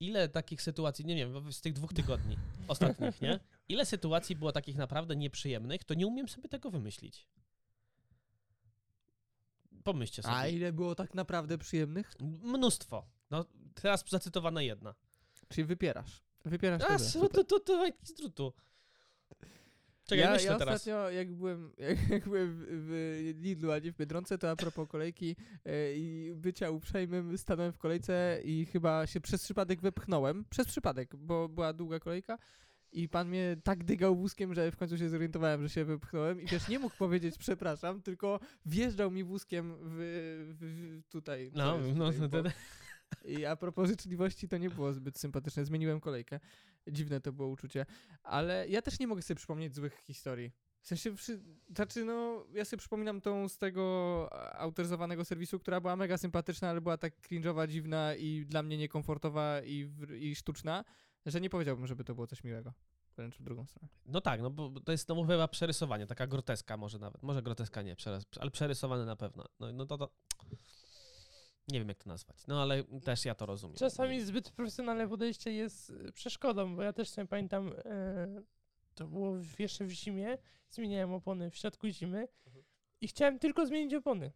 ile 0.00 0.28
takich 0.28 0.62
sytuacji, 0.62 1.04
nie 1.04 1.16
wiem, 1.16 1.52
z 1.52 1.60
tych 1.60 1.72
dwóch 1.72 1.92
tygodni 1.92 2.36
ostatnich, 2.68 3.20
nie? 3.22 3.40
Ile 3.68 3.86
sytuacji 3.86 4.36
było 4.36 4.52
takich 4.52 4.76
naprawdę 4.76 5.16
nieprzyjemnych, 5.16 5.84
to 5.84 5.94
nie 5.94 6.06
umiem 6.06 6.28
sobie 6.28 6.48
tego 6.48 6.70
wymyślić. 6.70 7.28
Pomyślcie 9.84 10.22
sobie. 10.22 10.34
A 10.34 10.46
ile 10.48 10.72
było 10.72 10.94
tak 10.94 11.14
naprawdę 11.14 11.58
przyjemnych? 11.58 12.12
Mnóstwo. 12.20 13.06
No, 13.30 13.44
teraz 13.74 14.04
zacytowana 14.08 14.62
jedna. 14.62 14.94
Czyli 15.48 15.64
wypierasz. 15.64 16.22
Wypierasz 16.44 16.82
A, 16.82 16.86
tyle. 16.86 16.98
su, 16.98 17.28
to, 17.28 17.44
to, 17.44 17.60
to, 17.60 17.76
majtki 17.76 18.06
z 18.06 18.14
drutu. 18.14 18.52
Czekaj, 20.06 20.24
ja, 20.24 20.32
myślę 20.32 20.52
ja 20.52 20.58
teraz. 20.58 20.74
ostatnio, 20.74 21.10
jak 21.10 21.32
byłem, 21.32 21.72
jak, 21.88 22.08
jak 22.08 22.24
byłem 22.24 22.66
w, 22.68 23.34
Lidlu, 23.40 23.72
a 23.72 23.78
nie 23.78 23.92
w 23.92 23.96
Biedronce, 23.96 24.38
to 24.38 24.50
a 24.50 24.56
propos 24.56 24.88
kolejki 24.88 25.36
e, 25.64 25.94
i 25.94 26.34
bycia 26.34 26.70
uprzejmym, 26.70 27.38
stanąłem 27.38 27.72
w 27.72 27.78
kolejce 27.78 28.40
i 28.44 28.66
chyba 28.66 29.06
się 29.06 29.20
przez 29.20 29.42
przypadek 29.42 29.80
wepchnąłem. 29.80 30.44
Przez 30.50 30.66
przypadek, 30.66 31.16
bo 31.16 31.48
była 31.48 31.72
długa 31.72 32.00
kolejka. 32.00 32.38
I 32.92 33.08
pan 33.08 33.28
mnie 33.28 33.56
tak 33.64 33.84
dygał 33.84 34.16
wózkiem, 34.16 34.54
że 34.54 34.70
w 34.70 34.76
końcu 34.76 34.98
się 34.98 35.08
zorientowałem, 35.08 35.62
że 35.62 35.68
się 35.68 35.84
wypchnąłem 35.84 36.40
i 36.40 36.46
wiesz, 36.46 36.68
nie 36.68 36.78
mógł 36.78 36.96
powiedzieć 36.96 37.38
przepraszam, 37.38 38.02
tylko 38.02 38.40
wjeżdżał 38.66 39.10
mi 39.10 39.24
wózkiem 39.24 39.74
w, 39.80 39.96
w, 40.60 41.02
w 41.04 41.08
tutaj. 41.08 41.50
No, 41.54 41.78
no, 41.94 42.12
tutaj 42.12 42.30
to, 42.30 42.38
obok. 42.38 42.52
I 43.24 43.44
a 43.44 43.56
propos 43.56 43.88
życzliwości, 43.88 44.48
to 44.48 44.58
nie 44.58 44.70
było 44.70 44.92
zbyt 44.92 45.18
sympatyczne. 45.18 45.64
Zmieniłem 45.64 46.00
kolejkę. 46.00 46.40
Dziwne 46.90 47.20
to 47.20 47.32
było 47.32 47.48
uczucie. 47.48 47.86
Ale 48.22 48.68
ja 48.68 48.82
też 48.82 49.00
nie 49.00 49.06
mogę 49.06 49.22
sobie 49.22 49.36
przypomnieć 49.36 49.74
złych 49.74 49.94
historii. 49.94 50.52
W 50.80 50.86
sensie, 50.86 51.14
znaczy 51.74 52.04
no, 52.04 52.46
ja 52.54 52.64
sobie 52.64 52.78
przypominam 52.78 53.20
tą 53.20 53.48
z 53.48 53.58
tego 53.58 54.28
autoryzowanego 54.58 55.24
serwisu, 55.24 55.58
która 55.58 55.80
była 55.80 55.96
mega 55.96 56.18
sympatyczna, 56.18 56.70
ale 56.70 56.80
była 56.80 56.98
tak 56.98 57.20
cringe'owa, 57.20 57.68
dziwna 57.68 58.14
i 58.14 58.46
dla 58.46 58.62
mnie 58.62 58.76
niekomfortowa 58.76 59.62
i, 59.62 59.90
i 60.20 60.34
sztuczna, 60.34 60.84
że 61.26 61.40
nie 61.40 61.50
powiedziałbym, 61.50 61.86
żeby 61.86 62.04
to 62.04 62.14
było 62.14 62.26
coś 62.26 62.44
miłego. 62.44 62.72
Wręcz 63.16 63.38
w 63.38 63.42
drugą 63.42 63.66
stronę. 63.66 63.88
no 64.06 64.20
tak, 64.20 64.42
no 64.42 64.50
bo 64.50 64.80
to 64.80 64.92
jest 64.92 65.08
no, 65.08 65.26
chyba 65.26 65.48
przerysowanie, 65.48 66.06
taka 66.06 66.26
groteska 66.26 66.76
może 66.76 66.98
nawet. 66.98 67.22
Może 67.22 67.42
groteska 67.42 67.82
nie, 67.82 67.96
ale 68.40 68.50
przerysowane 68.50 69.04
na 69.04 69.16
pewno. 69.16 69.44
No, 69.60 69.72
no 69.72 69.86
to, 69.86 69.98
to... 69.98 70.10
Nie 71.68 71.78
wiem 71.78 71.88
jak 71.88 71.98
to 71.98 72.08
nazwać, 72.08 72.46
no 72.46 72.62
ale 72.62 72.84
też 72.84 73.24
ja 73.24 73.34
to 73.34 73.46
rozumiem. 73.46 73.76
Czasami 73.76 74.20
zbyt 74.20 74.50
profesjonalne 74.50 75.08
podejście 75.08 75.52
jest 75.52 75.90
y, 75.90 76.12
przeszkodą, 76.12 76.76
bo 76.76 76.82
ja 76.82 76.92
też 76.92 77.10
sobie 77.10 77.26
pamiętam, 77.26 77.72
e, 77.84 78.42
to 78.94 79.06
było 79.06 79.36
jeszcze 79.58 79.84
w 79.84 79.90
zimie, 79.90 80.38
zmieniałem 80.70 81.12
opony 81.12 81.50
w 81.50 81.56
środku 81.56 81.88
zimy 81.88 82.28
i 83.00 83.08
chciałem 83.08 83.38
tylko 83.38 83.66
zmienić 83.66 83.94
opony. 83.94 84.32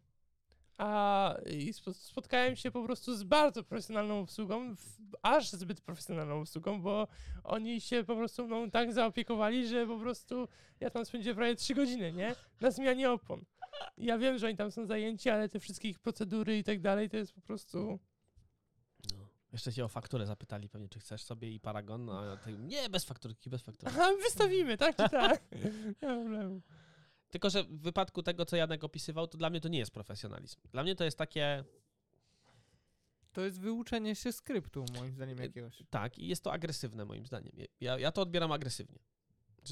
A 0.77 1.35
i 1.45 1.73
spo, 1.73 1.93
spotkałem 1.93 2.55
się 2.55 2.71
po 2.71 2.83
prostu 2.83 3.15
z 3.15 3.23
bardzo 3.23 3.63
profesjonalną 3.63 4.19
obsługą, 4.19 4.75
aż 5.21 5.49
zbyt 5.49 5.81
profesjonalną 5.81 6.41
obsługą, 6.41 6.81
bo 6.81 7.07
oni 7.43 7.81
się 7.81 8.03
po 8.03 8.15
prostu 8.15 8.47
mną 8.47 8.71
tak 8.71 8.93
zaopiekowali, 8.93 9.67
że 9.67 9.87
po 9.87 9.99
prostu 9.99 10.47
ja 10.79 10.89
tam 10.89 11.05
spędziłem 11.05 11.37
prawie 11.37 11.55
3 11.55 11.75
godziny, 11.75 12.13
nie? 12.13 12.35
Na 12.61 12.71
zmianie 12.71 13.11
opon. 13.11 13.45
Ja 13.97 14.17
wiem, 14.17 14.37
że 14.37 14.47
oni 14.47 14.55
tam 14.55 14.71
są 14.71 14.85
zajęci, 14.85 15.29
ale 15.29 15.49
te 15.49 15.59
wszystkie 15.59 15.89
ich 15.89 15.99
procedury 15.99 16.57
i 16.57 16.63
tak 16.63 16.81
dalej, 16.81 17.09
to 17.09 17.17
jest 17.17 17.33
po 17.33 17.41
prostu... 17.41 17.99
No. 19.13 19.27
Jeszcze 19.51 19.73
cię 19.73 19.85
o 19.85 19.87
fakturę 19.87 20.25
zapytali 20.25 20.69
pewnie, 20.69 20.89
czy 20.89 20.99
chcesz 20.99 21.23
sobie 21.23 21.51
i 21.51 21.59
paragon, 21.59 22.09
a 22.09 22.37
ty, 22.37 22.57
nie, 22.57 22.89
bez 22.89 23.05
fakturki, 23.05 23.49
bez 23.49 23.61
fakturki. 23.61 23.95
Aha, 23.95 24.09
wystawimy, 24.23 24.77
tak 24.77 24.95
czy 24.95 25.09
tak? 25.09 25.41
Nie 26.01 26.07
ma 26.07 26.15
problemu. 26.15 26.61
Tylko, 27.29 27.49
że 27.49 27.63
w 27.63 27.81
wypadku 27.81 28.23
tego, 28.23 28.45
co 28.45 28.55
Janek 28.55 28.83
opisywał, 28.83 29.27
to 29.27 29.37
dla 29.37 29.49
mnie 29.49 29.61
to 29.61 29.69
nie 29.69 29.79
jest 29.79 29.91
profesjonalizm. 29.91 30.61
Dla 30.71 30.83
mnie 30.83 30.95
to 30.95 31.03
jest 31.03 31.17
takie, 31.17 31.63
To 33.31 33.41
jest 33.41 33.59
wyuczenie 33.59 34.15
się 34.15 34.31
skryptu, 34.31 34.85
moim 34.97 35.13
zdaniem, 35.13 35.37
jakiegoś. 35.37 35.83
Tak, 35.89 36.19
i 36.19 36.27
jest 36.27 36.43
to 36.43 36.51
agresywne 36.51 37.05
moim 37.05 37.25
zdaniem. 37.25 37.53
Ja, 37.81 37.99
ja 37.99 38.11
to 38.11 38.21
odbieram 38.21 38.51
agresywnie. 38.51 38.99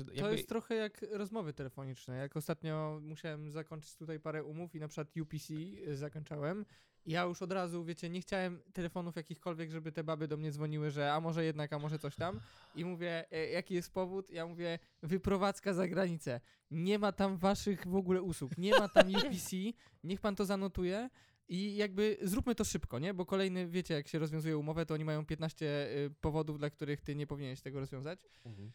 To 0.06 0.14
jakby- 0.14 0.32
jest 0.32 0.50
trochę 0.50 0.76
jak 0.76 1.06
rozmowy 1.12 1.54
telefoniczne. 1.54 2.18
Jak 2.18 2.38
ostatnio 2.38 3.00
musiałem 3.04 3.52
zakończyć 3.52 3.96
tutaj 3.96 4.20
parę 4.20 4.44
umów 4.44 4.76
i 4.76 4.80
na 4.80 4.88
przykład 4.88 5.18
UPC 5.18 5.54
zakończałem. 5.96 6.66
Ja 7.06 7.24
już 7.24 7.42
od 7.42 7.52
razu, 7.52 7.84
wiecie, 7.84 8.10
nie 8.10 8.22
chciałem 8.22 8.62
telefonów 8.74 9.16
jakichkolwiek, 9.16 9.72
żeby 9.72 9.92
te 9.92 10.04
baby 10.04 10.28
do 10.28 10.38
mnie 10.38 10.52
dzwoniły, 10.52 10.92
że 10.92 11.14
a 11.14 11.20
może 11.20 11.46
jednak, 11.46 11.74
a 11.74 11.80
może 11.80 12.00
coś 12.00 12.16
tam. 12.16 12.40
I 12.76 12.86
mówię, 12.86 13.32
e, 13.32 13.50
jaki 13.50 13.74
jest 13.74 13.94
powód? 13.94 14.30
Ja 14.30 14.48
mówię, 14.48 14.80
wyprowadzka 15.04 15.74
za 15.74 15.88
granicę. 15.88 16.40
Nie 16.72 17.00
ma 17.00 17.12
tam 17.12 17.38
waszych 17.38 17.88
w 17.88 17.96
ogóle 17.96 18.22
usług. 18.22 18.58
Nie 18.58 18.72
ma 18.80 18.90
tam 18.90 19.08
UPC. 19.16 19.56
Niech 20.04 20.22
pan 20.22 20.36
to 20.36 20.46
zanotuje. 20.46 21.10
I 21.50 21.76
jakby 21.76 22.18
zróbmy 22.22 22.56
to 22.56 22.64
szybko, 22.64 23.00
nie? 23.00 23.14
Bo 23.14 23.26
kolejny, 23.26 23.68
wiecie, 23.68 23.94
jak 23.94 24.08
się 24.08 24.20
rozwiązuje 24.20 24.58
umowę, 24.58 24.86
to 24.86 24.94
oni 24.94 25.06
mają 25.06 25.26
15 25.26 25.66
y, 25.66 26.10
powodów, 26.22 26.58
dla 26.58 26.70
których 26.70 27.02
ty 27.02 27.16
nie 27.16 27.28
powinieneś 27.28 27.62
tego 27.62 27.80
rozwiązać. 27.80 28.20
Mhm. 28.46 28.72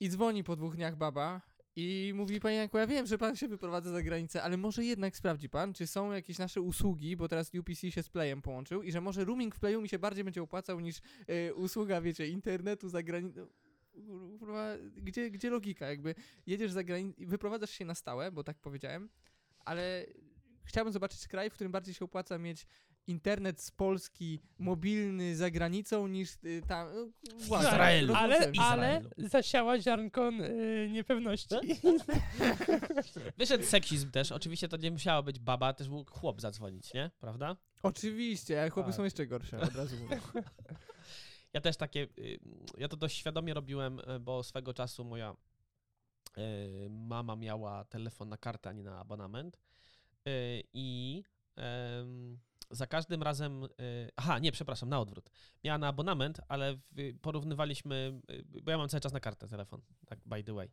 I 0.00 0.08
dzwoni 0.08 0.44
po 0.44 0.56
dwóch 0.56 0.76
dniach 0.76 0.96
baba 0.96 1.40
i 1.76 2.12
mówi, 2.14 2.40
panie 2.40 2.56
Janku, 2.56 2.78
ja 2.78 2.86
wiem, 2.86 3.06
że 3.06 3.18
pan 3.18 3.36
się 3.36 3.48
wyprowadza 3.48 3.90
za 3.90 4.02
granicę, 4.02 4.42
ale 4.42 4.56
może 4.56 4.84
jednak 4.84 5.16
sprawdzi 5.16 5.48
pan, 5.48 5.74
czy 5.74 5.86
są 5.86 6.12
jakieś 6.12 6.38
nasze 6.38 6.60
usługi, 6.60 7.16
bo 7.16 7.28
teraz 7.28 7.54
UPC 7.54 7.90
się 7.90 8.02
z 8.02 8.08
Playem 8.08 8.42
połączył 8.42 8.82
i 8.82 8.92
że 8.92 9.00
może 9.00 9.24
rooming 9.24 9.54
w 9.54 9.60
Playu 9.60 9.82
mi 9.82 9.88
się 9.88 9.98
bardziej 9.98 10.24
będzie 10.24 10.42
opłacał 10.42 10.80
niż 10.80 10.98
y, 11.48 11.54
usługa, 11.54 12.00
wiecie, 12.00 12.28
internetu 12.28 12.88
za 12.88 13.02
granicą. 13.02 13.46
Kurwa, 14.38 14.66
Gdzie, 14.96 15.30
gdzie 15.30 15.50
logika? 15.50 15.86
Jakby 15.86 16.14
jedziesz 16.46 16.72
za 16.72 16.84
granicę, 16.84 17.26
wyprowadzasz 17.26 17.70
się 17.70 17.84
na 17.84 17.94
stałe, 17.94 18.32
bo 18.32 18.44
tak 18.44 18.58
powiedziałem, 18.58 19.08
ale 19.64 20.06
chciałbym 20.64 20.92
zobaczyć 20.92 21.28
kraj, 21.28 21.50
w 21.50 21.54
którym 21.54 21.72
bardziej 21.72 21.94
się 21.94 22.04
opłaca 22.04 22.38
mieć 22.38 22.66
internet 23.08 23.60
z 23.60 23.70
Polski 23.70 24.40
mobilny 24.58 25.36
za 25.36 25.50
granicą 25.50 26.06
niż 26.06 26.34
y, 26.44 26.62
tam. 26.68 26.88
no, 26.94 27.06
właśnie, 27.38 27.68
Izraelu. 27.68 28.14
rozumiem. 28.14 28.32
Ale, 28.32 28.38
ale 28.58 28.98
Izraelu. 28.98 29.10
zasiała 29.16 29.80
ziarnko 29.80 30.28
y, 30.30 30.88
niepewności. 30.92 31.54
Wyszedł 33.38 33.64
seksizm 33.64 34.10
też. 34.10 34.32
Oczywiście 34.32 34.68
to 34.68 34.76
nie 34.76 34.90
musiała 34.90 35.22
być 35.22 35.38
baba, 35.38 35.72
też 35.72 35.88
mógł 35.88 36.10
chłop 36.12 36.40
zadzwonić, 36.40 36.94
nie? 36.94 37.10
Prawda? 37.20 37.56
Oczywiście, 37.82 38.64
a 38.64 38.70
chłopy 38.70 38.88
Tak. 38.88 38.96
są 38.96 39.04
jeszcze 39.04 39.26
gorsze, 39.26 39.60
od 39.60 39.74
razu 39.74 39.96
mówię. 39.96 40.20
Ja 41.52 41.60
też 41.60 41.76
takie, 41.76 42.02
y, 42.18 42.38
ja 42.78 42.88
to 42.88 42.96
dość 42.96 43.16
świadomie 43.16 43.54
robiłem, 43.54 44.00
y, 44.00 44.20
bo 44.20 44.42
swego 44.42 44.74
czasu 44.74 45.04
moja 45.04 45.36
y, 46.38 46.88
mama 46.90 47.36
miała 47.36 47.84
telefon 47.84 48.28
na 48.28 48.36
kartę, 48.36 48.70
a 48.70 48.72
nie 48.72 48.82
na 48.82 48.98
abonament. 48.98 49.56
Y, 50.28 50.62
I 50.72 51.22
za 52.70 52.86
każdym 52.86 53.22
razem, 53.22 53.64
y, 53.64 53.68
aha, 54.16 54.38
nie, 54.38 54.52
przepraszam, 54.52 54.88
na 54.88 55.00
odwrót. 55.00 55.30
Miała 55.64 55.78
na 55.78 55.88
abonament, 55.88 56.40
ale 56.48 56.74
w, 56.74 57.18
porównywaliśmy, 57.22 58.20
y, 58.30 58.62
bo 58.62 58.70
ja 58.70 58.78
mam 58.78 58.88
cały 58.88 59.00
czas 59.00 59.12
na 59.12 59.20
kartę 59.20 59.48
telefon, 59.48 59.80
tak 60.06 60.18
by 60.26 60.44
the 60.44 60.52
way. 60.52 60.70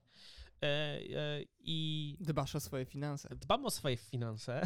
E, 0.62 0.68
e, 0.68 1.42
I 1.60 2.18
Dbasz 2.20 2.56
o 2.56 2.60
swoje 2.60 2.86
finanse. 2.86 3.30
dbam 3.36 3.66
o 3.66 3.70
swoje 3.72 3.98
finanse. 3.98 4.62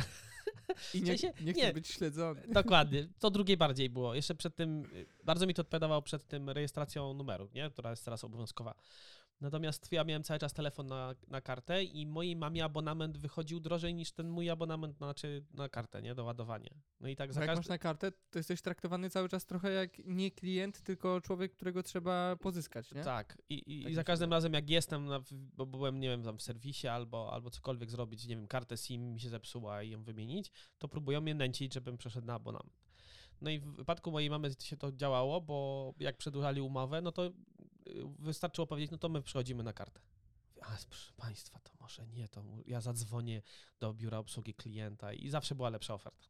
I 0.94 1.02
nie, 1.02 1.18
sensie- 1.18 1.34
nie 1.42 1.54
chcesz 1.54 1.64
nie. 1.66 1.74
być 1.74 1.88
śledzony. 1.88 2.42
Dokładnie. 2.48 3.08
To 3.20 3.32
drugiej 3.32 3.58
bardziej 3.58 3.90
było. 3.90 4.16
Jeszcze 4.16 4.36
przed 4.36 4.56
tym, 4.56 4.86
y, 4.86 5.06
bardzo 5.24 5.48
mi 5.48 5.54
to 5.54 5.62
odpowiadało 5.62 6.02
przed 6.02 6.28
tym 6.28 6.50
rejestracją 6.50 7.14
numeru, 7.14 7.50
nie? 7.54 7.70
która 7.70 7.90
jest 7.90 8.06
teraz 8.06 8.24
obowiązkowa. 8.24 8.76
Natomiast 9.42 9.92
ja 9.92 10.04
miałem 10.04 10.24
cały 10.24 10.40
czas 10.40 10.54
telefon 10.54 10.88
na, 10.88 11.16
na 11.28 11.42
kartę 11.42 11.84
i 11.84 12.06
mojej 12.06 12.36
mamie 12.36 12.64
abonament 12.64 13.18
wychodził 13.18 13.60
drożej 13.60 13.94
niż 13.94 14.12
ten 14.12 14.30
mój 14.30 14.50
abonament 14.50 15.00
na, 15.00 15.08
znaczy 15.08 15.46
na 15.54 15.70
kartę, 15.70 16.02
nie? 16.02 16.16
Do 16.16 16.24
ładowania. 16.24 16.74
No 17.00 17.08
i 17.08 17.16
tak 17.16 17.34
za 17.34 17.40
jak 17.40 17.48
każdym... 17.48 17.60
masz 17.60 17.70
na 17.70 17.78
kartę, 17.78 18.12
to 18.12 18.40
jesteś 18.40 18.62
traktowany 18.62 19.10
cały 19.10 19.30
czas 19.30 19.46
trochę 19.46 19.72
jak 19.72 20.06
nie 20.06 20.32
klient, 20.32 20.82
tylko 20.82 21.22
człowiek, 21.22 21.52
którego 21.52 21.84
trzeba 21.84 22.36
pozyskać, 22.36 22.92
nie? 22.92 23.04
Tak. 23.04 23.38
I, 23.50 23.80
i, 23.80 23.84
Tak 23.84 23.92
i 23.92 23.96
za 23.96 24.04
każdym 24.04 24.32
razem 24.32 24.54
jak 24.54 24.70
jestem, 24.70 25.06
na, 25.06 25.20
bo 25.32 25.66
byłem, 25.66 26.00
nie 26.00 26.10
wiem, 26.10 26.24
tam 26.24 26.38
w 26.38 26.42
serwisie 26.42 26.88
albo, 26.88 27.34
albo 27.34 27.50
cokolwiek 27.50 27.92
zrobić, 27.92 28.28
nie 28.28 28.36
wiem, 28.36 28.48
kartę 28.48 28.78
SIM 28.78 29.14
mi 29.14 29.20
się 29.20 29.30
zepsuła 29.30 29.84
i 29.84 29.90
ją 29.90 30.04
wymienić, 30.04 30.52
to 30.78 30.88
próbują 30.88 31.22
mnie 31.22 31.36
nęcić, 31.36 31.74
żebym 31.74 31.98
przeszedł 31.98 32.28
na 32.28 32.34
abonament. 32.34 32.74
No 33.42 33.50
i 33.50 33.60
w 33.60 33.76
wypadku 33.76 34.12
mojej 34.12 34.30
mamy 34.30 34.52
się 34.60 34.78
to 34.78 34.92
działało, 34.92 35.42
bo 35.42 35.94
jak 36.00 36.18
przedłużali 36.18 36.62
umowę, 36.62 37.02
no 37.02 37.12
to 37.12 37.32
wystarczyło 38.20 38.68
powiedzieć, 38.68 38.92
no 38.92 38.98
to 38.98 39.10
my 39.10 39.22
przychodzimy 39.22 39.64
na 39.64 39.74
kartę. 39.74 40.02
A 40.62 40.78
proszę 40.90 41.14
Państwa, 41.18 41.60
to 41.60 41.72
może 41.80 42.08
nie, 42.08 42.28
to 42.28 42.44
ja 42.66 42.82
zadzwonię 42.82 43.42
do 43.80 43.94
biura 43.94 44.18
obsługi 44.18 44.54
klienta 44.54 45.14
i 45.14 45.30
zawsze 45.30 45.56
była 45.56 45.70
lepsza 45.70 45.94
oferta. 45.94 46.28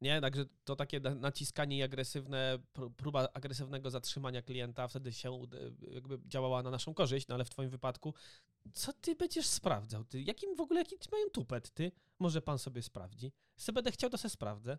Nie, 0.00 0.20
także 0.20 0.44
to 0.64 0.76
takie 0.76 1.00
na- 1.00 1.14
naciskanie 1.14 1.76
i 1.78 1.82
agresywne, 1.82 2.58
pró- 2.74 2.90
próba 2.90 3.28
agresywnego 3.34 3.90
zatrzymania 3.90 4.42
klienta 4.42 4.88
wtedy 4.88 5.12
się 5.12 5.46
jakby 5.90 6.18
działała 6.26 6.62
na 6.62 6.70
naszą 6.70 6.94
korzyść, 6.94 7.28
no 7.28 7.34
ale 7.34 7.44
w 7.44 7.50
twoim 7.50 7.70
wypadku, 7.70 8.14
co 8.72 8.92
ty 8.92 9.14
będziesz 9.14 9.46
sprawdzał? 9.46 10.04
Ty, 10.04 10.22
jakim 10.22 10.56
w 10.56 10.60
ogóle, 10.60 10.80
jaki 10.80 11.08
mają 11.12 11.30
tupet, 11.30 11.70
ty? 11.70 11.92
Może 12.18 12.42
pan 12.42 12.58
sobie 12.58 12.82
sprawdzi? 12.82 13.32
Se 13.56 13.72
będę 13.72 13.92
chciał, 13.92 14.10
to 14.10 14.18
se 14.18 14.30
sprawdzę. 14.30 14.78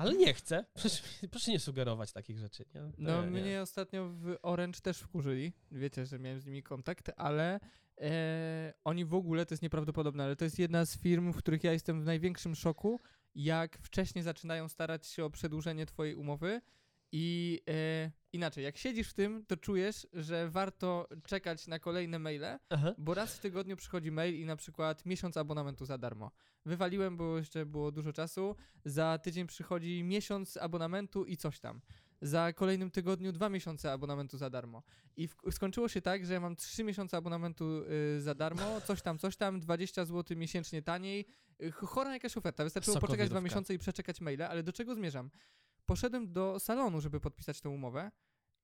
Ale 0.00 0.14
nie 0.14 0.34
chcę. 0.34 0.64
Proszę, 0.74 1.02
proszę 1.30 1.50
nie 1.50 1.60
sugerować 1.60 2.12
takich 2.12 2.38
rzeczy. 2.38 2.64
Nie? 2.74 2.80
No 2.98 3.24
Nie, 3.24 3.30
nie. 3.30 3.40
mnie 3.40 3.62
ostatnio 3.62 4.08
w 4.08 4.36
Orange 4.42 4.80
też 4.80 4.98
wkurzyli. 4.98 5.52
Wiecie, 5.70 6.06
że 6.06 6.18
miałem 6.18 6.40
z 6.40 6.46
nimi 6.46 6.62
kontakt, 6.62 7.10
ale 7.16 7.60
e, 8.00 8.72
oni 8.84 9.04
w 9.04 9.14
ogóle, 9.14 9.46
to 9.46 9.54
jest 9.54 9.62
nieprawdopodobne, 9.62 10.24
ale 10.24 10.36
to 10.36 10.44
jest 10.44 10.58
jedna 10.58 10.86
z 10.86 10.98
firm, 10.98 11.32
w 11.32 11.36
których 11.36 11.64
ja 11.64 11.72
jestem 11.72 12.02
w 12.02 12.04
największym 12.04 12.54
szoku, 12.54 13.00
jak 13.34 13.78
wcześniej 13.78 14.22
zaczynają 14.24 14.68
starać 14.68 15.06
się 15.06 15.24
o 15.24 15.30
przedłużenie 15.30 15.86
twojej 15.86 16.14
umowy 16.14 16.60
i 17.12 17.60
e, 17.68 18.10
inaczej, 18.32 18.64
jak 18.64 18.76
siedzisz 18.76 19.08
w 19.10 19.14
tym, 19.14 19.44
to 19.46 19.56
czujesz, 19.56 20.06
że 20.12 20.50
warto 20.50 21.08
czekać 21.24 21.66
na 21.66 21.78
kolejne 21.78 22.18
maile, 22.18 22.58
Aha. 22.70 22.94
bo 22.98 23.14
raz 23.14 23.36
w 23.36 23.40
tygodniu 23.40 23.76
przychodzi 23.76 24.10
mail 24.10 24.40
i 24.40 24.44
na 24.44 24.56
przykład 24.56 25.06
miesiąc 25.06 25.36
abonamentu 25.36 25.84
za 25.84 25.98
darmo. 25.98 26.30
Wywaliłem, 26.66 27.16
bo 27.16 27.38
jeszcze 27.38 27.66
było 27.66 27.92
dużo 27.92 28.12
czasu. 28.12 28.56
Za 28.84 29.18
tydzień 29.18 29.46
przychodzi 29.46 30.02
miesiąc 30.04 30.56
abonamentu 30.56 31.24
i 31.24 31.36
coś 31.36 31.60
tam. 31.60 31.80
Za 32.22 32.52
kolejnym 32.52 32.90
tygodniu 32.90 33.32
dwa 33.32 33.48
miesiące 33.48 33.92
abonamentu 33.92 34.38
za 34.38 34.50
darmo. 34.50 34.82
I 35.16 35.28
w, 35.28 35.36
skończyło 35.50 35.88
się 35.88 36.02
tak, 36.02 36.26
że 36.26 36.34
ja 36.34 36.40
mam 36.40 36.56
trzy 36.56 36.84
miesiące 36.84 37.16
abonamentu 37.16 37.82
y, 38.16 38.20
za 38.20 38.34
darmo, 38.34 38.80
coś 38.86 39.02
tam, 39.02 39.18
coś 39.18 39.36
tam, 39.36 39.60
20 39.60 40.04
zł 40.04 40.36
miesięcznie 40.36 40.82
taniej. 40.82 41.26
Y, 41.62 41.72
chora 41.72 42.12
jakaś 42.12 42.36
oferta. 42.36 42.64
Wystarczyło 42.64 43.00
poczekać 43.00 43.30
dwa 43.30 43.40
miesiące 43.40 43.74
i 43.74 43.78
przeczekać 43.78 44.20
maile, 44.20 44.42
ale 44.42 44.62
do 44.62 44.72
czego 44.72 44.94
zmierzam? 44.94 45.30
Poszedłem 45.90 46.32
do 46.32 46.58
salonu, 46.58 47.00
żeby 47.00 47.20
podpisać 47.20 47.60
tę 47.60 47.70
umowę. 47.70 48.10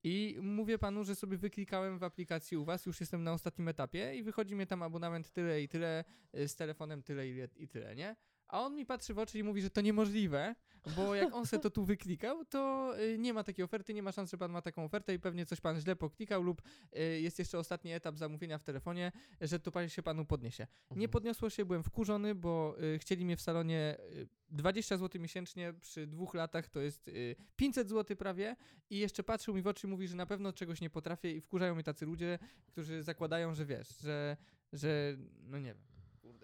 I 0.04 0.36
mówię 0.40 0.78
panu, 0.78 1.04
że 1.04 1.14
sobie 1.14 1.36
wyklikałem 1.36 1.98
w 1.98 2.02
aplikacji 2.04 2.56
u 2.56 2.64
was, 2.64 2.86
już 2.86 3.00
jestem 3.00 3.24
na 3.24 3.32
ostatnim 3.32 3.68
etapie 3.68 4.14
i 4.14 4.22
wychodzi 4.22 4.54
mi 4.54 4.66
tam 4.66 4.82
abonament 4.82 5.30
tyle 5.30 5.62
i 5.62 5.68
tyle, 5.68 6.04
y, 6.34 6.48
z 6.48 6.56
telefonem 6.56 7.02
tyle 7.02 7.28
i, 7.28 7.38
i 7.56 7.68
tyle, 7.68 7.96
nie? 7.96 8.16
A 8.48 8.60
on 8.62 8.74
mi 8.74 8.86
patrzy 8.86 9.14
w 9.14 9.18
oczy 9.18 9.38
i 9.38 9.42
mówi, 9.42 9.62
że 9.62 9.70
to 9.70 9.80
niemożliwe, 9.80 10.54
bo 10.96 11.14
jak 11.14 11.34
on 11.34 11.46
se 11.46 11.58
to 11.58 11.70
tu 11.70 11.84
wyklikał, 11.84 12.44
to 12.44 12.92
y, 13.00 13.18
nie 13.18 13.34
ma 13.34 13.44
takiej 13.44 13.64
oferty, 13.64 13.94
nie 13.94 14.02
ma 14.02 14.12
szans, 14.12 14.30
że 14.30 14.38
pan 14.38 14.52
ma 14.52 14.62
taką 14.62 14.84
ofertę 14.84 15.14
i 15.14 15.18
pewnie 15.18 15.46
coś 15.46 15.60
pan 15.60 15.80
źle 15.80 15.96
poklikał 15.96 16.42
lub 16.42 16.62
y, 16.96 17.20
jest 17.20 17.38
jeszcze 17.38 17.58
ostatni 17.58 17.92
etap 17.92 18.16
zamówienia 18.18 18.58
w 18.58 18.62
telefonie, 18.62 19.12
że 19.40 19.60
to 19.60 19.72
pan 19.72 19.88
się 19.88 20.02
panu 20.02 20.24
podniesie. 20.24 20.66
Nie 20.90 20.94
Mhm. 20.94 21.10
podniosło 21.10 21.50
się, 21.50 21.64
byłem 21.64 21.82
wkurzony, 21.82 22.34
bo 22.34 22.76
y, 22.94 22.98
chcieli 22.98 23.24
mnie 23.24 23.36
w 23.36 23.40
salonie 23.40 23.96
y, 24.12 24.28
20 24.50 24.96
zł 24.96 25.20
miesięcznie 25.22 25.74
przy 25.80 26.06
dwóch 26.06 26.34
latach 26.34 26.68
to 26.68 26.80
jest 26.80 27.08
y, 27.08 27.36
500 27.56 27.88
zł 27.88 28.16
prawie 28.16 28.56
i 28.90 28.98
jeszcze 28.98 29.22
patrzył 29.22 29.54
mi 29.54 29.62
w 29.62 29.66
oczy 29.66 29.86
i 29.86 29.90
mówi, 29.90 30.08
że 30.08 30.16
na 30.16 30.26
pewno 30.26 30.52
czegoś 30.52 30.80
nie 30.80 30.90
potrafię 30.90 31.32
i 31.32 31.40
wkurzają 31.40 31.74
mnie 31.74 31.84
tacy 31.84 32.06
ludzie, 32.06 32.38
którzy 32.66 33.02
zakładają, 33.02 33.54
że 33.54 33.66
wiesz, 33.66 33.88
że, 33.98 34.36
że 34.72 35.16
no 35.42 35.58
nie 35.58 35.64
wiem, 35.74 35.95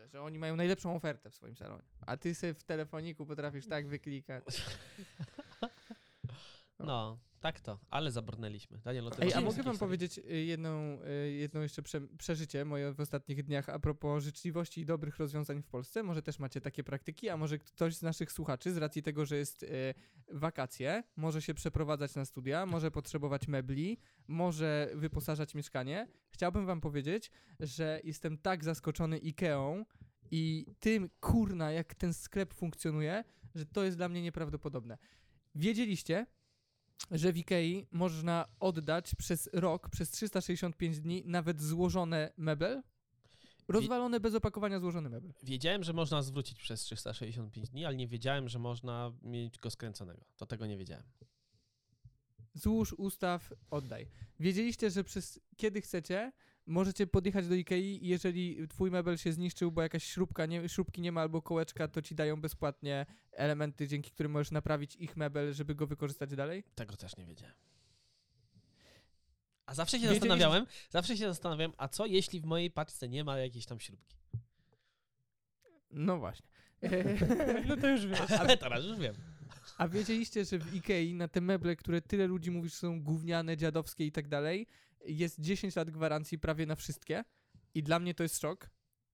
że 0.06 0.22
oni 0.22 0.38
mają 0.38 0.56
najlepszą 0.56 0.96
ofertę 0.96 1.30
w 1.30 1.34
swoim 1.34 1.56
salonie, 1.56 1.88
a 2.06 2.16
ty 2.16 2.34
sobie 2.34 2.54
w 2.54 2.64
telefoniku 2.64 3.26
potrafisz 3.26 3.66
tak 3.66 3.86
wyklikać. 3.88 4.44
No, 6.78 7.18
tak 7.42 7.60
to, 7.60 7.78
ale 7.90 8.10
zabrnęliśmy. 8.10 8.78
Daniel, 8.84 9.06
o 9.06 9.10
tym 9.10 9.24
Ej, 9.24 9.34
a 9.34 9.40
mogę 9.40 9.62
wam 9.62 9.78
powiedzieć 9.78 10.18
y, 10.18 10.22
jedną, 10.44 10.98
y, 11.26 11.32
jedną 11.32 11.60
jeszcze 11.60 11.82
prze, 11.82 12.00
przeżycie 12.00 12.64
moje 12.64 12.92
w 12.92 13.00
ostatnich 13.00 13.42
dniach 13.42 13.68
a 13.68 13.78
propos 13.78 14.24
życzliwości 14.24 14.80
i 14.80 14.86
dobrych 14.86 15.18
rozwiązań 15.18 15.62
w 15.62 15.66
Polsce? 15.66 16.02
Może 16.02 16.22
też 16.22 16.38
macie 16.38 16.60
takie 16.60 16.84
praktyki, 16.84 17.28
a 17.28 17.36
może 17.36 17.58
ktoś 17.58 17.96
z 17.96 18.02
naszych 18.02 18.32
słuchaczy, 18.32 18.72
z 18.72 18.76
racji 18.76 19.02
tego, 19.02 19.26
że 19.26 19.36
jest 19.36 19.62
y, 19.62 19.94
wakacje, 20.28 21.02
może 21.16 21.42
się 21.42 21.54
przeprowadzać 21.54 22.14
na 22.14 22.24
studia, 22.24 22.66
może 22.66 22.90
potrzebować 22.90 23.48
mebli, 23.48 23.98
może 24.28 24.90
wyposażać 24.94 25.54
mieszkanie. 25.54 26.08
Chciałbym 26.30 26.66
wam 26.66 26.80
powiedzieć, 26.80 27.30
że 27.60 28.00
jestem 28.04 28.38
tak 28.38 28.64
zaskoczony 28.64 29.18
Ikeą 29.18 29.84
i 30.30 30.66
tym, 30.80 31.10
kurna, 31.20 31.72
jak 31.72 31.94
ten 31.94 32.14
sklep 32.14 32.54
funkcjonuje, 32.54 33.24
że 33.54 33.66
to 33.66 33.84
jest 33.84 33.96
dla 33.96 34.08
mnie 34.08 34.22
nieprawdopodobne. 34.22 34.98
Wiedzieliście, 35.54 36.26
że 37.10 37.32
w 37.32 37.36
Ikei 37.36 37.86
można 37.92 38.48
oddać 38.60 39.14
przez 39.14 39.50
rok, 39.52 39.88
przez 39.88 40.10
365 40.10 41.00
dni 41.00 41.22
nawet 41.26 41.62
złożone 41.62 42.32
mebel? 42.36 42.82
Rozwalone 43.68 44.20
bez 44.20 44.34
opakowania 44.34 44.80
złożony 44.80 45.10
mebel. 45.10 45.32
Wiedziałem, 45.42 45.84
że 45.84 45.92
można 45.92 46.22
zwrócić 46.22 46.58
przez 46.58 46.80
365 46.80 47.68
dni, 47.70 47.84
ale 47.84 47.96
nie 47.96 48.08
wiedziałem, 48.08 48.48
że 48.48 48.58
można 48.58 49.12
mieć 49.22 49.58
go 49.58 49.70
skręconego. 49.70 50.24
To 50.36 50.46
tego 50.46 50.66
nie 50.66 50.78
wiedziałem. 50.78 51.04
Złóż, 52.54 52.92
ustaw, 52.92 53.52
oddaj. 53.70 54.08
Wiedzieliście, 54.40 54.90
że 54.90 55.04
przez 55.04 55.40
kiedy 55.56 55.80
chcecie, 55.80 56.32
możecie 56.66 57.06
podjechać 57.06 57.48
do 57.48 57.54
Ikei 57.54 58.04
i 58.04 58.08
jeżeli 58.08 58.68
twój 58.68 58.90
mebel 58.90 59.16
się 59.16 59.32
zniszczył, 59.32 59.72
bo 59.72 59.82
jakaś 59.82 60.04
śrubka 60.04 60.46
nie, 60.46 60.68
śrubki 60.68 61.00
nie 61.00 61.12
ma 61.12 61.20
albo 61.20 61.42
kołeczka, 61.42 61.88
to 61.88 62.02
ci 62.02 62.14
dają 62.14 62.40
bezpłatnie 62.40 63.06
elementy, 63.32 63.88
dzięki 63.88 64.10
którym 64.10 64.32
możesz 64.32 64.50
naprawić 64.50 64.96
ich 64.96 65.16
mebel, 65.16 65.52
żeby 65.52 65.74
go 65.74 65.86
wykorzystać 65.86 66.30
dalej? 66.34 66.64
Tego 66.74 66.96
też 66.96 67.16
nie 67.16 67.26
wiedziałem. 67.26 67.54
A 69.66 69.74
zawsze 69.74 70.00
się 70.00 70.08
zastanawiałem, 70.08 70.66
zawsze 70.90 71.16
się 71.16 71.28
zastanawiałem, 71.28 71.72
a 71.76 71.88
co 71.88 72.06
jeśli 72.06 72.40
w 72.40 72.44
mojej 72.44 72.70
paczce 72.70 73.08
nie 73.08 73.24
ma 73.24 73.38
jakiejś 73.38 73.66
tam 73.66 73.80
śrubki? 73.80 74.16
No 75.90 76.18
właśnie. 76.18 76.46
No 77.68 77.76
to 77.76 77.88
już 77.88 78.06
wiesz. 78.06 78.30
Ale 78.40 78.56
teraz 78.56 78.84
już 78.84 78.98
wiem. 78.98 79.14
A 79.78 79.88
wiedzieliście, 79.88 80.44
że 80.44 80.58
w 80.58 80.74
Ikei 80.74 81.14
na 81.14 81.28
te 81.28 81.40
meble, 81.40 81.76
które 81.76 82.00
tyle 82.00 82.26
ludzi 82.26 82.50
mówi, 82.50 82.68
że 82.68 82.76
są 82.76 83.02
gówniane, 83.02 83.56
dziadowskie 83.56 84.06
i 84.06 84.12
tak 84.12 84.28
dalej, 84.28 84.66
jest 85.06 85.40
10 85.40 85.76
lat 85.76 85.90
gwarancji 85.90 86.38
prawie 86.38 86.66
na 86.66 86.74
wszystkie. 86.74 87.24
I 87.74 87.82
dla 87.82 87.98
mnie 87.98 88.14
to 88.14 88.22
jest 88.22 88.40
szok, 88.40 88.70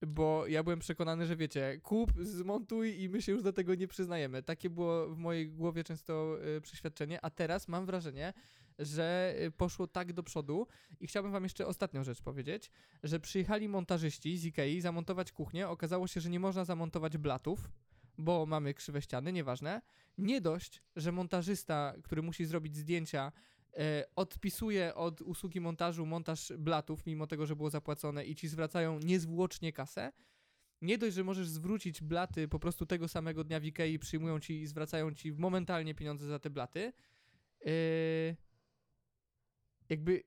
bo 0.06 0.46
ja 0.46 0.62
byłem 0.62 0.78
przekonany, 0.78 1.26
że 1.26 1.36
wiecie, 1.36 1.80
kup, 1.82 2.12
zmontuj 2.20 3.02
i 3.02 3.08
my 3.08 3.22
się 3.22 3.32
już 3.32 3.42
do 3.42 3.52
tego 3.52 3.74
nie 3.74 3.88
przyznajemy. 3.88 4.42
Takie 4.42 4.70
było 4.70 5.08
w 5.08 5.18
mojej 5.18 5.50
głowie 5.50 5.84
często 5.84 6.38
y, 6.56 6.60
przeświadczenie, 6.60 7.24
a 7.24 7.30
teraz 7.30 7.68
mam 7.68 7.86
wrażenie, 7.86 8.32
że 8.78 9.34
y, 9.42 9.50
poszło 9.50 9.86
tak 9.86 10.12
do 10.12 10.22
przodu 10.22 10.66
i 11.00 11.06
chciałbym 11.06 11.32
wam 11.32 11.42
jeszcze 11.42 11.66
ostatnią 11.66 12.04
rzecz 12.04 12.22
powiedzieć, 12.22 12.70
że 13.02 13.20
przyjechali 13.20 13.68
montażyści 13.68 14.38
z 14.38 14.44
Ikei 14.44 14.80
zamontować 14.80 15.32
kuchnię, 15.32 15.68
okazało 15.68 16.06
się, 16.06 16.20
że 16.20 16.30
nie 16.30 16.40
można 16.40 16.64
zamontować 16.64 17.18
blatów, 17.18 17.70
bo 18.18 18.46
mamy 18.46 18.74
krzywe 18.74 19.02
ściany, 19.02 19.32
nieważne. 19.32 19.82
Nie 20.18 20.40
dość, 20.40 20.82
że 20.96 21.12
montażysta, 21.12 21.94
który 22.02 22.22
musi 22.22 22.44
zrobić 22.44 22.76
zdjęcia, 22.76 23.32
odpisuje 24.16 24.94
od 24.94 25.20
usługi 25.20 25.60
montażu 25.60 26.06
montaż 26.06 26.52
blatów, 26.58 27.06
mimo 27.06 27.26
tego, 27.26 27.46
że 27.46 27.56
było 27.56 27.70
zapłacone 27.70 28.24
i 28.24 28.34
ci 28.34 28.48
zwracają 28.48 28.98
niezwłocznie 28.98 29.72
kasę. 29.72 30.12
Nie 30.82 30.98
dość, 30.98 31.16
że 31.16 31.24
możesz 31.24 31.48
zwrócić 31.48 32.02
blaty 32.02 32.48
po 32.48 32.58
prostu 32.58 32.86
tego 32.86 33.08
samego 33.08 33.44
dnia 33.44 33.60
w 33.60 33.64
Ikei, 33.64 33.98
przyjmują 33.98 34.40
ci 34.40 34.60
i 34.60 34.66
zwracają 34.66 35.14
ci 35.14 35.32
momentalnie 35.32 35.94
pieniądze 35.94 36.26
za 36.26 36.38
te 36.38 36.50
blaty. 36.50 36.92
E, 37.66 37.70
jakby 39.88 40.22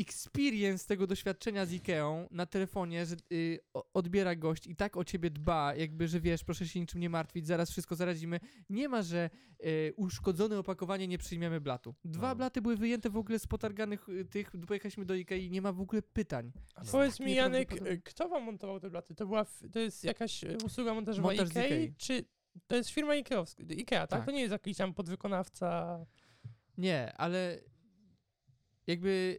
experience 0.00 0.86
tego 0.86 1.06
doświadczenia 1.06 1.66
z 1.66 1.72
Ikeą 1.72 2.28
na 2.30 2.46
telefonie, 2.46 3.06
że 3.06 3.16
y, 3.32 3.58
odbiera 3.94 4.36
gość 4.36 4.66
i 4.66 4.76
tak 4.76 4.96
o 4.96 5.04
ciebie 5.04 5.30
dba, 5.30 5.74
jakby, 5.74 6.08
że 6.08 6.20
wiesz, 6.20 6.44
proszę 6.44 6.68
się 6.68 6.80
niczym 6.80 7.00
nie 7.00 7.10
martwić, 7.10 7.46
zaraz 7.46 7.70
wszystko 7.70 7.96
zaradzimy. 7.96 8.40
Nie 8.70 8.88
ma, 8.88 9.02
że 9.02 9.30
y, 9.64 9.92
uszkodzone 9.96 10.58
opakowanie 10.58 11.08
nie 11.08 11.18
przyjmiemy 11.18 11.60
blatu. 11.60 11.94
Dwa 12.04 12.28
No. 12.28 12.36
blaty 12.36 12.62
były 12.62 12.76
wyjęte 12.76 13.10
w 13.10 13.16
ogóle 13.16 13.38
z 13.38 13.46
potarganych 13.46 14.08
y, 14.08 14.24
tych, 14.24 14.50
pojechaliśmy 14.66 15.04
do 15.04 15.14
Ikei, 15.14 15.50
nie 15.50 15.62
ma 15.62 15.72
w 15.72 15.80
ogóle 15.80 16.02
pytań. 16.02 16.52
A 16.74 16.84
powiedz 16.84 17.20
mi, 17.20 17.26
takie 17.26 17.34
Janek, 17.36 17.68
prawdopodobne. 17.68 18.02
kto 18.04 18.28
wam 18.28 18.42
montował 18.44 18.80
te 18.80 18.90
blaty? 18.90 19.14
To 19.14 19.26
była, 19.26 19.46
to 19.72 19.78
jest 19.78 20.04
jakaś 20.04 20.44
e, 20.44 20.56
usługa 20.64 20.94
montażowa 20.94 21.28
Montaż 21.28 21.50
Ikei. 21.50 21.94
czy 21.98 22.24
to 22.66 22.76
jest 22.76 22.90
firma 22.90 23.14
Ikeowska, 23.14 23.62
Ikea, 23.62 24.06
tak? 24.06 24.10
Tak. 24.10 24.24
To 24.26 24.30
nie 24.32 24.40
jest 24.40 24.52
jakiś 24.52 24.76
tam 24.76 24.94
podwykonawca. 24.94 25.98
Nie, 26.78 27.12
ale 27.16 27.58
jakby 28.86 29.38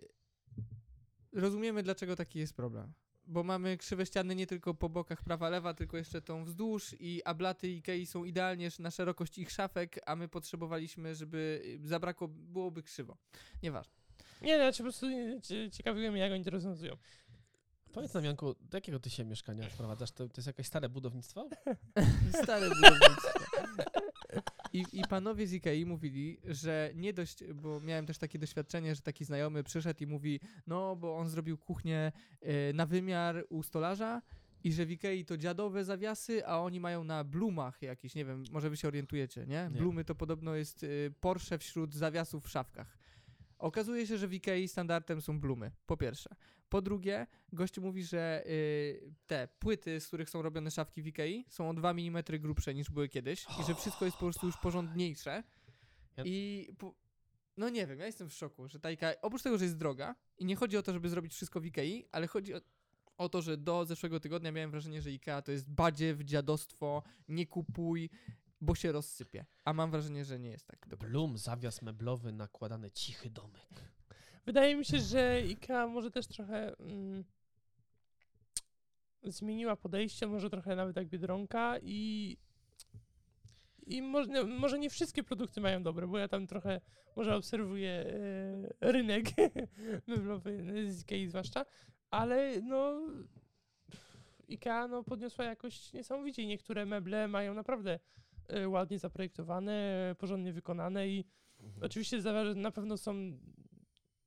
rozumiemy, 1.34 1.84
dlaczego 1.84 2.16
taki 2.16 2.40
jest 2.40 2.54
problem. 2.54 2.94
Bo 3.28 3.44
mamy 3.44 3.78
krzywe 3.78 4.06
ściany 4.06 4.36
nie 4.36 4.48
tylko 4.48 4.74
po 4.74 4.90
bokach 4.90 5.24
prawa, 5.24 5.50
lewa, 5.50 5.74
tylko 5.74 5.98
jeszcze 5.98 6.22
tą 6.22 6.44
wzdłuż 6.44 6.96
i 7.00 7.22
a 7.26 7.34
blaty 7.34 7.68
Ikei 7.70 8.06
są 8.06 8.24
idealnie 8.24 8.70
na 8.80 8.92
szerokość 8.92 9.38
ich 9.38 9.52
szafek, 9.52 10.00
a 10.06 10.16
my 10.16 10.28
potrzebowaliśmy, 10.28 11.16
żeby 11.16 11.64
zabrakło, 11.84 12.28
byłoby 12.28 12.84
krzywo. 12.84 13.18
Nieważne. 13.64 13.94
Nie, 14.42 14.56
znaczy 14.58 14.78
po 14.78 14.84
prostu 14.84 15.06
cie- 15.42 15.72
ciekawiło 15.72 16.12
mnie, 16.12 16.22
jak 16.22 16.32
oni 16.32 16.44
to 16.44 16.50
rozwiązują. 16.52 16.98
Powiedz 17.94 18.14
nam, 18.14 18.26
Janku, 18.26 18.56
do 18.62 18.78
jakiego 18.78 19.00
ty 19.00 19.10
się 19.10 19.26
mieszkania 19.26 19.70
wprowadzasz? 19.70 20.12
To, 20.12 20.30
to 20.30 20.34
jest 20.38 20.48
jakieś 20.48 20.68
stare 20.68 20.90
budownictwo? 20.90 21.50
Stare 22.44 22.70
budownictwo. 22.70 23.30
I, 24.74 24.86
I 24.94 25.02
panowie 25.10 25.48
z 25.48 25.54
Ikei 25.54 25.86
mówili, 25.86 26.38
że 26.46 26.92
nie 26.96 27.14
dość, 27.14 27.44
bo 27.54 27.80
miałem 27.80 28.06
też 28.06 28.18
takie 28.18 28.40
doświadczenie, 28.40 28.96
że 28.96 29.02
taki 29.02 29.26
znajomy 29.26 29.64
przyszedł 29.64 30.04
i 30.04 30.08
mówi, 30.08 30.40
no 30.68 30.96
bo 30.96 31.18
on 31.18 31.30
zrobił 31.30 31.58
kuchnię 31.58 32.12
e, 32.42 32.74
na 32.74 32.86
wymiar 32.86 33.46
u 33.50 33.64
stolarza 33.64 34.22
i 34.64 34.74
że 34.74 34.86
w 34.86 34.92
Ikei 34.92 35.26
to 35.26 35.38
dziadowe 35.38 35.84
zawiasy, 35.84 36.46
a 36.46 36.60
oni 36.60 36.80
mają 36.80 37.04
na 37.04 37.24
blumach 37.24 37.82
jakiś, 37.82 38.16
nie 38.16 38.26
wiem, 38.26 38.44
może 38.52 38.70
wy 38.70 38.78
się 38.78 38.88
orientujecie, 38.88 39.46
nie? 39.46 39.70
Nie. 39.72 39.80
Blumy 39.80 40.06
to 40.06 40.16
podobno 40.16 40.56
jest 40.56 40.84
y, 40.84 41.14
Porsche 41.20 41.58
wśród 41.58 41.94
zawiasów 41.94 42.46
w 42.46 42.50
szafkach. 42.50 42.98
Okazuje 43.58 44.08
się, 44.08 44.18
że 44.18 44.28
w 44.28 44.34
Ikei 44.34 44.68
standardem 44.68 45.22
są 45.22 45.40
blumy, 45.40 45.72
po 45.86 45.98
pierwsze. 45.98 46.36
Po 46.72 46.82
drugie, 46.82 47.28
gościu 47.54 47.82
mówi, 47.82 48.04
że 48.04 48.44
y, 48.46 49.14
te 49.28 49.48
płyty, 49.60 50.00
z 50.00 50.08
których 50.08 50.30
są 50.30 50.42
robione 50.42 50.72
szafki 50.72 51.02
w 51.02 51.08
Ikei, 51.08 51.46
są 51.50 51.70
o 51.70 51.74
2 51.74 51.90
mm 51.92 52.24
grubsze 52.40 52.74
niż 52.74 52.90
były 52.90 53.10
kiedyś 53.10 53.46
i 53.60 53.64
że 53.68 53.76
wszystko 53.76 54.06
jest 54.06 54.18
po 54.18 54.26
prostu 54.26 54.46
już 54.46 54.58
porządniejsze. 54.58 55.44
Ja- 56.18 56.24
I 56.26 56.68
po, 56.78 56.96
no 57.58 57.70
nie 57.70 57.88
wiem, 57.88 58.00
ja 58.00 58.06
jestem 58.06 58.30
w 58.30 58.34
szoku, 58.34 58.68
że 58.68 58.80
ta 58.80 58.92
Ikea, 58.92 59.14
oprócz 59.22 59.44
tego, 59.44 59.58
że 59.58 59.66
jest 59.66 59.78
droga 59.78 60.16
i 60.38 60.46
nie 60.46 60.56
chodzi 60.56 60.78
o 60.78 60.82
to, 60.84 60.94
żeby 60.94 61.10
zrobić 61.10 61.34
wszystko 61.34 61.62
w 61.62 61.66
Ikei, 61.66 62.06
ale 62.12 62.28
chodzi 62.28 62.54
o, 62.56 62.62
o 63.18 63.30
to, 63.30 63.42
że 63.42 63.58
do 63.58 63.86
zeszłego 63.86 64.20
tygodnia 64.20 64.52
miałem 64.52 64.72
wrażenie, 64.72 65.02
że 65.02 65.12
Ikea 65.12 65.42
to 65.42 65.52
jest 65.52 65.70
badziew, 65.70 66.20
dziadostwo, 66.22 67.04
nie 67.28 67.48
kupuj, 67.48 68.10
bo 68.62 68.76
się 68.76 68.92
rozsypie. 68.92 69.46
A 69.66 69.74
mam 69.74 69.92
wrażenie, 69.92 70.26
że 70.26 70.40
nie 70.40 70.50
jest 70.50 70.68
tak. 70.68 70.88
do 70.88 70.98
końca. 70.98 71.12
Blum, 71.12 71.38
zawias 71.38 71.82
meblowy, 71.82 72.32
nakładany 72.32 72.92
cichy 72.92 73.30
domek. 73.30 73.68
Wydaje 74.46 74.76
mi 74.76 74.86
się, 74.86 75.00
że 75.00 75.32
IKEA 75.32 75.88
może 75.90 76.12
też 76.12 76.28
trochę 76.28 76.76
mm, 76.80 77.24
zmieniła 79.24 79.76
podejście, 79.76 80.28
może 80.28 80.50
trochę 80.50 80.76
nawet 80.76 80.96
jak 80.96 81.08
Biedronka 81.08 81.80
i 81.82 82.38
i 83.88 84.02
może, 84.02 84.44
może 84.44 84.80
nie 84.80 84.90
wszystkie 84.90 85.24
produkty 85.24 85.62
mają 85.62 85.84
dobre, 85.84 86.08
bo 86.08 86.18
ja 86.18 86.28
tam 86.28 86.48
trochę 86.48 86.82
może 87.16 87.36
obserwuję 87.36 87.92
e, 87.92 88.92
rynek 88.92 89.26
meblowy 90.08 90.64
z 90.92 91.02
Ikei 91.02 91.28
zwłaszcza, 91.28 91.66
ale 92.12 92.62
no 92.62 93.02
IKEA 94.50 94.88
no, 94.90 95.04
podniosła 95.04 95.46
jakość 95.46 95.94
niesamowicie 95.94 96.42
i 96.42 96.48
niektóre 96.48 96.86
meble 96.86 97.28
mają 97.28 97.54
naprawdę 97.54 98.00
e, 98.48 98.70
ładnie 98.70 99.00
zaprojektowane, 99.00 100.16
porządnie 100.20 100.54
wykonane 100.54 101.08
i 101.08 101.26
Oczywiście 101.82 102.22
za- 102.22 102.44
na 102.56 102.72
pewno 102.72 102.98
są 102.98 103.14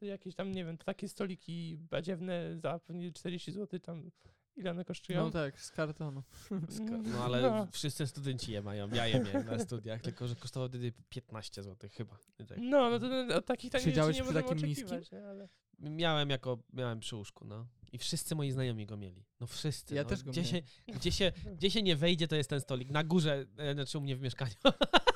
jakieś 0.06 0.34
tam, 0.34 0.52
nie 0.52 0.64
wiem, 0.64 0.78
takie 0.78 1.08
stoliki 1.08 1.76
badziewne 1.90 2.56
za 2.58 2.78
pewnie 2.78 3.12
40 3.12 3.52
zł 3.52 3.80
tam, 3.80 4.10
ile 4.56 4.70
one 4.70 4.84
kosztują. 4.84 5.24
No 5.24 5.30
tak, 5.30 5.60
z 5.60 5.70
kartonu. 5.70 6.22
Mm, 6.50 7.12
No 7.12 7.24
ale 7.24 7.42
no. 7.42 7.66
wszyscy 7.70 8.06
studenci 8.06 8.52
je 8.52 8.62
mają. 8.62 8.88
Ja 8.88 9.06
je 9.06 9.20
miałem 9.20 9.46
na 9.46 9.58
studiach, 9.58 10.00
tylko 10.00 10.28
że 10.28 10.36
kosztowało 10.36 10.68
wtedy 10.68 10.92
15 11.08 11.62
zł 11.62 11.90
chyba. 11.92 12.18
Tak. 12.48 12.58
No, 12.60 12.90
no 12.90 12.98
to 12.98 13.08
no, 13.08 13.34
od 13.34 13.46
takich 13.46 13.72
tanich 13.72 13.84
Siedziałeś 13.84 14.16
rzeczy 14.16 14.34
nie 14.34 14.42
przy 14.74 14.84
takim 14.84 15.08
nie? 15.12 15.28
Ale... 15.28 15.48
Miałem 15.78 16.30
jako, 16.30 16.58
miałem 16.72 17.00
przy 17.00 17.16
łóżku, 17.16 17.44
no. 17.44 17.66
I 17.92 17.98
wszyscy 17.98 18.34
moi 18.34 18.50
znajomi 18.50 18.86
go 18.86 18.96
mieli. 18.96 19.24
No 19.40 19.46
wszyscy. 19.46 19.94
Ja 19.94 20.02
no. 20.02 20.08
też 20.08 20.22
go 20.22 20.30
gdzie 20.30 20.44
się, 20.44 20.62
gdzie, 20.88 21.12
się, 21.12 21.32
gdzie 21.52 21.70
się 21.70 21.82
nie 21.82 21.96
wejdzie, 21.96 22.28
to 22.28 22.36
jest 22.36 22.50
ten 22.50 22.60
stolik. 22.60 22.90
Na 22.90 23.04
górze, 23.04 23.46
e, 23.56 23.74
znaczy 23.74 23.98
u 23.98 24.00
mnie 24.00 24.16
w 24.16 24.20
mieszkaniu. 24.20 24.54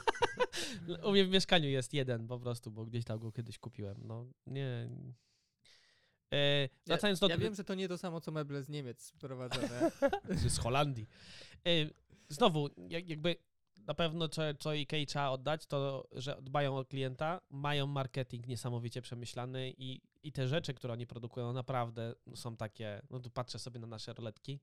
u 1.05 1.11
mnie 1.11 1.24
w 1.24 1.31
mieszkaniu 1.31 1.68
jest 1.68 1.94
jeden 1.94 2.27
po 2.27 2.38
prostu, 2.38 2.70
bo 2.70 2.85
gdzieś 2.85 3.05
tam 3.05 3.18
go 3.18 3.33
kiedyś 3.33 3.59
kupiłem. 3.59 3.96
No 4.05 4.27
nie. 4.46 4.88
E, 6.33 6.68
wracając 6.87 7.20
do 7.20 7.29
Ja 7.29 7.38
wiem, 7.38 7.55
że 7.55 7.64
to 7.64 7.74
nie 7.74 7.88
to 7.88 7.98
samo, 7.98 8.20
co 8.20 8.33
meble 8.33 8.62
z 8.62 8.68
Niemiec 8.68 9.03
sprowadzone. 9.03 9.90
z 10.48 10.59
Holandii. 10.59 11.07
E, 11.66 11.70
znowu, 12.29 12.68
jak, 12.88 13.09
jakby 13.09 13.37
na 13.87 13.94
pewno 13.94 14.29
co, 14.29 14.42
co 14.59 14.70
IKEA 14.70 15.07
trzeba 15.07 15.31
oddać, 15.31 15.66
to 15.66 16.09
że 16.12 16.38
dbają 16.42 16.79
o 16.79 16.85
klienta, 16.85 17.40
mają 17.51 17.87
marketing 17.87 18.46
niesamowicie 18.46 19.03
przemyślany 19.03 19.74
i, 19.79 20.01
i 20.22 20.33
te 20.33 20.48
rzeczy, 20.48 20.74
które 20.74 20.92
oni 20.92 21.07
produkują 21.07 21.53
naprawdę 21.53 22.14
są 22.35 22.57
takie, 22.57 23.03
no 23.11 23.20
tu 23.20 23.31
patrzę 23.31 23.59
sobie 23.59 23.81
na 23.81 23.87
nasze 23.87 24.14
roletki, 24.14 24.61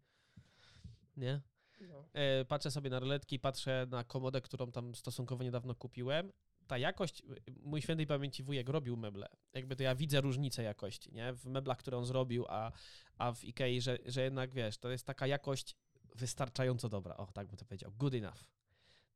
nie? 1.18 1.42
No. 1.82 2.06
E, 2.14 2.46
patrzę 2.46 2.72
sobie 2.72 2.90
na 2.90 3.00
roletki, 3.00 3.40
patrzę 3.40 3.88
na 3.90 4.04
komodę, 4.04 4.42
którą 4.42 4.72
tam 4.72 4.96
stosunkowo 4.96 5.44
niedawno 5.44 5.76
kupiłem. 5.76 6.32
Ta 6.68 6.78
jakość, 6.78 7.24
mój 7.64 7.82
świętej 7.82 8.08
pamięci 8.08 8.44
wujek 8.44 8.70
robił 8.70 8.98
meble. 8.98 9.28
Jakby 9.54 9.76
to 9.76 9.84
ja 9.84 9.96
widzę 9.96 10.22
różnicę 10.22 10.64
jakości, 10.64 11.14
nie? 11.14 11.34
W 11.34 11.46
meblach, 11.46 11.78
które 11.78 11.98
on 11.98 12.06
zrobił, 12.06 12.46
a, 12.50 12.72
a 13.18 13.32
w 13.34 13.44
Ikei, 13.44 13.82
że, 13.82 13.98
że 14.06 14.22
jednak 14.24 14.54
wiesz, 14.54 14.78
to 14.78 14.90
jest 14.90 15.06
taka 15.06 15.28
jakość 15.28 15.76
wystarczająco 16.16 16.90
dobra. 16.90 17.18
O, 17.18 17.26
tak 17.34 17.48
bym 17.48 17.58
to 17.58 17.66
powiedział. 17.66 17.92
Good 17.92 18.14
enough. 18.14 18.44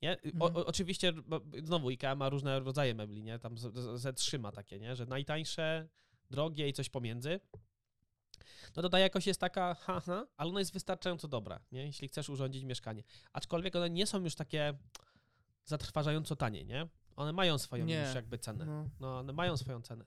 Nie? 0.01 0.17
O, 0.39 0.47
Mhm. 0.47 0.65
oczywiście, 0.67 1.13
znowu 1.63 1.87
IKEA 1.89 2.15
ma 2.15 2.29
różne 2.29 2.59
rodzaje 2.59 2.95
mebli, 2.95 3.23
nie? 3.23 3.39
Tam 3.39 3.57
z- 3.57 3.73
z- 3.77 4.05
Z3 4.05 4.39
ma 4.39 4.51
takie, 4.51 4.79
nie? 4.79 4.95
Że 4.95 5.05
najtańsze, 5.05 5.87
drogie 6.31 6.67
i 6.69 6.73
coś 6.73 6.89
pomiędzy. 6.89 7.39
No 8.75 8.81
to 8.81 8.89
ta 8.89 8.99
jakość 8.99 9.27
jest 9.27 9.39
taka, 9.39 9.73
haha, 9.73 10.27
ale 10.37 10.49
ona 10.49 10.59
jest 10.59 10.73
wystarczająco 10.73 11.27
dobra, 11.27 11.59
nie? 11.71 11.85
jeśli 11.85 12.07
chcesz 12.07 12.29
urządzić 12.29 12.63
mieszkanie. 12.63 13.03
Aczkolwiek 13.33 13.75
one 13.75 13.89
nie 13.89 14.07
są 14.07 14.23
już 14.23 14.35
takie 14.35 14.73
zatrważająco 15.65 16.35
tanie, 16.35 16.65
nie? 16.65 16.87
One 17.15 17.33
mają 17.33 17.57
swoją 17.57 17.85
Nie. 17.85 18.03
już 18.05 18.15
jakby 18.15 18.37
cenę. 18.37 18.65
No. 18.65 18.89
No, 18.99 19.17
one 19.17 19.33
mają 19.33 19.57
swoją 19.57 19.81
cenę. 19.81 20.05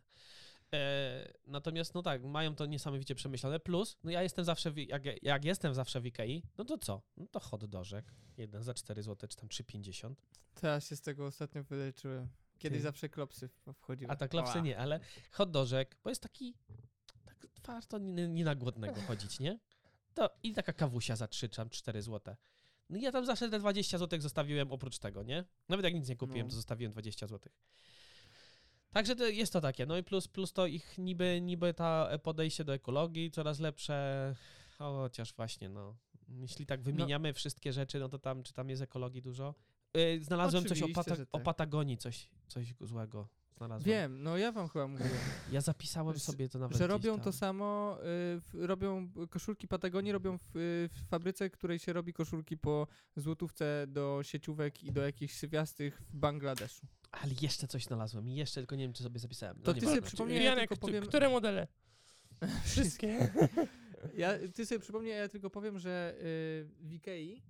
E, 0.75 1.33
natomiast, 1.47 1.95
no 1.95 2.03
tak, 2.03 2.25
mają 2.25 2.55
to 2.55 2.67
niesamowicie 2.67 3.15
przemyślane. 3.15 3.61
Plus, 3.61 3.97
no 4.05 4.11
ja 4.11 4.23
jestem 4.23 4.45
zawsze, 4.45 4.73
jak, 4.77 5.03
jak 5.23 5.45
jestem 5.45 5.75
zawsze 5.75 6.01
w 6.01 6.07
Ikei, 6.07 6.43
no 6.59 6.65
to 6.65 6.79
co? 6.79 7.03
No 7.17 7.27
to 7.27 7.41
hot 7.41 7.65
dożek. 7.65 8.15
Jeden 8.37 8.63
za 8.63 8.75
4 8.75 9.03
zł, 9.03 9.29
czy 9.29 9.37
tam 9.37 9.49
3,50. 9.49 10.15
Teraz 10.55 10.89
się 10.89 10.97
z 10.97 11.01
tego 11.01 11.27
ostatnio 11.27 11.65
wyleczyłem. 11.65 12.29
Kiedyś 12.59 12.79
Ty. 12.79 12.83
zawsze 12.83 13.09
klopsy 13.09 13.49
wchodziły. 13.75 14.11
A 14.11 14.17
tak 14.17 14.31
klapsy 14.31 14.53
Ała. 14.53 14.63
nie, 14.63 14.79
ale 14.79 15.01
hot 15.31 15.51
dożek, 15.51 15.97
bo 16.05 16.11
jest 16.11 16.23
taki, 16.23 16.55
tak 16.67 16.77
warto 17.67 17.99
nie, 17.99 18.29
nie 18.29 18.45
na 18.45 18.55
głodnego 18.55 19.01
chodzić, 19.01 19.41
nie? 19.41 19.59
To 20.15 20.31
i 20.43 20.53
taka 20.53 20.73
kawusia 20.73 21.17
za 21.17 21.29
3 21.29 21.49
czy 21.49 21.57
tam 21.57 21.71
4 21.71 22.03
zł. 22.03 22.35
No 22.91 22.99
ja 22.99 23.13
tam 23.13 23.27
zawsze 23.27 23.49
te 23.51 23.59
20 23.59 23.99
zł 23.99 24.21
zostawiłem 24.21 24.73
oprócz 24.73 24.99
tego, 24.99 25.23
nie? 25.23 25.45
Nawet 25.69 25.85
jak 25.85 25.95
nic 25.95 26.09
nie 26.09 26.17
kupiłem, 26.17 26.47
No. 26.47 26.51
to 26.51 26.57
zostawiłem 26.57 26.93
20 26.93 27.27
zł. 27.27 27.53
Także 28.93 29.17
to 29.17 29.27
jest 29.27 29.53
to 29.53 29.61
takie, 29.61 29.87
no 29.87 29.97
i 29.97 30.03
plus, 30.03 30.29
plus 30.29 30.53
to 30.53 30.67
ich 30.67 30.99
niby, 30.99 31.41
niby 31.43 31.75
ta 31.75 32.19
podejście 32.23 32.65
do 32.65 32.75
ekologii 32.75 33.31
coraz 33.31 33.59
lepsze, 33.59 34.35
chociaż 34.79 35.35
właśnie, 35.35 35.69
no, 35.69 35.97
jeśli 36.29 36.67
tak 36.67 36.83
wymieniamy 36.83 37.33
wszystkie 37.33 37.73
rzeczy, 37.73 37.99
no 37.99 38.09
to 38.09 38.19
tam, 38.19 38.43
czy 38.43 38.53
tam 38.53 38.69
jest 38.71 38.83
ekologii 38.83 39.23
dużo? 39.23 39.55
Yy, 39.95 40.25
znalazłem 40.25 40.65
coś 40.65 40.83
o, 40.83 40.85
Oczywiście, 40.85 41.01
Pata- 41.03 41.17
że 41.17 41.23
o 41.23 41.27
tak. 41.39 41.43
Patagonii, 41.43 41.99
coś, 41.99 42.29
coś 42.49 42.75
złego 42.81 43.29
znalazłem. 43.67 43.85
Wiem, 43.95 44.23
no 44.23 44.37
ja 44.39 44.53
wam 44.53 44.69
chyba 44.69 44.87
mówiłem, 44.89 45.13
Ja 45.53 45.61
zapisałem 45.61 46.19
sobie 46.19 46.49
to 46.49 46.59
nawet 46.59 46.77
że 46.79 46.87
robią 46.87 47.15
tam. 47.15 47.25
to 47.25 47.33
samo, 47.33 47.99
y, 48.55 48.67
robią 48.67 49.09
koszulki 49.31 49.69
Patagonii, 49.69 50.13
robią 50.13 50.39
w, 50.39 50.43
y, 50.57 50.89
w 50.93 51.09
fabryce, 51.09 51.51
której 51.51 51.79
się 51.79 51.93
robi 51.93 52.13
koszulki 52.13 52.57
po 52.59 52.87
złotówce 53.17 53.85
do 53.89 54.21
sieciówek 54.23 54.83
i 54.85 54.93
do 54.93 55.03
jakichś 55.03 55.35
sywiastych 55.35 56.03
w 56.09 56.17
Bangladeszu. 56.17 56.87
Ale 57.11 57.33
jeszcze 57.41 57.69
coś 57.69 57.85
znalazłem, 57.85 58.29
jeszcze 58.29 58.61
tylko 58.61 58.77
nie 58.77 58.85
wiem, 58.85 58.93
czy 58.93 59.03
sobie 59.03 59.21
zapisałem. 59.21 59.57
No 59.59 59.63
To 59.65 59.75
ty 59.75 59.81
sobie 59.81 60.03
przypomnij- 60.03 60.31
ja 60.35 60.43
Janek, 60.43 60.69
tylko 60.69 60.87
powiem- 60.87 61.07
które 61.07 61.29
modele? 61.29 61.67
Wszystkie. 62.65 63.19
Ja, 64.17 64.31
ty 64.55 64.67
sobie 64.67 64.79
przypomnij, 64.79 65.13
a 65.13 65.17
ja 65.17 65.29
tylko 65.29 65.51
powiem, 65.51 65.79
że 65.79 66.15
y, 66.19 66.23
w 66.81 66.93
Ikei 66.93 67.43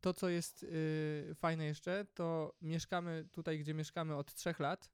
to, 0.00 0.14
co 0.14 0.28
jest 0.28 0.62
y, 0.62 1.32
fajne 1.34 1.64
jeszcze, 1.64 2.06
to 2.14 2.54
mieszkamy 2.62 3.28
tutaj, 3.32 3.58
gdzie 3.58 3.74
mieszkamy 3.74 4.16
od 4.16 4.34
trzech 4.34 4.60
lat. 4.60 4.90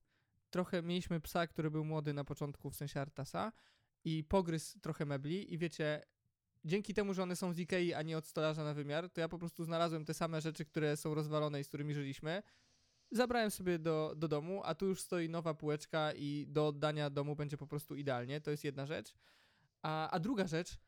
Trochę 0.51 0.83
mieliśmy 0.83 1.21
psa, 1.21 1.47
który 1.47 1.71
był 1.71 1.85
młody 1.85 2.13
na 2.13 2.25
początku, 2.25 2.71
w 2.71 2.77
sensie 2.77 3.01
Artasa 3.01 3.53
i 4.05 4.25
pogryzł 4.25 4.81
trochę 4.81 5.07
mebli 5.07 5.55
i 5.55 5.59
wiecie, 5.59 6.03
dzięki 6.65 6.95
temu, 6.95 7.15
że 7.15 7.23
one 7.23 7.37
są 7.37 7.53
z 7.53 7.59
Ikei, 7.59 7.95
a 7.95 8.03
nie 8.03 8.19
od 8.19 8.27
stolarza 8.27 8.65
na 8.65 8.75
wymiar, 8.75 9.11
to 9.11 9.21
ja 9.21 9.29
po 9.29 9.39
prostu 9.39 9.65
znalazłem 9.65 10.05
te 10.05 10.15
same 10.15 10.41
rzeczy, 10.41 10.65
które 10.65 10.97
są 10.97 11.15
rozwalone 11.15 11.61
i 11.61 11.65
z 11.65 11.69
którymi 11.69 11.95
żyliśmy. 11.95 12.43
Zabrałem 13.11 13.51
sobie 13.51 13.79
do, 13.79 14.15
do 14.17 14.29
domu, 14.29 14.63
a 14.65 14.75
tu 14.75 14.87
już 14.87 15.01
stoi 15.01 15.29
nowa 15.29 15.55
półeczka 15.55 16.13
i 16.13 16.47
do 16.49 16.67
oddania 16.67 17.11
domu 17.11 17.37
będzie 17.37 17.57
po 17.57 17.67
prostu 17.67 17.97
idealnie. 17.97 18.41
To 18.41 18.51
jest 18.51 18.65
jedna 18.65 18.87
rzecz. 18.87 19.15
A, 19.83 20.11
a 20.11 20.21
druga 20.21 20.47
rzecz, 20.47 20.79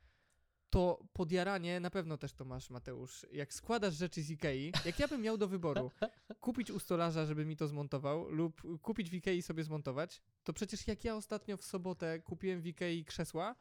to 0.70 1.08
podjaranie, 1.12 1.80
na 1.80 1.90
pewno 1.90 2.18
też 2.18 2.32
to 2.32 2.44
masz, 2.44 2.70
Mateusz. 2.70 3.26
Jak 3.32 3.54
składasz 3.54 3.94
rzeczy 3.94 4.22
z 4.22 4.30
Ikei, 4.30 4.72
jak 4.84 4.98
ja 4.98 5.08
bym 5.08 5.22
miał 5.22 5.38
do 5.38 5.48
wyboru 5.48 5.90
kupić 6.40 6.70
u 6.70 6.78
stolarza, 6.78 7.26
żeby 7.26 7.44
mi 7.44 7.56
to 7.56 7.68
zmontował, 7.68 8.28
lub 8.30 8.62
kupić 8.82 9.10
w 9.10 9.14
Ikei 9.14 9.38
i 9.38 9.42
sobie 9.42 9.64
zmontować, 9.64 10.22
to 10.44 10.52
przecież 10.52 10.86
jak 10.86 11.04
ja 11.04 11.16
ostatnio 11.16 11.56
w 11.56 11.64
sobotę 11.64 12.20
kupiłem 12.20 12.60
w 12.60 12.66
Ikei 12.66 13.04
krzesła, 13.04 13.54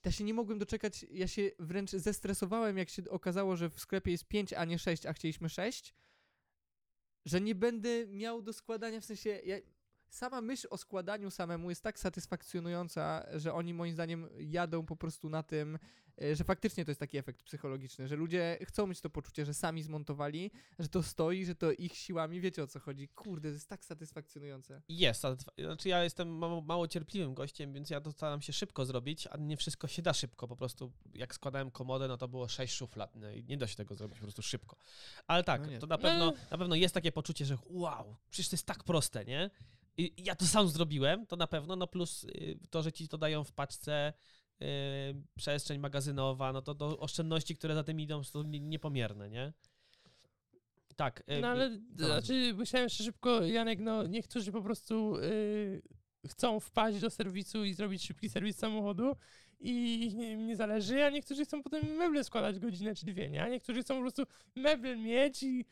to 0.00 0.08
ja 0.08 0.12
się 0.12 0.24
nie 0.24 0.34
mogłem 0.34 0.58
doczekać, 0.58 1.06
ja 1.10 1.28
się 1.28 1.50
wręcz 1.58 1.90
zestresowałem, 1.90 2.78
jak 2.78 2.88
się 2.88 3.02
okazało, 3.10 3.56
że 3.56 3.70
w 3.70 3.80
sklepie 3.80 4.10
jest 4.10 4.28
5, 4.28 4.52
a 4.52 4.64
nie 4.64 4.78
6, 4.78 5.06
a 5.06 5.12
chcieliśmy 5.12 5.48
6, 5.48 5.94
że 7.24 7.40
nie 7.40 7.54
będę 7.54 8.06
miał 8.06 8.42
do 8.42 8.52
składania, 8.52 9.00
w 9.00 9.04
sensie, 9.04 9.30
ja, 9.30 9.56
sama 10.14 10.40
myśl 10.40 10.66
o 10.70 10.76
składaniu 10.78 11.30
samemu 11.30 11.70
jest 11.70 11.82
tak 11.82 11.98
satysfakcjonująca, 11.98 13.26
że 13.34 13.54
oni 13.54 13.74
moim 13.74 13.92
zdaniem 13.92 14.28
jadą 14.38 14.86
po 14.86 14.96
prostu 14.96 15.28
na 15.30 15.42
tym, 15.42 15.78
e, 16.22 16.36
że 16.36 16.44
faktycznie 16.44 16.84
to 16.84 16.90
jest 16.90 17.00
taki 17.00 17.18
efekt 17.18 17.42
psychologiczny, 17.42 18.08
że 18.08 18.16
ludzie 18.16 18.58
chcą 18.64 18.86
mieć 18.86 19.00
to 19.00 19.10
poczucie, 19.10 19.44
że 19.44 19.54
sami 19.54 19.82
zmontowali, 19.82 20.50
że 20.78 20.88
to 20.88 21.02
stoi, 21.02 21.44
że 21.44 21.54
to 21.54 21.72
ich 21.72 21.96
siłami, 21.96 22.40
wiecie 22.40 22.62
o 22.62 22.66
co 22.66 22.80
chodzi. 22.80 23.08
Kurde, 23.08 23.48
to 23.48 23.54
jest 23.54 23.68
tak 23.68 23.84
satysfakcjonujące. 23.84 24.82
Jest, 24.88 25.22
znaczy 25.58 25.88
ja 25.88 26.04
jestem 26.04 26.28
mało, 26.38 26.60
mało 26.60 26.88
cierpliwym 26.88 27.34
gościem, 27.34 27.72
więc 27.72 27.90
ja 27.90 28.00
to 28.00 28.12
staram 28.12 28.42
się 28.42 28.52
szybko 28.52 28.84
zrobić, 28.84 29.26
a 29.26 29.36
nie 29.36 29.56
wszystko 29.56 29.88
się 29.88 30.02
da 30.02 30.12
szybko. 30.12 30.48
Po 30.48 30.56
prostu 30.56 30.92
jak 31.14 31.34
składałem 31.34 31.70
komodę, 31.70 32.08
no 32.08 32.16
to 32.16 32.28
było 32.28 32.48
sześć 32.48 32.74
szuflad 32.74 33.16
no 33.16 33.30
i 33.30 33.44
nie 33.44 33.56
da 33.56 33.66
się 33.66 33.76
tego 33.76 33.94
zrobić 33.94 34.18
po 34.18 34.22
prostu 34.24 34.42
szybko. 34.42 34.76
Ale 35.26 35.44
tak, 35.44 35.70
No 35.70 35.78
to 35.78 35.86
na 35.86 35.98
pewno, 35.98 36.26
No. 36.26 36.32
na 36.50 36.58
pewno 36.58 36.74
jest 36.74 36.94
takie 36.94 37.12
poczucie, 37.12 37.44
że 37.44 37.58
wow, 37.64 38.16
przecież 38.30 38.48
to 38.48 38.54
jest 38.54 38.66
tak 38.66 38.84
proste, 38.84 39.24
nie? 39.24 39.50
Ja 40.16 40.34
to 40.34 40.44
sam 40.46 40.68
zrobiłem, 40.68 41.26
to 41.26 41.36
na 41.36 41.46
pewno, 41.46 41.76
no 41.76 41.86
plus 41.86 42.24
y, 42.24 42.58
to, 42.70 42.82
że 42.82 42.92
ci 42.92 43.08
to 43.08 43.18
dają 43.18 43.44
w 43.44 43.52
paczce, 43.52 44.12
y, 44.62 44.66
przestrzeń 45.34 45.78
magazynowa, 45.78 46.52
no 46.52 46.62
to, 46.62 46.74
to 46.74 46.98
oszczędności, 46.98 47.56
które 47.56 47.74
za 47.74 47.84
tym 47.84 48.00
idą, 48.00 48.24
są 48.24 48.42
nie- 48.42 48.60
niepomierne, 48.60 49.30
nie? 49.30 49.52
Tak. 50.96 51.22
y, 51.30 51.40
No 51.40 51.48
ale, 51.48 51.70
co 51.98 52.06
znaczy, 52.06 52.54
myślałem 52.54 52.84
jeszcze 52.86 53.04
szybko, 53.04 53.42
Janek, 53.44 53.80
no 53.80 54.06
niektórzy 54.06 54.52
po 54.52 54.62
prostu 54.62 55.16
y, 55.16 55.82
chcą 56.28 56.60
wpaść 56.60 57.00
do 57.00 57.10
serwisu 57.10 57.64
i 57.64 57.74
zrobić 57.74 58.06
szybki 58.06 58.28
serwis 58.28 58.56
samochodu 58.58 59.16
i 59.60 60.10
nie, 60.14 60.36
nie 60.36 60.56
zależy, 60.56 61.04
a 61.04 61.10
niektórzy 61.10 61.44
chcą 61.44 61.62
potem 61.62 61.84
meble 61.96 62.24
składać 62.24 62.58
godzinę 62.58 62.94
czy 62.94 63.06
dwie, 63.06 63.30
nie? 63.30 63.42
A 63.42 63.48
niektórzy 63.48 63.82
chcą 63.82 63.94
po 63.94 64.00
prostu 64.00 64.22
meble 64.56 64.96
mieć 64.96 65.42
i 65.42 65.64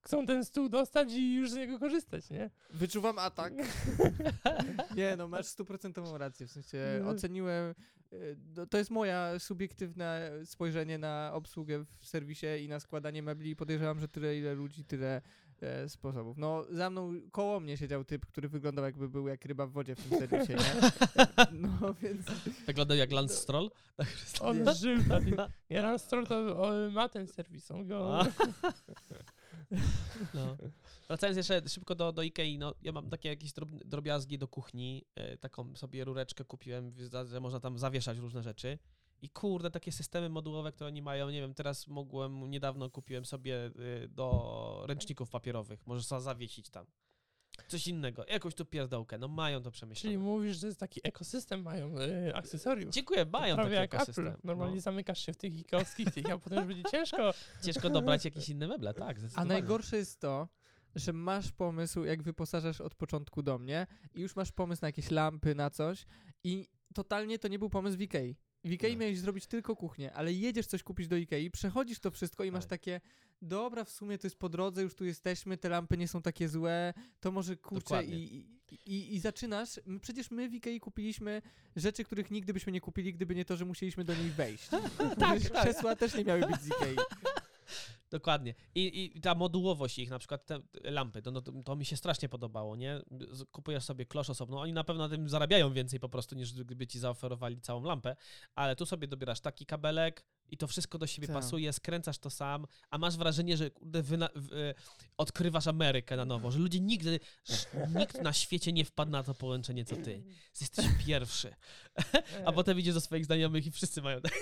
chcą 0.00 0.26
ten 0.26 0.44
stół 0.44 0.68
dostać 0.68 1.12
i 1.12 1.34
już 1.34 1.50
z 1.50 1.54
niego 1.54 1.78
korzystać, 1.78 2.30
nie? 2.30 2.50
Wyczuwam 2.70 3.18
atak. 3.18 3.52
Nie, 4.96 5.16
no 5.16 5.28
masz 5.28 5.46
stuprocentową 5.46 6.18
rację, 6.18 6.46
w 6.46 6.50
sensie 6.52 6.78
No. 7.02 7.08
oceniłem, 7.10 7.74
y, 8.12 8.36
no, 8.56 8.66
to 8.66 8.78
jest 8.78 8.90
moja 8.90 9.38
subiektywne 9.38 10.30
spojrzenie 10.44 10.98
na 10.98 11.30
obsługę 11.34 11.84
w 12.00 12.06
serwisie 12.06 12.46
i 12.64 12.68
na 12.68 12.80
składanie 12.80 13.22
mebli 13.22 13.50
i 13.50 13.56
podejrzewam, 13.56 14.00
że 14.00 14.08
tyle 14.08 14.38
ile 14.38 14.54
ludzi, 14.54 14.84
tyle 14.84 15.16
e, 15.16 15.22
sposobów. 15.88 16.38
No 16.38 16.64
za 16.70 16.90
mną, 16.90 17.14
koło 17.32 17.60
mnie 17.60 17.76
siedział 17.76 18.04
typ, 18.04 18.26
który 18.26 18.48
wyglądał 18.48 18.84
jakby 18.84 19.08
był 19.08 19.28
jak 19.28 19.44
ryba 19.44 19.66
w 19.66 19.72
wodzie 19.72 19.94
w 19.96 20.08
tym 20.08 20.18
serwisie, 20.18 20.52
nie? 20.52 20.90
No 21.52 21.94
więc... 22.02 22.26
Wyglądał 22.66 22.96
jak 22.96 23.12
Lance 23.12 23.34
Stroll? 23.34 23.70
On 24.40 24.62
Nie. 24.62 24.74
żył 24.74 24.98
tam. 25.08 25.24
Ja 25.70 25.82
Ranstor 25.82 26.28
to 26.28 26.62
o, 26.62 26.90
ma 26.90 27.08
ten 27.08 27.26
serwis, 27.26 27.70
on 27.70 27.86
go... 27.86 28.20
A. 28.20 28.26
No. 30.34 30.56
Wracając 31.08 31.36
jeszcze 31.36 31.68
szybko 31.68 31.94
do, 31.94 32.12
do 32.12 32.22
Ikei, 32.22 32.58
no 32.58 32.74
ja 32.82 32.92
mam 32.92 33.10
takie 33.10 33.28
jakieś 33.28 33.52
drob, 33.52 33.70
drobiazgi 33.84 34.38
do 34.38 34.48
kuchni, 34.48 35.04
e, 35.14 35.36
taką 35.36 35.76
sobie 35.76 36.04
rureczkę 36.04 36.44
kupiłem, 36.44 36.92
że 37.24 37.40
można 37.40 37.60
tam 37.60 37.78
zawieszać 37.78 38.18
różne 38.18 38.42
rzeczy. 38.42 38.78
I 39.22 39.28
kurde, 39.30 39.70
takie 39.70 39.92
systemy 39.92 40.28
modułowe, 40.28 40.72
które 40.72 40.86
oni 40.88 41.02
mają, 41.02 41.30
nie 41.30 41.40
wiem, 41.40 41.54
teraz 41.54 41.86
mogłem, 41.88 42.50
niedawno 42.50 42.90
kupiłem 42.90 43.24
sobie 43.24 43.66
y, 44.04 44.08
do 44.08 44.84
ręczników 44.86 45.30
papierowych, 45.30 45.86
możesz 45.86 46.04
za- 46.04 46.20
zawiesić 46.20 46.70
tam. 46.70 46.86
Coś 47.68 47.88
innego, 47.88 48.24
jakąś 48.28 48.54
tu 48.54 48.64
pierdołkę, 48.64 49.18
no 49.18 49.28
mają 49.28 49.58
to 49.58 49.62
Czyli 49.62 49.72
przemyślane. 49.72 50.18
mówisz, 50.18 50.56
że 50.56 50.66
jest 50.66 50.80
taki 50.80 51.00
ekosystem 51.04 51.62
mają 51.62 51.98
y, 52.00 52.34
akcesoriów. 52.34 52.90
Dziękuję, 52.90 53.24
mają 53.24 53.54
Prawie 53.54 53.70
taki 53.70 53.80
jak 53.80 53.94
ekosystem. 53.94 54.26
Apple. 54.26 54.40
Normalnie 54.44 54.74
No, 54.74 54.80
zamykasz 54.80 55.26
się 55.26 55.32
w 55.32 55.36
tych 55.36 55.58
ikowskich 55.58 56.10
tych, 56.14 56.30
a 56.30 56.38
potem 56.38 56.58
już 56.58 56.66
będzie 56.66 56.90
ciężko. 56.90 57.30
ciężko 57.64 57.90
dobrać 57.90 58.24
jakieś 58.24 58.48
inne 58.48 58.68
meble, 58.68 58.94
tak, 58.94 59.16
A 59.34 59.44
najgorsze 59.44 59.96
jest 59.96 60.20
to, 60.20 60.48
że 60.94 61.12
masz 61.12 61.52
pomysł, 61.52 62.04
jak 62.04 62.22
wyposażasz 62.22 62.80
od 62.80 62.94
początku 62.94 63.42
do 63.42 63.58
mnie 63.58 63.86
i 64.14 64.20
już 64.20 64.36
masz 64.36 64.52
pomysł 64.52 64.82
na 64.82 64.88
jakieś 64.88 65.10
lampy, 65.10 65.54
na 65.54 65.70
coś 65.70 66.06
i 66.44 66.68
totalnie 66.94 67.38
to 67.38 67.48
nie 67.48 67.58
był 67.58 67.70
pomysł 67.70 67.98
w 67.98 68.00
Ikei. 68.00 68.36
W 68.64 68.72
Ikei 68.72 68.92
No. 68.92 68.98
miałeś 69.00 69.18
zrobić 69.18 69.46
tylko 69.46 69.76
kuchnię, 69.76 70.12
ale 70.12 70.32
jedziesz 70.32 70.66
coś 70.66 70.82
kupić 70.82 71.08
do 71.08 71.16
Ikei, 71.16 71.50
przechodzisz 71.50 71.98
to 72.00 72.10
wszystko 72.10 72.44
i 72.44 72.50
masz 72.50 72.64
Tak. 72.64 72.70
takie, 72.70 73.00
dobra, 73.42 73.84
w 73.84 73.90
sumie 73.90 74.18
to 74.18 74.26
jest 74.26 74.36
po 74.38 74.48
drodze, 74.48 74.82
już 74.82 74.94
tu 74.94 75.04
jesteśmy, 75.04 75.56
te 75.58 75.68
lampy 75.68 75.96
nie 75.96 76.08
są 76.08 76.22
takie 76.22 76.48
złe, 76.48 76.94
to 77.20 77.32
może 77.32 77.56
kurczę 77.56 78.04
i, 78.04 78.36
i, 78.70 78.74
i, 78.86 79.14
i 79.14 79.20
zaczynasz. 79.20 79.80
My, 79.86 80.00
przecież 80.00 80.30
my 80.30 80.48
w 80.48 80.54
Ikei 80.54 80.80
kupiliśmy 80.80 81.42
rzeczy, 81.76 82.04
których 82.04 82.30
nigdy 82.30 82.52
byśmy 82.52 82.72
nie 82.72 82.80
kupili, 82.80 83.14
gdyby 83.14 83.34
nie 83.34 83.44
to, 83.44 83.56
że 83.56 83.64
musieliśmy 83.64 84.04
do 84.04 84.14
nich 84.14 84.34
wejść. 84.34 84.68
tak, 85.18 85.18
tak. 85.18 85.40
Krzesła 85.62 85.96
też 85.96 86.14
nie 86.14 86.24
miały 86.24 86.40
być 86.40 86.60
z 86.60 86.66
Ikei. 86.66 86.96
Dokładnie. 88.14 88.54
I, 88.74 89.12
I 89.16 89.20
ta 89.20 89.34
modułowość 89.34 89.98
ich, 89.98 90.10
na 90.10 90.18
przykład 90.18 90.46
te 90.46 90.60
lampy, 90.82 91.22
to, 91.22 91.30
no, 91.30 91.42
to, 91.42 91.76
mi 91.76 91.84
się 91.84 91.96
strasznie 91.96 92.28
podobało, 92.28 92.76
nie? 92.76 93.00
Kupujesz 93.52 93.84
sobie 93.84 94.06
klosz 94.06 94.30
osobno, 94.30 94.60
oni 94.60 94.72
na 94.72 94.84
pewno 94.84 95.08
na 95.08 95.16
tym 95.16 95.28
zarabiają 95.28 95.72
więcej 95.72 96.00
po 96.00 96.08
prostu, 96.08 96.34
niż 96.34 96.52
gdyby 96.52 96.86
ci 96.86 96.98
zaoferowali 96.98 97.60
całą 97.60 97.82
lampę, 97.82 98.16
ale 98.54 98.76
tu 98.76 98.86
sobie 98.86 99.08
dobierasz 99.08 99.40
taki 99.40 99.66
kabelek 99.66 100.24
i 100.50 100.56
to 100.56 100.66
wszystko 100.66 100.98
do 100.98 101.06
siebie 101.06 101.26
Tak. 101.26 101.36
pasuje, 101.36 101.72
skręcasz 101.72 102.18
to 102.18 102.30
sam, 102.30 102.66
a 102.90 102.98
masz 102.98 103.16
wrażenie, 103.16 103.56
że 103.56 103.70
kurde, 103.70 104.02
wyna- 104.02 104.30
w, 104.36 104.52
e, 104.52 104.74
odkrywasz 105.16 105.66
Amerykę 105.66 106.16
na 106.16 106.24
nowo, 106.24 106.50
że 106.50 106.58
ludzie 106.58 106.80
nigdy, 106.80 107.20
nikt 107.98 108.22
na 108.22 108.32
świecie 108.32 108.72
nie 108.72 108.84
wpadł 108.84 109.10
na 109.10 109.22
to 109.22 109.34
połączenie, 109.34 109.84
co 109.84 109.96
ty. 109.96 110.22
Jesteś 110.60 110.86
pierwszy. 111.06 111.54
A 112.46 112.52
potem 112.52 112.78
idziesz 112.78 112.94
do 112.94 113.00
swoich 113.00 113.24
znajomych 113.24 113.66
i 113.66 113.70
wszyscy 113.70 114.02
mają 114.02 114.20
tak. 114.20 114.32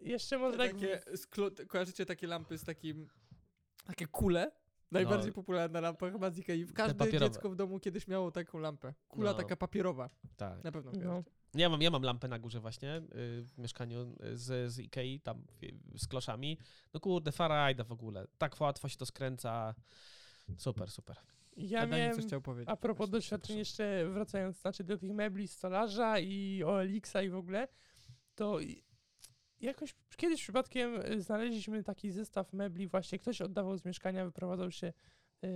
Jeszcze 0.00 0.38
może 0.38 0.58
tak... 0.58 0.72
Takie 0.72 1.00
sklo- 1.14 1.66
kojarzycie 1.66 2.06
takie 2.06 2.26
lampy 2.26 2.58
z 2.58 2.64
takim... 2.64 3.08
Takie 3.86 4.06
kule? 4.06 4.52
Najbardziej 4.90 5.30
No. 5.30 5.34
popularna 5.34 5.80
lampa 5.80 6.10
chyba 6.10 6.30
z 6.30 6.38
Ikei. 6.38 6.66
Każde 6.66 7.18
dziecko 7.18 7.50
w 7.50 7.56
domu 7.56 7.80
kiedyś 7.80 8.08
miało 8.08 8.30
taką 8.30 8.58
lampę. 8.58 8.94
Kula 9.08 9.30
No. 9.30 9.36
taka 9.36 9.56
papierowa. 9.56 10.10
Tak. 10.36 10.64
Na 10.64 10.72
pewno 10.72 10.92
No. 10.92 11.22
Ja 11.54 11.68
mam, 11.68 11.82
ja 11.82 11.90
mam 11.90 12.02
lampę 12.02 12.28
na 12.28 12.38
górze 12.38 12.60
właśnie 12.60 12.96
y, 12.96 13.02
w 13.42 13.58
mieszkaniu 13.58 14.14
y, 14.24 14.36
z, 14.36 14.72
z 14.72 14.78
Ikei, 14.78 15.20
tam 15.20 15.44
z 15.96 16.06
kloszami. 16.08 16.58
No 16.94 17.00
kurde, 17.00 17.32
farajda 17.32 17.84
w 17.84 17.92
ogóle. 17.92 18.26
Tak 18.38 18.60
łatwo 18.60 18.88
się 18.88 18.96
to 18.96 19.06
skręca. 19.06 19.74
Super, 20.56 20.90
super. 20.90 21.16
Ja 21.56 21.86
miałem... 21.86 22.16
coś 22.16 22.24
chciał 22.24 22.40
powiedzieć. 22.42 22.68
A 22.68 22.76
propos 22.76 22.98
Właśnie, 22.98 23.12
doświadczeń, 23.12 23.58
jeszcze 23.58 24.08
wracając 24.10 24.60
znaczy 24.60 24.84
do 24.84 24.98
tych 24.98 25.12
mebli 25.12 25.48
stolarza 25.48 26.18
i 26.18 26.62
OLX-a 26.66 27.22
i 27.22 27.30
w 27.30 27.36
ogóle, 27.36 27.68
to 28.34 28.58
jakoś 29.60 29.94
kiedyś 30.16 30.42
przypadkiem 30.42 31.00
y, 31.12 31.20
znaleźliśmy 31.20 31.82
taki 31.82 32.10
zestaw 32.10 32.52
mebli, 32.52 32.88
właśnie 32.88 33.18
ktoś 33.18 33.40
oddawał 33.40 33.76
z 33.78 33.84
mieszkania, 33.84 34.24
wyprowadzał 34.24 34.70
się 34.70 34.92
y, 35.44 35.48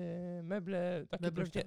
meble, 0.42 1.07
takie 1.09 1.24
Meble 1.24 1.44
prawdzie- 1.44 1.61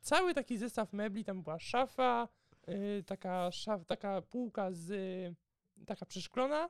cały 0.00 0.34
taki 0.34 0.58
zestaw 0.58 0.92
mebli, 0.92 1.24
tam 1.24 1.42
była 1.42 1.58
szafa, 1.58 2.28
y, 2.68 3.04
taka, 3.06 3.50
szaf, 3.52 3.84
taka 3.84 4.22
półka 4.22 4.72
z, 4.72 4.90
y, 4.90 5.84
taka 5.86 6.06
przeszklona, 6.06 6.68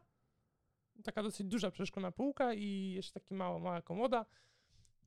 taka 1.04 1.22
dosyć 1.22 1.46
duża 1.46 1.70
przeszklona 1.70 2.12
półka 2.12 2.54
i 2.54 2.90
jeszcze 2.90 3.20
taka 3.20 3.34
mała, 3.34 3.58
mała 3.58 3.82
komoda. 3.82 4.26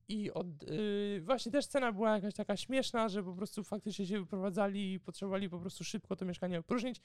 I 0.08 0.32
od, 0.32 0.64
y, 0.64 1.22
właśnie 1.24 1.52
też 1.52 1.68
cena 1.68 1.92
była 1.92 2.16
jakaś 2.16 2.34
taka 2.34 2.58
śmieszna, 2.58 3.10
że 3.10 3.24
po 3.24 3.34
prostu 3.34 3.64
faktycznie 3.64 4.06
się 4.08 4.20
wyprowadzali 4.20 4.94
i 4.94 5.00
potrzebowali 5.00 5.50
po 5.50 5.60
prostu 5.60 5.84
szybko 5.84 6.16
to 6.16 6.26
mieszkanie 6.26 6.60
opróżnić. 6.60 7.02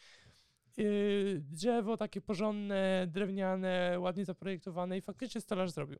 Yy, 0.77 1.41
drzewo 1.51 1.97
takie 1.97 2.21
porządne, 2.21 3.07
drewniane, 3.11 3.97
ładnie 4.01 4.25
zaprojektowane 4.25 4.99
i 4.99 5.01
faktycznie 5.01 5.41
stolarz 5.41 5.71
zrobił. 5.71 5.99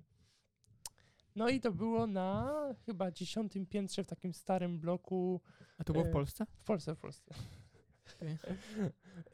No 1.37 1.49
i 1.49 1.61
to 1.61 1.73
było 1.73 2.07
na 2.07 2.55
chyba 2.87 3.11
dziesiątym 3.11 3.67
piętrze 3.67 4.05
w 4.05 4.07
takim 4.07 4.33
starym 4.35 4.81
bloku 4.81 5.41
A 5.79 5.85
to 5.85 5.93
było 5.93 6.05
w 6.05 6.09
e, 6.09 6.11
Polsce? 6.11 6.47
w 6.59 6.65
Polsce, 6.65 6.95
w 6.95 6.99
Polsce. 6.99 7.35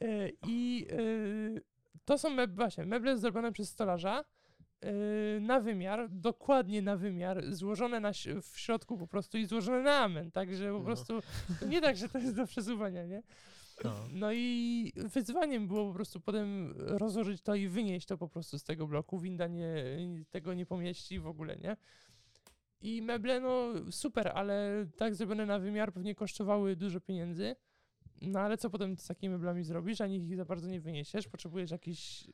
E, 0.01 0.29
I 0.47 0.87
e, 0.91 0.95
to 2.05 2.17
są 2.17 2.29
meble, 2.29 2.55
właśnie, 2.55 2.85
meble 2.85 3.17
zrobione 3.17 3.51
przez 3.51 3.69
stolarza 3.69 4.23
na 5.41 5.59
wymiar, 5.59 6.09
dokładnie 6.09 6.81
na 6.81 6.97
wymiar, 6.97 7.53
złożone 7.53 7.99
na, 7.99 8.11
w 8.41 8.59
środku 8.59 8.97
po 8.97 9.07
prostu 9.07 9.37
i 9.37 9.45
złożone 9.45 9.81
na 9.81 9.97
amen, 9.97 10.31
także 10.31 10.71
po 10.71 10.79
No. 10.79 10.85
prostu 10.85 11.19
nie 11.69 11.81
tak, 11.81 11.97
że 11.97 12.09
to 12.09 12.17
jest 12.17 12.35
do 12.35 12.47
przesuwania, 12.47 13.05
nie? 13.05 13.23
No. 13.83 13.93
No 14.11 14.33
i 14.33 14.91
wyzwaniem 14.95 15.67
było 15.67 15.87
po 15.87 15.93
prostu 15.93 16.19
potem 16.21 16.73
rozłożyć 16.77 17.41
to 17.41 17.55
i 17.55 17.67
wynieść 17.67 18.07
to 18.07 18.17
po 18.17 18.27
prostu 18.27 18.59
z 18.59 18.63
tego 18.63 18.87
bloku. 18.87 19.19
Winda 19.19 19.47
nie, 19.47 19.73
tego 20.31 20.53
nie 20.53 20.65
pomieści 20.65 21.19
w 21.19 21.27
ogóle, 21.27 21.57
nie? 21.57 21.77
I 22.81 23.01
meble, 23.01 23.39
no 23.39 23.73
super, 23.91 24.31
ale 24.35 24.85
tak 24.97 25.15
zrobione 25.15 25.45
na 25.45 25.59
wymiar 25.59 25.93
pewnie 25.93 26.15
kosztowały 26.15 26.75
dużo 26.75 27.01
pieniędzy. 27.01 27.55
No 28.21 28.39
ale 28.39 28.57
co 28.57 28.69
potem 28.69 28.97
z 28.97 29.07
takimi 29.07 29.33
meblami 29.33 29.63
zrobisz, 29.63 30.01
ani 30.01 30.15
ich 30.15 30.35
za 30.35 30.45
bardzo 30.45 30.67
nie 30.67 30.81
wyniesiesz. 30.81 31.27
Potrzebujesz 31.27 31.71
jakiś, 31.71 32.27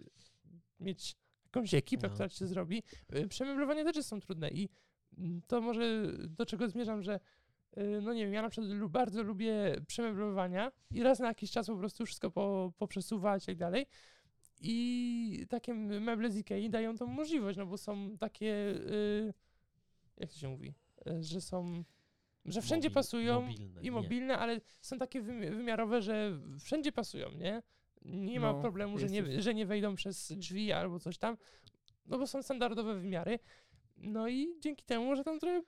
mieć 0.80 1.16
jakąś 1.46 1.74
ekipę, 1.74 2.08
No. 2.08 2.14
która 2.14 2.30
ci 2.30 2.48
zrobi. 2.48 2.84
Przemeblowanie 3.30 3.84
też 3.84 4.06
są 4.06 4.20
trudne 4.20 4.50
i 4.50 4.70
to 5.48 5.62
może 5.62 6.14
do 6.28 6.46
czego 6.46 6.70
zmierzam, 6.70 7.04
że 7.04 7.20
no 8.02 8.14
nie 8.14 8.26
wiem, 8.26 8.34
ja 8.34 8.42
na 8.42 8.50
przykład 8.50 8.88
bardzo 8.90 9.24
lubię 9.24 9.76
przemeblowania 9.88 10.72
i 10.92 11.04
raz 11.04 11.20
na 11.20 11.28
jakiś 11.28 11.52
czas 11.52 11.68
po 11.68 11.76
prostu 11.76 12.06
wszystko 12.06 12.32
po, 12.32 12.74
poprzesuwać 12.78 13.44
i 13.44 13.46
tak 13.46 13.56
dalej. 13.58 13.86
I 14.62 15.46
takie 15.50 15.74
meble 15.74 16.32
z 16.32 16.38
Ikei 16.38 16.70
dają 16.70 16.98
tą 16.98 17.06
możliwość, 17.08 17.58
no 17.58 17.66
bo 17.66 17.78
są 17.78 18.18
takie, 18.18 18.54
y, 18.70 19.34
jak 20.18 20.30
to 20.32 20.38
się 20.38 20.48
mówi, 20.50 20.74
Y, 21.08 21.24
że 21.24 21.42
są, 21.42 21.84
że 22.46 22.62
wszędzie 22.62 22.90
Mobil- 22.90 22.94
pasują 22.94 23.42
mobilne, 23.42 23.82
i 23.82 23.86
nie. 23.86 23.92
mobilne, 23.92 24.38
ale 24.38 24.62
są 24.82 24.98
takie 24.98 25.22
wymi- 25.22 25.56
wymiarowe, 25.56 26.02
że 26.02 26.40
wszędzie 26.60 26.92
pasują, 26.92 27.32
nie? 27.32 27.62
Nie 28.06 28.40
ma 28.40 28.54
No, 28.54 28.62
problemu, 28.62 28.98
że 28.98 29.08
nie, 29.08 29.42
że 29.42 29.54
nie 29.54 29.66
wejdą 29.66 29.96
przez 29.96 30.32
drzwi 30.38 30.72
albo 30.72 31.00
coś 31.00 31.18
tam, 31.18 31.38
no 32.06 32.18
bo 32.18 32.28
są 32.28 32.42
standardowe 32.44 32.96
wymiary. 32.96 33.40
No 33.98 34.28
i 34.28 34.48
dzięki 34.60 34.86
temu, 34.86 35.16
że 35.16 35.24
tam 35.24 35.40
trochę, 35.40 35.62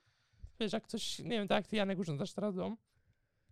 wiesz, 0.60 0.72
jak 0.72 0.86
coś, 0.86 1.18
nie 1.18 1.30
wiem, 1.30 1.48
tak 1.48 1.56
jak 1.56 1.66
ty 1.66 1.76
Janek 1.76 1.98
urządzasz 1.98 2.32
teraz 2.32 2.54
dom, 2.54 2.76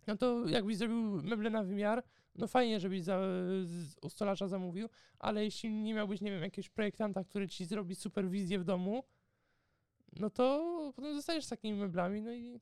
no 0.07 0.17
to 0.17 0.47
jakbyś 0.47 0.77
zrobił 0.77 1.23
meble 1.23 1.49
na 1.49 1.63
wymiar, 1.63 2.03
no 2.35 2.47
fajnie, 2.47 2.79
żebyś 2.79 3.03
za, 3.03 3.19
z, 3.63 3.95
u 4.01 4.09
stolarza 4.09 4.47
zamówił, 4.47 4.89
ale 5.19 5.43
jeśli 5.43 5.69
nie 5.69 5.93
miałbyś, 5.93 6.21
nie 6.21 6.31
wiem, 6.31 6.41
jakiegoś 6.41 6.69
projektanta, 6.69 7.23
który 7.23 7.47
ci 7.47 7.65
zrobi 7.65 7.95
superwizję 7.95 8.59
w 8.59 8.63
domu, 8.63 9.03
no 10.19 10.29
to 10.29 10.93
potem 10.95 11.15
zostajesz 11.15 11.45
z 11.45 11.49
takimi 11.49 11.79
meblami, 11.79 12.21
no 12.21 12.33
i 12.33 12.59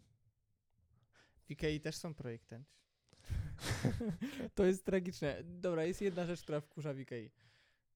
W 1.47 1.51
Ikei 1.51 1.81
też 1.81 1.95
są 1.95 2.13
projektanci. 2.13 2.79
to 4.55 4.65
jest 4.65 4.85
tragiczne. 4.85 5.43
Dobra, 5.43 5.85
jest 5.85 6.01
jedna 6.01 6.25
rzecz, 6.25 6.41
która 6.41 6.61
wkurza 6.61 6.93
w 6.93 6.99
Ikei. 6.99 7.31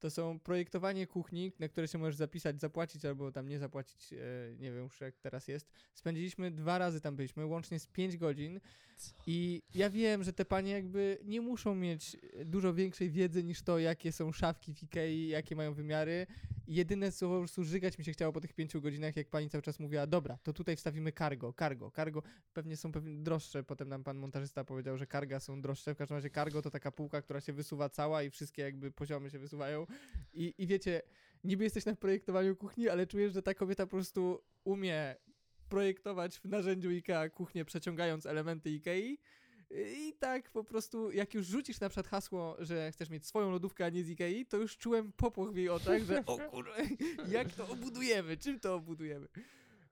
To 0.04 0.10
są 0.10 0.40
projektowanie 0.40 1.08
kuchni, 1.08 1.52
na 1.60 1.68
które 1.68 1.88
się 1.88 1.98
możesz 1.98 2.16
zapisać, 2.16 2.60
zapłacić 2.60 3.06
albo 3.06 3.32
tam 3.32 3.48
nie 3.50 3.60
zapłacić, 3.60 4.14
e, 4.14 4.18
nie 4.60 4.72
wiem 4.72 4.84
już 4.84 5.02
jak 5.02 5.18
teraz 5.18 5.48
jest. 5.48 5.68
Spędziliśmy 5.94 6.52
dwa 6.52 6.78
razy 6.78 7.02
tam 7.02 7.16
byliśmy, 7.16 7.46
łącznie 7.46 7.80
z 7.80 7.88
5 7.88 8.18
godzin 8.18 8.60
Co? 8.98 9.14
i 9.28 9.62
ja 9.76 9.90
wiem, 9.90 10.24
że 10.24 10.34
te 10.34 10.46
panie 10.46 10.72
jakby 10.72 11.18
nie 11.24 11.42
muszą 11.42 11.76
mieć 11.76 12.18
e, 12.34 12.46
dużo 12.46 12.74
większej 12.74 13.10
wiedzy 13.10 13.44
niż 13.44 13.62
to, 13.62 13.80
jakie 13.80 14.12
są 14.12 14.32
szafki 14.32 14.74
w 14.74 14.84
Ikei, 14.84 15.28
jakie 15.28 15.56
mają 15.56 15.74
wymiary. 15.74 16.28
Jedyne 16.68 17.12
co 17.12 17.30
po 17.30 17.38
prostu 17.40 17.64
żygać 17.64 17.98
mi 17.98 18.06
się 18.06 18.12
chciało 18.12 18.34
po 18.34 18.42
tych 18.42 18.54
pięciu 18.54 18.82
godzinach, 18.82 19.16
jak 19.16 19.30
pani 19.30 19.50
cały 19.50 19.62
czas 19.62 19.80
mówiła, 19.80 20.08
dobra, 20.08 20.38
to 20.44 20.54
tutaj 20.54 20.76
wstawimy 20.76 21.12
cargo, 21.12 21.54
cargo, 21.60 21.92
cargo. 21.96 22.24
Pewnie 22.54 22.78
są 22.78 22.92
pewnie 22.92 23.24
droższe, 23.24 23.64
potem 23.64 23.90
nam 23.90 24.04
pan 24.04 24.18
montażysta 24.18 24.64
powiedział, 24.64 24.98
że 24.98 25.08
karga 25.08 25.40
są 25.40 25.62
droższe. 25.62 25.94
W 25.96 25.98
każdym 25.98 26.18
razie 26.18 26.30
cargo 26.30 26.62
to 26.62 26.72
taka 26.72 26.92
półka, 26.92 27.22
która 27.22 27.42
się 27.42 27.54
wysuwa 27.54 27.90
cała 27.90 28.24
i 28.24 28.30
wszystkie 28.30 28.62
jakby 28.62 28.92
poziomy 28.92 29.30
się 29.30 29.40
wysuwają. 29.40 29.86
I, 30.34 30.54
i 30.58 30.68
wiecie, 30.68 31.02
niby 31.44 31.64
jesteś 31.64 31.86
na 31.86 31.96
projektowaniu 31.96 32.56
kuchni, 32.56 32.90
ale 32.90 33.08
czujesz, 33.08 33.34
że 33.34 33.42
ta 33.42 33.54
kobieta 33.54 33.86
po 33.86 33.90
prostu 33.90 34.44
umie 34.64 35.16
projektować 35.70 36.38
w 36.38 36.46
narzędziu 36.46 36.90
IKEA 36.90 37.30
kuchnię, 37.34 37.66
przeciągając 37.66 38.26
elementy 38.26 38.70
IKEA. 38.70 39.18
I 39.76 40.14
tak 40.20 40.52
po 40.52 40.64
prostu, 40.64 41.12
jak 41.12 41.34
już 41.34 41.48
rzucisz 41.48 41.80
na 41.80 41.90
przykład 41.90 42.08
hasło, 42.08 42.56
że 42.60 42.92
chcesz 42.92 43.10
mieć 43.10 43.26
swoją 43.26 43.52
lodówkę, 43.52 43.86
a 43.86 43.90
nie 43.90 44.04
z 44.04 44.10
Ikei, 44.10 44.46
to 44.46 44.58
już 44.58 44.78
czułem 44.78 45.12
popłoch 45.12 45.54
w 45.54 45.56
jej 45.56 45.70
oczach, 45.70 46.04
że 46.04 46.24
o 46.26 46.38
kurwa, 46.38 46.76
jak 47.28 47.54
to 47.54 47.68
obudujemy, 47.68 48.38
czym 48.38 48.60
to 48.60 48.76
obudujemy. 48.76 49.28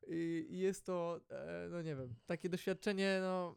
I 0.08 0.48
jest 0.50 0.86
to, 0.86 1.22
e, 1.30 1.68
no 1.72 1.82
nie 1.82 1.96
wiem, 1.96 2.16
takie 2.26 2.50
doświadczenie, 2.50 3.20
no 3.22 3.56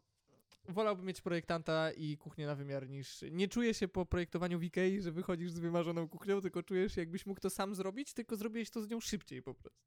wolałbym 0.69 1.05
mieć 1.05 1.21
projektanta 1.21 1.91
i 1.91 2.17
kuchnię 2.17 2.45
na 2.45 2.55
wymiar 2.55 2.89
niż... 2.89 3.25
Nie 3.31 3.47
czuję 3.47 3.73
się 3.73 3.87
po 3.87 4.05
projektowaniu 4.05 4.59
w 4.59 4.63
Ikei, 4.63 5.01
że 5.01 5.11
wychodzisz 5.11 5.51
z 5.51 5.59
wymarzoną 5.59 6.07
kuchnią, 6.09 6.41
tylko 6.41 6.63
czujesz 6.63 6.95
się 6.95 7.01
jakbyś 7.01 7.25
mógł 7.25 7.39
to 7.41 7.49
sam 7.49 7.75
zrobić, 7.75 8.13
tylko 8.13 8.35
zrobiłeś 8.35 8.69
to 8.69 8.81
z 8.81 8.89
nią 8.89 8.99
szybciej 8.99 9.41
po 9.41 9.53
prostu. 9.53 9.79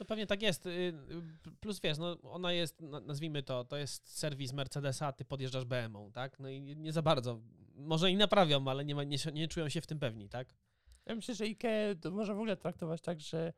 No 0.00 0.06
pewnie 0.06 0.26
tak 0.26 0.42
jest. 0.42 0.66
y, 0.66 0.70
y, 0.70 0.92
Plus 1.60 1.80
wiesz, 1.80 1.98
no 1.98 2.16
ona 2.22 2.52
jest, 2.52 2.80
na- 2.80 3.00
nazwijmy 3.00 3.42
to, 3.42 3.64
to 3.64 3.76
jest 3.76 4.18
serwis 4.18 4.52
Mercedesa, 4.52 5.06
a 5.06 5.12
ty 5.12 5.24
podjeżdżasz 5.24 5.64
BMW, 5.64 6.10
tak? 6.14 6.38
No 6.40 6.48
i 6.48 6.60
nie- 6.60 6.92
za 6.92 7.02
bardzo. 7.02 7.40
Może 7.74 8.10
i 8.10 8.16
naprawią, 8.16 8.68
ale 8.68 8.84
nie, 8.84 8.94
ma, 8.94 9.04
nie, 9.04 9.18
się- 9.18 9.32
nie 9.32 9.48
czują 9.48 9.68
się 9.68 9.80
w 9.80 9.86
tym 9.86 9.98
pewni, 9.98 10.28
tak? 10.28 10.54
Ja 11.06 11.14
myślę, 11.14 11.34
że 11.34 11.44
IKEA 11.44 11.96
to 12.00 12.10
można 12.10 12.34
w 12.34 12.36
ogóle 12.36 12.56
traktować 12.56 13.00
tak, 13.02 13.20
że 13.20 13.52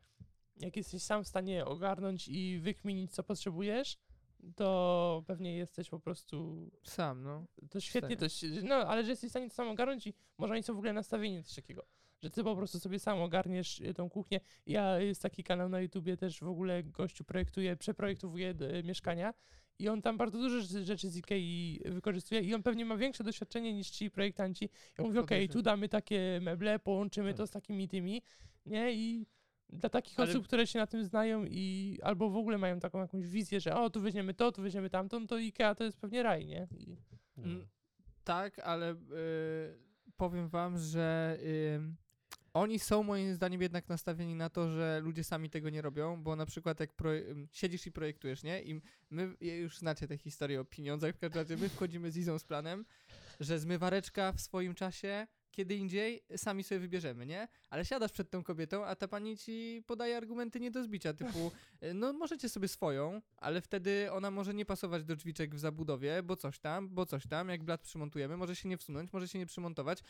jak 0.57 0.77
jesteś 0.77 1.03
sam 1.03 1.25
w 1.25 1.29
stanie 1.29 1.65
ogarnąć 1.65 2.29
i 2.29 2.59
wykminić, 2.59 3.13
co 3.13 3.23
potrzebujesz, 3.23 3.99
to 4.57 5.23
pewnie 5.27 5.57
jesteś 5.57 5.89
po 5.89 6.01
prostu. 6.01 6.71
Sam, 6.85 7.23
no. 7.23 7.47
To 7.71 7.81
świetnie 7.81 8.17
to. 8.17 8.27
No, 8.63 8.75
ale 8.75 9.05
że 9.05 9.11
jesteś 9.11 9.29
w 9.29 9.33
stanie 9.33 9.49
to 9.49 9.55
sam 9.55 9.69
ogarnąć 9.69 10.07
i 10.07 10.15
może 10.39 10.55
oni 10.55 10.63
są 10.63 10.75
w 10.75 10.79
ogóle 10.79 10.93
nastawieni 10.93 11.37
na 11.37 11.43
coś 11.43 11.55
takiego. 11.55 11.85
Że 12.23 12.31
ty 12.31 12.45
po 12.45 12.57
prostu 12.57 12.81
sobie 12.81 12.99
sam 12.99 13.23
ogarniesz 13.23 13.81
y, 13.81 13.95
tą 13.95 14.11
kuchnię. 14.11 14.41
Ja 14.67 14.99
jest 15.01 15.23
taki 15.23 15.45
kanał 15.45 15.69
na 15.69 15.81
YouTubie 15.81 16.17
też 16.17 16.41
w 16.41 16.49
ogóle 16.49 16.83
gościu 16.83 17.25
projektuje, 17.25 17.77
przeprojektowuje 17.77 18.55
y, 18.79 18.83
mieszkania 18.85 19.35
i 19.79 19.89
on 19.89 20.03
tam 20.03 20.17
bardzo 20.17 20.39
dużo 20.39 20.61
rzeczy- 20.61 21.11
z 21.11 21.17
IKEA 21.17 21.81
wykorzystuje 21.85 22.41
i 22.41 22.55
on 22.55 22.63
pewnie 22.63 22.85
ma 22.85 22.97
większe 22.97 23.25
doświadczenie 23.25 23.75
niż 23.75 23.91
ci 23.91 24.11
projektanci. 24.11 24.69
Ja 24.99 25.05
mówię, 25.05 25.21
okej, 25.21 25.27
Podejrzewam. 25.39 25.53
tu 25.53 25.63
damy 25.63 25.89
takie 25.89 26.39
meble, 26.43 26.79
połączymy 26.79 27.33
to 27.35 27.39
Tak. 27.43 27.49
z 27.49 27.51
takimi 27.51 27.89
tymi, 27.89 28.23
nie? 28.67 28.93
I 28.95 29.27
dla 29.73 29.89
takich 29.91 30.21
Ale- 30.21 30.31
osób, 30.31 30.45
które 30.47 30.67
się 30.67 30.79
na 30.79 30.87
tym 30.87 31.05
znają 31.05 31.45
i 31.49 31.99
albo 32.03 32.31
w 32.31 32.37
ogóle 32.37 32.59
mają 32.59 32.81
taką 32.81 33.01
jakąś 33.01 33.27
wizję, 33.29 33.61
że 33.61 33.77
o, 33.77 33.91
tu 33.91 34.01
weźmiemy 34.01 34.35
to, 34.35 34.53
tu 34.53 34.63
weźmiemy 34.63 34.91
tamtą, 34.91 35.27
to 35.27 35.35
IKEA 35.37 35.75
to 35.77 35.85
jest 35.85 35.99
pewnie 35.99 36.23
raj, 36.23 36.47
nie? 36.47 36.69
I, 36.79 36.97
No. 37.37 37.45
Mm, 37.45 37.69
Tak, 38.25 38.59
ale 38.59 38.93
y, 38.93 38.97
powiem 40.17 40.49
wam, 40.49 40.79
że 40.79 41.37
y, 41.41 41.81
oni 42.55 42.79
są 42.79 43.03
moim 43.03 43.35
zdaniem 43.35 43.63
jednak 43.63 43.89
nastawieni 43.89 44.35
na 44.35 44.51
to, 44.51 44.71
że 44.71 45.01
ludzie 45.05 45.25
sami 45.25 45.51
tego 45.51 45.71
nie 45.71 45.83
robią, 45.83 46.23
bo 46.23 46.37
na 46.37 46.47
przykład 46.47 46.81
jak 46.81 46.93
pro, 46.93 47.15
ym, 47.17 47.49
siedzisz 47.53 47.87
i 47.87 47.93
projektujesz, 47.93 48.43
nie? 48.43 48.63
I 48.63 48.81
my 49.11 49.37
już 49.41 49.79
znacie 49.79 50.09
tę 50.09 50.17
historię 50.19 50.61
o 50.61 50.65
pieniądzach, 50.65 51.15
w 51.15 51.19
każdym 51.19 51.41
razie 51.43 51.57
my 51.57 51.69
wchodzimy 51.69 52.11
z 52.11 52.17
Izą 52.17 52.39
z 52.39 52.45
planem, 52.45 52.85
że 53.41 53.59
zmywareczka 53.59 54.33
w 54.33 54.41
swoim 54.41 54.75
czasie 54.75 55.27
kiedy 55.51 55.75
indziej 55.75 56.23
sami 56.37 56.65
sobie 56.65 56.79
wybierzemy, 56.79 57.27
nie? 57.27 57.49
Ale 57.71 57.85
siadasz 57.85 58.13
przed 58.13 58.31
tą 58.31 58.43
kobietą, 58.43 58.85
a 58.85 58.97
ta 58.97 59.09
pani 59.09 59.37
ci 59.37 59.83
podaje 59.87 60.17
argumenty 60.17 60.61
nie 60.61 60.71
do 60.71 60.83
zbicia, 60.83 61.13
typu 61.13 61.53
no 61.95 62.13
możecie 62.13 62.49
sobie 62.49 62.69
swoją, 62.69 63.23
ale 63.37 63.61
wtedy 63.61 64.13
ona 64.13 64.31
może 64.31 64.55
nie 64.55 64.65
pasować 64.65 65.05
do 65.05 65.17
drzwiczek 65.17 65.55
w 65.55 65.59
zabudowie, 65.59 66.23
bo 66.23 66.37
coś 66.37 66.59
tam, 66.59 66.89
bo 66.89 67.07
coś 67.07 67.27
tam, 67.27 67.49
jak 67.49 67.65
blat 67.65 67.81
przymontujemy, 67.81 68.37
może 68.37 68.57
się 68.57 68.69
nie 68.69 68.77
wsunąć, 68.77 69.13
może 69.13 69.29
się 69.29 69.39
nie 69.39 69.47
przymontować. 69.47 70.03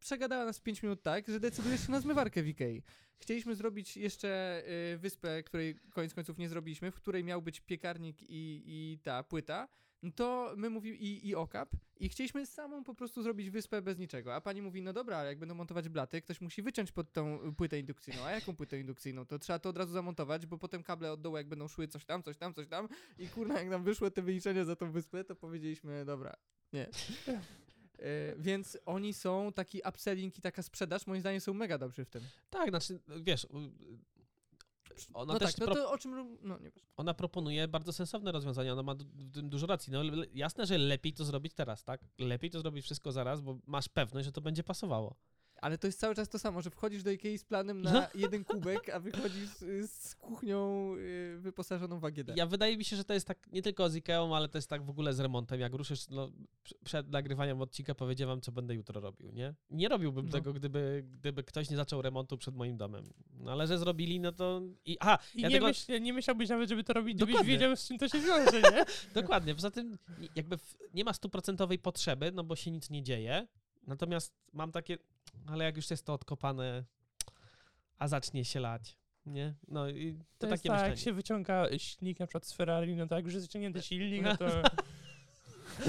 Przegadała 0.00 0.44
nas 0.44 0.60
5 0.60 0.82
minut 0.82 1.02
tak, 1.02 1.28
że 1.28 1.40
decydujesz 1.40 1.86
się 1.86 1.92
na 1.92 2.00
zmywarkę 2.00 2.42
w 2.42 2.48
Ikei. 2.48 2.82
Chcieliśmy 3.18 3.54
zrobić 3.54 3.96
jeszcze 3.96 4.62
y, 4.94 4.98
wyspę, 4.98 5.42
której 5.42 5.74
koniec 5.90 6.14
końców 6.14 6.38
nie 6.38 6.48
zrobiliśmy, 6.48 6.90
w 6.90 6.94
której 6.94 7.24
miał 7.24 7.42
być 7.42 7.60
piekarnik 7.60 8.22
i, 8.22 8.62
i 8.66 8.98
ta 9.02 9.22
płyta, 9.22 9.68
to 10.10 10.54
my 10.56 10.70
mówimy 10.70 10.96
i, 10.96 11.28
i 11.28 11.34
okap 11.34 11.70
i 12.00 12.08
chcieliśmy 12.08 12.46
samą 12.46 12.84
po 12.84 12.94
prostu 12.94 13.22
zrobić 13.22 13.50
wyspę 13.50 13.82
bez 13.82 13.98
niczego, 13.98 14.34
a 14.34 14.40
pani 14.40 14.62
mówi, 14.62 14.82
no 14.82 14.92
dobra, 14.92 15.16
ale 15.16 15.28
jak 15.28 15.38
będą 15.38 15.54
montować 15.54 15.88
blaty, 15.88 16.22
ktoś 16.22 16.40
musi 16.40 16.62
wyciąć 16.62 16.92
pod 16.92 17.12
tą 17.12 17.54
płytę 17.54 17.78
indukcyjną, 17.78 18.24
a 18.24 18.30
jaką 18.30 18.56
płytę 18.56 18.80
indukcyjną? 18.80 19.26
To 19.26 19.38
trzeba 19.38 19.58
to 19.58 19.68
od 19.68 19.76
razu 19.76 19.92
zamontować, 19.92 20.46
bo 20.46 20.58
potem 20.58 20.82
kable 20.82 21.12
od 21.12 21.20
dołu 21.20 21.36
jak 21.36 21.48
będą 21.48 21.68
szły 21.68 21.88
coś 21.88 22.04
tam, 22.04 22.22
coś 22.22 22.36
tam, 22.36 22.54
coś 22.54 22.66
tam 22.66 22.88
i 23.18 23.28
kurna, 23.28 23.58
jak 23.58 23.68
nam 23.68 23.84
wyszło 23.84 24.10
te 24.10 24.22
wyliczenia 24.22 24.64
za 24.64 24.76
tą 24.76 24.92
wyspę, 24.92 25.24
to 25.24 25.36
powiedzieliśmy, 25.36 26.04
dobra, 26.04 26.36
nie. 26.72 26.88
E, 27.98 28.36
więc 28.38 28.78
oni 28.86 29.14
są, 29.14 29.52
taki 29.52 29.80
upselling 29.88 30.38
i 30.38 30.42
taka 30.42 30.62
sprzedaż, 30.62 31.06
moim 31.06 31.20
zdaniem 31.20 31.40
są 31.40 31.54
mega 31.54 31.78
dobrzy 31.78 32.04
w 32.04 32.10
tym. 32.10 32.22
Tak, 32.50 32.68
znaczy, 32.68 33.00
wiesz, 33.22 33.46
ona 35.14 35.32
no 35.32 35.38
też 35.38 35.54
tak, 35.54 35.68
no 35.68 35.74
to 35.74 35.90
o 35.92 35.98
czym, 35.98 36.38
no 36.42 36.58
nie 36.58 36.70
ona 36.96 37.14
proponuje 37.14 37.68
bardzo 37.68 37.92
sensowne 37.92 38.32
rozwiązania, 38.32 38.72
ona 38.72 38.82
ma 38.82 38.94
w 38.94 39.32
tym 39.32 39.50
dużo 39.50 39.66
racji. 39.66 39.92
No 39.92 40.02
jasne, 40.32 40.66
że 40.66 40.78
lepiej 40.78 41.12
to 41.12 41.24
zrobić 41.24 41.54
teraz, 41.54 41.84
tak? 41.84 42.00
Lepiej 42.18 42.50
to 42.50 42.60
zrobić 42.60 42.84
wszystko 42.84 43.12
zaraz, 43.12 43.40
bo 43.40 43.58
masz 43.66 43.88
pewność, 43.88 44.24
że 44.24 44.32
to 44.32 44.40
będzie 44.40 44.62
pasowało. 44.62 45.16
Ale 45.62 45.78
to 45.78 45.86
jest 45.86 46.00
cały 46.00 46.14
czas 46.14 46.28
to 46.28 46.38
samo, 46.38 46.62
że 46.62 46.70
wchodzisz 46.70 47.02
do 47.02 47.10
Ikei 47.10 47.38
z 47.38 47.44
planem 47.44 47.82
No. 47.82 47.92
na 47.92 48.08
jeden 48.14 48.44
kubek, 48.44 48.88
a 48.88 49.00
wychodzisz 49.00 49.48
z 49.86 50.14
kuchnią 50.14 50.92
y, 50.98 51.36
wyposażoną 51.40 51.98
w 52.00 52.04
AGD. 52.04 52.36
Ja 52.36 52.46
wydaje 52.46 52.76
mi 52.76 52.84
się, 52.84 52.96
że 52.96 53.04
to 53.04 53.14
jest 53.14 53.26
tak 53.26 53.52
nie 53.52 53.62
tylko 53.62 53.90
z 53.90 53.96
Ikeą, 53.96 54.36
ale 54.36 54.48
to 54.48 54.58
jest 54.58 54.68
tak 54.70 54.82
w 54.84 54.90
ogóle 54.90 55.14
z 55.14 55.20
remontem. 55.20 55.60
Jak 55.60 55.72
ruszysz, 55.74 56.08
no, 56.08 56.26
pr- 56.64 56.74
przed 56.84 57.08
nagrywaniem 57.10 57.60
odcinka 57.60 57.94
powiedziałem 57.94 58.28
wam, 58.36 58.40
co 58.40 58.52
będę 58.52 58.74
jutro 58.74 59.00
robił, 59.00 59.30
nie? 59.32 59.54
Nie 59.70 59.88
robiłbym 59.88 60.26
No. 60.26 60.32
tego, 60.32 60.52
gdyby, 60.52 61.04
gdyby 61.12 61.42
ktoś 61.44 61.70
nie 61.70 61.76
zaczął 61.76 62.02
remontu 62.02 62.38
przed 62.38 62.54
moim 62.54 62.76
domem. 62.76 63.12
No 63.40 63.52
ale 63.52 63.66
że 63.66 63.78
zrobili, 63.78 64.20
no 64.20 64.32
to... 64.32 64.62
I, 64.84 64.96
aha, 65.00 65.18
i 65.34 65.40
ja 65.40 65.48
nie, 65.48 65.54
tego, 65.54 65.66
myśl, 65.66 66.02
nie 66.02 66.12
myślałbyś 66.12 66.48
nawet, 66.48 66.68
żeby 66.68 66.84
to 66.84 66.92
robić, 66.92 67.16
gdybyś 67.16 67.32
Dokładnie. 67.34 67.52
wiedział, 67.52 67.76
z 67.76 67.88
czym 67.88 67.98
to 67.98 68.08
się 68.08 68.20
wiąże, 68.20 68.62
nie? 68.62 68.84
Dokładnie, 69.22 69.54
poza 69.54 69.70
tym 69.70 69.98
jakby 70.36 70.58
w, 70.58 70.74
nie 70.94 71.04
ma 71.04 71.12
stuprocentowej 71.12 71.78
potrzeby, 71.78 72.32
no 72.32 72.44
bo 72.44 72.56
się 72.56 72.70
nic 72.70 72.90
nie 72.90 73.02
dzieje. 73.02 73.46
Natomiast 73.86 74.34
mam 74.52 74.72
takie, 74.72 74.98
ale 75.46 75.64
jak 75.64 75.76
już 75.76 75.90
jest 75.90 76.06
to 76.06 76.12
odkopane, 76.14 76.84
a 77.98 78.08
zacznie 78.08 78.44
się 78.44 78.60
lać, 78.60 78.96
nie? 79.26 79.54
No 79.68 79.88
i 79.88 80.14
to, 80.14 80.24
To, 80.38 80.46
jest 80.46 80.62
takie 80.62 80.68
tak, 80.68 80.76
myślenie. 80.76 80.90
jak 80.90 80.98
się 80.98 81.12
wyciąga 81.12 81.66
silnik 81.78 82.20
na 82.20 82.26
przykład 82.26 82.46
z 82.46 82.52
Ferrari, 82.52 82.96
no 82.96 83.06
tak, 83.06 83.16
jak 83.16 83.24
już 83.24 83.34
jest 83.34 83.46
wyciągnięty 83.46 83.82
silnik, 83.82 84.22
no 84.22 84.36
to... 84.36 84.46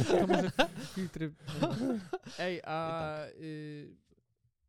To 0.07 0.27
może 0.27 0.51
filtry... 0.95 1.33
Ej, 2.39 2.61
a... 2.63 2.99
tak. 2.99 3.35
Y, 3.41 3.95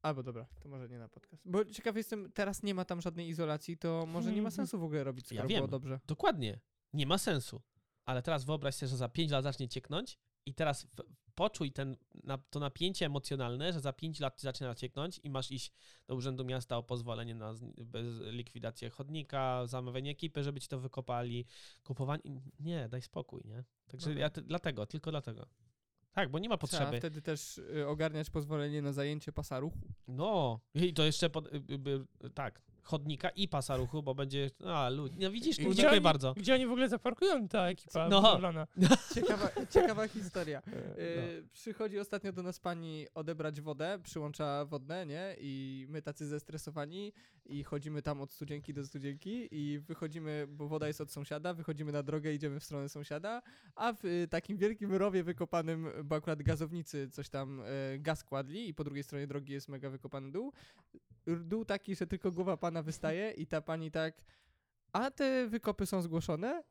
albo 0.03 0.23
dobra, 0.23 0.47
to 0.63 0.69
może 0.69 0.89
nie 0.89 0.99
na 0.99 1.09
podcast. 1.09 1.43
Bo 1.45 1.65
ciekaw 1.65 1.97
jestem, 1.97 2.33
teraz 2.33 2.63
nie 2.63 2.75
ma 2.75 2.85
tam 2.85 3.01
żadnej 3.01 3.29
izolacji, 3.29 3.77
to 3.79 4.07
może 4.07 4.33
nie 4.33 4.43
ma 4.43 4.51
sensu 4.51 4.79
w 4.79 4.85
ogóle 4.85 5.05
robić, 5.05 5.25
Ja 5.25 5.37
skoro 5.37 5.49
wiem. 5.49 5.57
było 5.59 5.69
dobrze. 5.69 6.01
Dokładnie, 6.07 6.61
nie 6.93 7.07
ma 7.07 7.19
sensu. 7.19 7.63
Ale 8.05 8.23
teraz 8.23 8.45
wyobraź 8.45 8.75
sobie, 8.75 8.91
że 8.91 8.97
za 8.97 9.09
5 9.09 9.31
lat 9.31 9.43
zacznie 9.45 9.69
cieknąć 9.69 10.19
i 10.47 10.55
teraz 10.55 10.87
poczuj 11.35 11.73
ten, 11.73 11.97
to 12.51 12.61
napięcie 12.61 13.07
emocjonalne, 13.07 13.73
że 13.73 13.81
za 13.81 13.93
5 13.93 14.21
lat 14.21 14.41
zacznie 14.41 14.67
nacieknąć 14.67 15.21
i 15.25 15.31
masz 15.31 15.51
iść 15.51 15.73
do 16.07 16.15
Urzędu 16.15 16.45
Miasta 16.45 16.77
o 16.77 16.83
pozwolenie 16.83 17.35
na 17.35 17.55
likwidację 18.31 18.91
chodnika, 18.91 19.67
zamawianie 19.67 20.11
ekipy, 20.11 20.43
żeby 20.43 20.61
ci 20.61 20.69
to 20.69 20.81
wykopali, 20.81 21.47
kupowanie. 21.85 22.23
Nie, 22.61 22.89
daj 22.89 23.03
spokój, 23.03 23.43
nie? 23.45 23.65
Także 23.87 24.07
Dobra. 24.07 24.21
ja 24.21 24.31
te, 24.31 24.43
dlatego, 24.43 24.87
tylko 24.87 25.11
dlatego. 25.11 25.47
Tak, 26.13 26.31
bo 26.31 26.39
nie 26.39 26.49
ma 26.49 26.57
Trzeba 26.57 26.69
potrzeby. 26.69 26.99
wtedy 26.99 27.23
też 27.23 27.59
y, 27.59 27.87
ogarniać 27.89 28.31
pozwolenie 28.31 28.83
na 28.83 28.93
zajęcie 28.93 29.33
pasa 29.33 29.61
ruchu. 29.61 29.89
No, 30.09 30.61
i 30.75 30.95
to 30.95 31.05
jeszcze 31.05 31.31
pod, 31.31 31.47
y, 31.47 31.63
y, 32.25 32.31
tak, 32.31 32.63
chodnika 32.85 33.29
i 33.31 33.49
pasa 33.49 33.77
ruchu, 33.77 34.03
bo 34.03 34.15
będzie. 34.15 34.51
A, 34.67 34.89
ludzi. 34.89 35.19
No 35.21 35.31
widzisz, 35.31 35.57
Gdzie 35.57 35.65
dziękuję 35.65 35.91
oni- 35.91 36.01
bardzo. 36.01 36.35
Gdzie 36.35 36.55
oni 36.55 36.67
w 36.67 36.71
ogóle 36.71 36.89
zaparkują 36.89 37.49
ta 37.49 37.69
ekipa 37.69 38.09
No. 38.09 38.39
Ciekawa, 39.15 39.51
ciekawa 39.71 40.09
historia. 40.09 40.63
No. 40.67 41.03
Y, 41.03 41.49
Przychodzi 41.53 41.99
ostatnio 41.99 42.33
do 42.33 42.43
nas 42.43 42.61
pani 42.61 43.07
odebrać 43.15 43.61
wodę, 43.61 43.99
przyłącza 44.03 44.65
wodne, 44.65 45.07
nie? 45.07 45.37
I 45.41 45.87
my 45.89 46.03
tacy 46.03 46.27
zestresowani 46.27 47.13
i 47.47 47.65
chodzimy 47.65 48.03
tam 48.03 48.21
od 48.21 48.33
studzienki 48.33 48.75
do 48.75 48.87
studzienki 48.87 49.49
i 49.51 49.79
wychodzimy, 49.79 50.47
bo 50.49 50.69
woda 50.69 50.87
jest 50.89 51.01
od 51.01 51.11
sąsiada, 51.13 51.55
wychodzimy 51.55 51.93
na 51.93 52.03
drogę, 52.03 52.35
idziemy 52.35 52.61
w 52.61 52.65
stronę 52.65 52.89
sąsiada, 52.89 53.43
a 53.75 53.93
w 53.93 54.05
y, 54.05 54.29
takim 54.31 54.57
wielkim 54.57 54.95
rowie 54.95 55.23
wykopanym, 55.25 55.89
bo 56.05 56.17
akurat 56.17 56.43
gazownicy 56.43 57.11
coś 57.11 57.29
tam 57.29 57.61
y, 57.61 57.65
gaz 57.99 58.25
kładli 58.25 58.69
i 58.69 58.75
po 58.75 58.85
drugiej 58.85 59.03
stronie 59.05 59.27
drogi 59.27 59.53
jest 59.53 59.69
mega 59.69 59.91
wykopany 59.91 60.33
dół. 60.33 60.53
Dół 61.27 61.65
taki, 61.65 61.97
że 61.97 62.07
tylko 62.07 62.31
głowa 62.33 62.57
pana 62.57 62.74
wystaje 62.83 63.31
i 63.31 63.47
ta 63.47 63.61
pani 63.61 63.91
tak 63.91 64.15
a 64.95 65.11
te 65.11 65.49
wykopy 65.49 65.87
są 65.87 66.03
zgłoszone, 66.03 66.63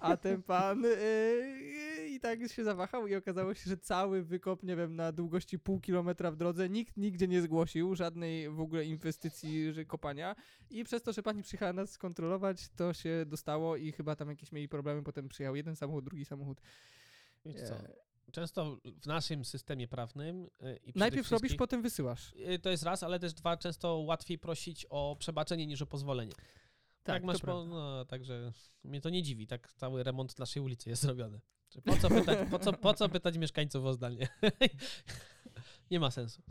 a 0.00 0.16
ten 0.16 0.42
pan 0.42 0.82
yy, 0.82 2.08
i 2.08 2.20
tak 2.20 2.48
się 2.48 2.64
zawahał 2.64 3.06
i 3.06 3.14
okazało 3.14 3.54
się, 3.54 3.70
że 3.70 3.76
cały 3.76 4.22
wykop, 4.22 4.62
nie 4.62 4.76
wiem, 4.76 4.96
na 4.96 5.12
długości 5.12 5.58
pół 5.58 5.80
kilometra 5.80 6.30
w 6.30 6.36
drodze 6.36 6.68
nikt 6.68 6.96
nigdzie 6.96 7.28
nie 7.28 7.42
zgłosił, 7.42 7.94
żadnej 7.94 8.50
w 8.50 8.60
ogóle 8.60 8.84
inwestycji 8.84 9.72
że 9.72 9.84
kopania. 9.84 10.36
I 10.70 10.84
przez 10.84 11.02
to, 11.02 11.12
że 11.12 11.22
pani 11.22 11.42
przyjechała 11.42 11.72
nas 11.72 11.90
skontrolować, 11.90 12.68
to 12.68 12.92
się 12.92 13.24
dostało 13.26 13.76
i 13.76 13.92
chyba 13.92 14.16
tam 14.16 14.28
jakieś 14.28 14.52
mieli 14.52 14.68
problemy, 14.68 15.02
potem 15.02 15.28
przyjechał 15.28 15.56
jeden 15.56 15.76
samochód, 15.76 16.04
drugi 16.04 16.24
samochód. 16.24 16.60
Wiesz 17.44 17.62
co, 17.62 17.74
E, 17.74 18.09
często 18.30 18.76
w 19.02 19.06
naszym 19.06 19.44
systemie 19.44 19.88
prawnym. 19.88 20.44
y, 20.62 20.78
I 20.84 20.92
Najpierw 20.94 21.30
robisz, 21.30 21.54
potem 21.54 21.82
wysyłasz. 21.82 22.32
y, 22.54 22.58
To 22.58 22.70
jest 22.70 22.82
raz, 22.82 23.02
ale 23.02 23.18
też 23.18 23.32
dwa, 23.34 23.56
często 23.56 23.96
łatwiej 23.98 24.38
prosić 24.38 24.86
o 24.90 25.16
przebaczenie 25.18 25.66
niż 25.66 25.82
o 25.82 25.86
pozwolenie. 25.86 26.32
Tak, 26.32 26.44
Tak, 27.02 27.24
masz 27.24 27.40
po, 27.40 27.64
no, 27.64 28.04
także 28.04 28.52
mnie 28.84 29.00
to 29.00 29.10
nie 29.10 29.22
dziwi, 29.22 29.46
tak 29.46 29.72
cały 29.72 30.02
remont 30.02 30.38
naszej 30.38 30.62
ulicy 30.62 30.90
jest 30.90 31.02
zrobiony. 31.02 31.40
Po 31.84 31.96
co 31.96 32.08
pytać, 32.08 32.38
po 32.50 32.58
co, 32.58 32.72
po 32.72 32.94
co 32.94 33.08
pytać 33.08 33.38
mieszkańców 33.38 33.84
o 33.84 33.92
zdanie? 33.92 34.28
nie 35.90 36.00
ma 36.00 36.10
sensu. 36.10 36.42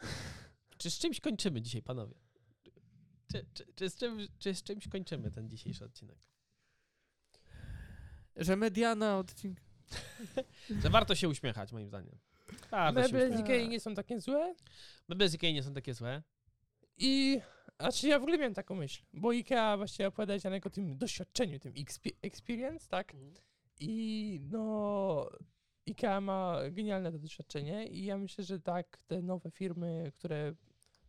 Czy 0.78 0.92
z 0.92 1.00
czymś 1.00 1.20
kończymy 1.20 1.62
dzisiaj, 1.62 1.82
panowie? 1.82 2.16
Czy, 3.32 3.46
czy, 3.54 3.66
czy, 3.76 3.90
z, 3.90 3.96
czym, 3.96 4.28
czy 4.40 4.56
z 4.56 4.64
czymś 4.64 4.88
kończymy 4.88 5.32
ten 5.32 5.50
dzisiejszy 5.50 5.86
odcinek? 5.86 6.18
Że 8.36 8.56
mediana 8.56 9.18
odcinka. 9.18 9.64
Że 10.84 10.90
warto 10.90 11.16
się 11.16 11.30
uśmiechać, 11.30 11.72
moim 11.72 11.88
zdaniem. 11.88 12.18
Warto 12.72 13.08
się 13.08 13.14
Meble 13.14 13.38
z. 13.38 13.40
Ikei 13.40 13.70
nie 13.70 13.80
są 13.80 13.96
takie 13.96 14.20
złe 14.20 14.56
Meble 15.08 15.30
z 15.30 15.34
Ikei 15.34 15.54
nie 15.54 15.64
są 15.64 15.74
takie 15.74 15.94
złe. 15.94 16.22
i... 16.98 17.42
A 17.78 17.92
czy 17.92 18.08
ja 18.08 18.20
w 18.20 18.22
ogóle 18.22 18.38
miałem 18.38 18.54
taką 18.54 18.76
myśl, 18.76 19.04
bo 19.14 19.32
Ikea 19.32 19.78
właściwie 19.78 20.08
opowiada 20.08 20.34
Janek 20.44 20.66
o 20.66 20.70
tym 20.70 20.98
doświadczeniu, 20.98 21.60
tym 21.60 21.74
expe- 21.74 22.16
experience, 22.22 22.88
tak? 22.90 23.14
I 23.80 24.40
no, 24.44 25.30
IKEA 25.90 26.22
ma 26.22 26.58
genialne 26.72 27.12
to 27.12 27.20
doświadczenie 27.20 27.88
i 27.88 28.06
ja 28.06 28.18
myślę, 28.18 28.44
że 28.44 28.60
tak, 28.60 28.98
te 29.08 29.22
nowe 29.22 29.52
firmy, 29.52 30.12
które 30.16 30.54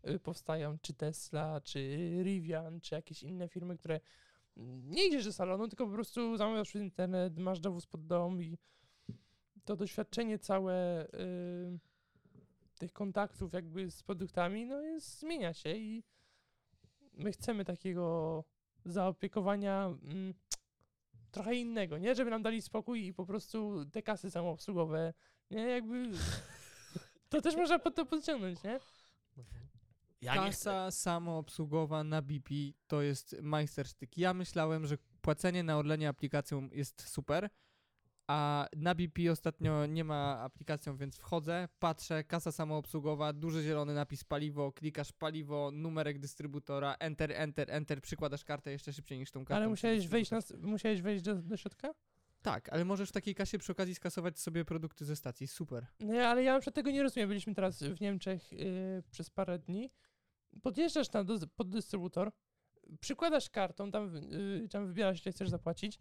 y, 0.09 0.19
powstają, 0.19 0.79
czy 0.83 0.95
Tesla, 0.95 1.61
czy 1.61 1.79
Rivian, 2.23 2.81
czy 2.81 2.95
jakieś 2.95 3.23
inne 3.23 3.49
firmy, 3.49 3.77
które 3.77 4.01
nie 4.67 5.07
idziesz 5.07 5.25
do 5.25 5.33
salonu, 5.33 5.69
tylko 5.69 5.87
po 5.87 5.93
prostu 5.93 6.37
zamawiasz 6.37 6.69
przez 6.69 6.83
internet, 6.83 7.39
masz 7.39 7.61
dowóz 7.61 7.87
pod 7.87 8.07
dom 8.07 8.43
i 8.43 8.59
to 9.65 9.77
doświadczenie 9.77 10.39
całe 10.39 11.07
y, 11.07 11.79
tych 12.79 12.93
kontaktów 12.93 13.53
jakby 13.53 13.91
z 13.91 14.03
produktami, 14.03 14.67
no 14.67 14.81
jest, 14.83 15.19
zmienia 15.19 15.55
się 15.55 15.71
i 15.71 16.05
my 17.13 17.33
chcemy 17.33 17.65
takiego 17.65 18.45
zaopiekowania 18.85 19.87
mm, 19.87 20.35
trochę 21.31 21.55
innego, 21.55 21.99
nie? 21.99 22.15
Żeby 22.15 22.31
nam 22.31 22.43
dali 22.43 22.63
spokój 22.63 23.07
i 23.07 23.15
po 23.15 23.27
prostu 23.27 23.85
te 23.93 24.03
kasy 24.03 24.31
samoobsługowe, 24.31 25.15
nie? 25.51 25.61
Jakby 25.63 26.11
to 27.29 27.41
też 27.41 27.57
można 27.57 27.79
pod 27.79 27.95
to 27.95 28.07
podciągnąć, 28.07 28.63
nie? 28.63 28.81
Ja. 30.23 30.35
Kasa 30.35 30.91
samoobsługowa 30.91 32.05
na 32.05 32.23
BP 32.23 32.55
to 32.87 33.03
jest 33.03 33.37
majstersztyk. 33.43 34.19
Ja 34.19 34.35
myślałem, 34.35 34.87
że 34.87 34.99
płacenie 35.23 35.63
na 35.63 35.79
Orlenie 35.79 36.09
aplikacją 36.09 36.69
jest 36.73 37.09
super, 37.09 37.51
a 38.27 38.69
na 38.77 38.95
BP 38.95 39.33
ostatnio 39.33 39.87
nie 39.87 40.05
ma 40.05 40.39
aplikacją, 40.39 40.97
więc 40.97 41.17
wchodzę, 41.17 41.69
patrzę, 41.79 42.25
kasa 42.25 42.53
samoobsługowa, 42.53 43.33
duży 43.33 43.63
zielony 43.63 43.95
napis 43.95 44.25
paliwo, 44.25 44.73
klikasz 44.73 45.13
paliwo, 45.13 45.71
numerek 45.71 46.19
dystrybutora, 46.19 46.95
enter, 46.99 47.33
enter, 47.33 47.71
enter, 47.71 48.01
przykładasz 48.01 48.45
kartę 48.45 48.73
jeszcze 48.73 48.93
szybciej 48.93 49.19
niż 49.19 49.31
tą 49.31 49.45
kartą. 49.45 49.57
Ale 49.57 49.69
musiałeś 49.69 50.09
wejść, 50.09 50.31
na, 50.31 50.39
musiałeś 50.63 51.03
wejść 51.03 51.25
do, 51.25 51.35
do 51.35 51.57
środka? 51.57 51.95
Tak, 52.43 52.69
ale 52.69 52.85
możesz 52.85 53.09
w 53.09 53.13
takiej 53.13 53.35
kasie 53.35 53.59
przy 53.59 53.73
okazji 53.73 53.95
skasować 53.95 54.39
sobie 54.39 54.65
produkty 54.65 55.05
ze 55.05 55.17
stacji, 55.17 55.47
super. 55.47 55.87
Nie, 56.01 56.29
ale 56.29 56.43
ja 56.43 56.53
na 56.53 56.61
przykład 56.61 56.75
tego 56.75 56.91
nie 56.91 57.03
rozumiem. 57.03 57.29
Byliśmy 57.29 57.55
teraz 57.55 57.83
w 57.83 58.01
Niemczech 58.01 58.53
yy, 58.53 59.03
przez 59.11 59.31
parę 59.31 59.59
dni. 59.59 59.91
Podjeżdżasz 60.63 61.13
na 61.13 61.25
do, 61.25 61.39
pod 61.57 61.69
dystrybutor, 61.69 62.33
przykładasz 63.01 63.51
kartą, 63.51 63.91
tam, 63.91 64.15
yy, 64.15 64.69
tam 64.69 64.87
wybierasz, 64.87 65.27
ile 65.27 65.33
chcesz 65.33 65.49
zapłacić. 65.49 66.01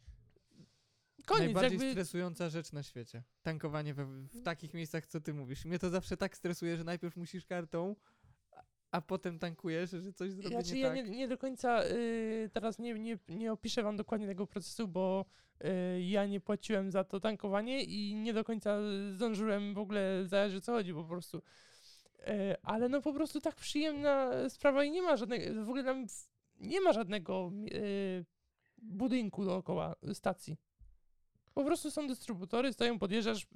Koniec, 1.26 1.44
Najbardziej 1.44 1.80
jakby... 1.80 1.92
stresująca 1.92 2.50
rzecz 2.50 2.72
na 2.72 2.84
świecie. 2.84 3.24
Tankowanie 3.42 3.94
we, 3.94 4.06
w 4.06 4.42
takich 4.44 4.74
miejscach, 4.74 5.06
co 5.06 5.22
ty 5.22 5.34
mówisz. 5.34 5.66
Mnie 5.66 5.80
to 5.80 5.90
zawsze 5.90 6.18
tak 6.18 6.38
stresuje, 6.38 6.78
że 6.78 6.84
najpierw 6.84 7.16
musisz 7.16 7.46
kartą, 7.46 7.96
a, 8.92 9.02
potem 9.02 9.40
tankujesz, 9.40 9.90
że 9.90 10.14
coś 10.14 10.32
zrobię 10.32 10.50
Znaczy, 10.50 10.74
nie 10.74 10.80
ja 10.80 10.88
tak. 10.88 10.96
nie, 10.96 11.04
nie 11.04 11.28
do 11.28 11.38
końca 11.38 11.84
y, 11.84 12.50
teraz 12.54 12.80
nie, 12.80 12.94
nie, 12.94 13.18
nie 13.28 13.52
opiszę 13.52 13.84
wam 13.84 13.98
dokładnie 13.98 14.28
tego 14.28 14.48
procesu, 14.48 14.88
bo 14.88 15.26
y, 15.64 16.02
ja 16.02 16.26
nie 16.26 16.40
płaciłem 16.40 16.92
za 16.92 17.04
to 17.04 17.20
tankowanie 17.20 17.84
i 17.84 18.16
nie 18.16 18.34
do 18.34 18.44
końca 18.44 18.80
zdążyłem 19.14 19.74
w 19.74 19.78
ogóle 19.78 20.28
o 20.58 20.62
co 20.62 20.72
chodzi 20.72 20.94
po 20.94 21.04
prostu. 21.04 21.42
Y, 22.28 22.56
ale 22.64 22.90
no 22.90 23.02
po 23.02 23.14
prostu 23.14 23.42
tak 23.42 23.56
przyjemna 23.56 24.32
sprawa 24.50 24.84
i 24.84 24.92
nie 24.92 25.02
ma 25.02 25.18
żadnego, 25.18 25.66
w 25.66 25.70
ogóle 25.70 25.84
tam 25.84 26.06
nie 26.56 26.82
ma 26.82 26.94
żadnego 26.94 27.52
y, 27.74 28.26
budynku 28.78 29.46
dookoła 29.46 29.96
stacji. 30.14 30.58
Po 31.54 31.64
prostu 31.64 31.92
są 31.92 32.08
dystrybutory, 32.08 32.74
stoją, 32.74 33.00
podjeżdżasz, 33.00 33.48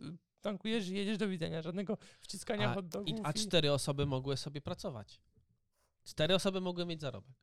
tankujesz 0.41 0.89
i 0.89 0.93
jedziesz 0.95 1.17
do 1.17 1.27
widzenia. 1.27 1.61
Żadnego 1.61 1.97
wciskania 2.21 2.69
A, 2.71 2.73
hot 2.73 2.85
i, 2.85 2.89
dogów. 2.89 3.19
a 3.23 3.31
i- 3.31 3.33
cztery 3.33 3.71
osoby 3.71 4.05
mogły 4.05 4.37
sobie 4.37 4.61
pracować. 4.61 5.21
Cztery 6.03 6.35
osoby 6.35 6.61
mogły 6.61 6.85
mieć 6.85 7.01
zarobek. 7.01 7.35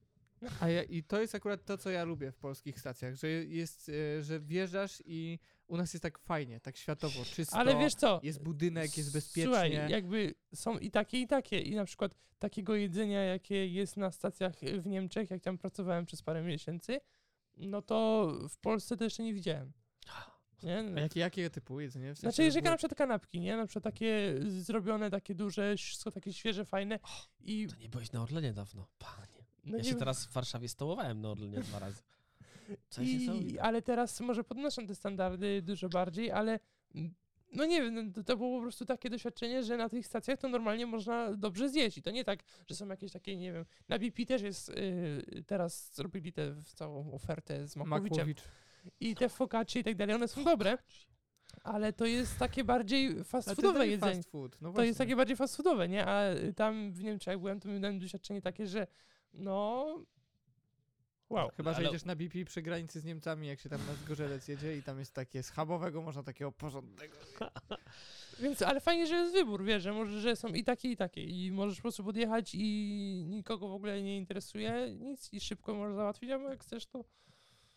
A 0.60 0.68
ja, 0.68 0.82
I 0.82 1.02
to 1.02 1.20
jest 1.20 1.34
akurat 1.34 1.64
to, 1.64 1.78
co 1.78 1.90
ja 1.90 2.04
lubię 2.04 2.32
w 2.32 2.36
polskich 2.36 2.80
stacjach, 2.80 3.14
że 3.14 3.28
jest, 3.28 3.88
e, 3.88 4.22
że 4.22 4.40
wjeżdżasz 4.40 5.02
i 5.06 5.38
u 5.66 5.76
nas 5.76 5.94
jest 5.94 6.02
tak 6.02 6.18
fajnie, 6.18 6.60
tak 6.60 6.76
światowo, 6.76 7.24
czysto. 7.24 7.56
Ale 7.56 7.78
wiesz 7.78 7.94
co? 7.94 8.20
Jest 8.22 8.42
budynek, 8.42 8.96
jest 8.96 9.12
bezpiecznie. 9.12 9.44
Słuchaj, 9.44 9.90
jakby 9.90 10.34
są 10.54 10.78
i 10.78 10.90
takie, 10.90 11.20
i 11.20 11.26
takie. 11.26 11.60
I 11.60 11.74
na 11.74 11.84
przykład 11.84 12.14
takiego 12.38 12.74
jedzenia, 12.74 13.22
jakie 13.24 13.66
jest 13.66 13.96
na 13.96 14.10
stacjach 14.10 14.54
w 14.78 14.86
Niemczech, 14.86 15.30
jak 15.30 15.42
tam 15.42 15.58
pracowałem 15.58 16.06
przez 16.06 16.22
parę 16.22 16.42
miesięcy, 16.42 17.00
no 17.56 17.82
to 17.82 18.28
w 18.48 18.58
Polsce 18.58 18.96
to 18.96 19.04
jeszcze 19.04 19.22
nie 19.22 19.34
widziałem. 19.34 19.72
Nie? 20.62 20.78
A 20.96 21.00
jakie, 21.00 21.20
jakie 21.20 21.50
typu 21.50 21.80
jedzenie? 21.80 22.14
W 22.14 22.18
sensie, 22.18 22.20
Znaczy, 22.20 22.44
jeżeli 22.44 22.64
na 22.64 22.76
przykład 22.76 22.98
kanapki, 22.98 23.40
nie? 23.40 23.56
Na 23.56 23.66
przykład 23.66 23.84
takie 23.84 24.34
zrobione, 24.48 25.10
takie 25.10 25.34
duże, 25.34 25.76
wszystko 25.76 26.10
takie 26.10 26.32
świeże, 26.32 26.64
fajne 26.64 26.98
i 27.40 27.66
To 27.66 27.76
nie 27.76 27.88
byłeś 27.88 28.12
na 28.12 28.22
Orlenie 28.22 28.52
dawno. 28.52 28.86
Panie. 28.98 29.39
No 29.70 29.78
Ja 29.78 29.84
się 29.84 29.94
teraz 29.94 30.26
w 30.26 30.32
Warszawie 30.32 30.68
stołowałem 30.68 31.20
na 31.20 31.30
Orlenie 31.30 31.60
dwa 31.60 31.78
razy. 31.78 32.02
I, 33.02 33.58
ale 33.58 33.82
teraz 33.82 34.20
może 34.20 34.44
podnoszą 34.44 34.86
te 34.86 34.94
standardy 34.94 35.62
dużo 35.62 35.88
bardziej, 35.88 36.30
ale 36.30 36.60
mm, 36.94 37.14
no 37.52 37.64
nie 37.64 37.82
wiem, 37.82 37.94
no 37.94 38.12
to, 38.12 38.24
to 38.24 38.36
było 38.36 38.58
po 38.58 38.62
prostu 38.62 38.86
takie 38.86 39.10
doświadczenie, 39.10 39.62
że 39.62 39.76
na 39.76 39.88
tych 39.88 40.06
stacjach 40.06 40.38
to 40.38 40.48
normalnie 40.48 40.86
można 40.86 41.36
dobrze 41.36 41.68
zjeść. 41.68 41.98
I 41.98 42.02
to 42.02 42.10
nie 42.10 42.24
tak, 42.24 42.40
że 42.66 42.76
są 42.76 42.88
jakieś 42.88 43.12
takie, 43.12 43.36
nie 43.36 43.52
wiem, 43.52 43.64
na 43.88 43.98
BP 43.98 44.26
też 44.26 44.42
jest, 44.42 44.68
yy, 44.68 45.42
teraz 45.46 45.94
zrobili 45.94 46.32
tę 46.32 46.54
całą 46.74 47.12
ofertę 47.12 47.66
z 47.66 47.76
Makowiczem. 47.76 48.18
Makłowicz. 48.18 48.42
I 49.00 49.14
te 49.14 49.28
focaccie 49.28 49.80
i 49.80 49.84
tak 49.84 49.96
dalej, 49.96 50.14
one 50.14 50.28
są 50.28 50.44
dobre, 50.44 50.78
ale 51.62 51.92
to 51.92 52.06
jest 52.06 52.38
takie 52.38 52.64
bardziej 52.64 53.24
fast 53.24 53.48
to 53.48 53.54
foodowe 53.54 53.86
jedzenie. 53.86 54.14
Fast 54.14 54.30
food. 54.30 54.56
No 54.60 54.72
To 54.72 54.84
jest 54.84 54.98
takie 54.98 55.16
bardziej 55.16 55.36
fast 55.36 55.56
foodowe, 55.56 55.88
nie? 55.88 56.06
A 56.06 56.22
tam 56.56 56.92
w 56.92 57.02
Niemczech 57.02 57.26
jak 57.32 57.38
byłem, 57.38 57.60
to 57.60 57.68
miałem 57.68 57.98
doświadczenie 57.98 58.42
takie, 58.42 58.66
że 58.66 58.86
no... 59.32 59.86
Wow. 61.30 61.50
Chyba, 61.56 61.72
że 61.72 61.76
Ale- 61.76 61.86
jedziesz 61.86 62.04
na 62.04 62.16
BP 62.16 62.44
przy 62.44 62.62
granicy 62.62 63.00
z 63.00 63.04
Niemcami, 63.04 63.46
jak 63.46 63.60
się 63.60 63.68
tam 63.68 63.86
na 63.86 63.94
Zgorzelec 63.94 64.48
jedzie 64.48 64.76
i 64.76 64.82
tam 64.82 64.98
jest 64.98 65.14
takie 65.14 65.42
schabowego, 65.42 66.02
można 66.02 66.22
takiego 66.22 66.52
porządnego. 66.52 67.16
Więc, 68.42 68.62
ale 68.62 68.80
fajnie, 68.80 69.06
że 69.06 69.14
jest 69.14 69.32
wybór, 69.32 69.64
wiesz, 69.64 69.82
że, 69.82 69.92
może, 69.92 70.20
że 70.20 70.36
są 70.36 70.48
i 70.48 70.64
takie, 70.64 70.90
i 70.90 70.96
takie. 70.96 71.24
I 71.24 71.52
możesz 71.52 71.76
po 71.76 71.82
prostu 71.82 72.04
podjechać 72.04 72.54
i 72.54 73.24
nikogo 73.28 73.68
w 73.68 73.72
ogóle 73.72 74.02
nie 74.02 74.16
interesuje 74.16 74.96
nic 74.96 75.32
i 75.32 75.40
szybko 75.40 75.74
możesz 75.74 75.96
załatwić, 75.96 76.30
albo 76.30 76.48
jak 76.48 76.62
chcesz, 76.62 76.86
to... 76.86 77.04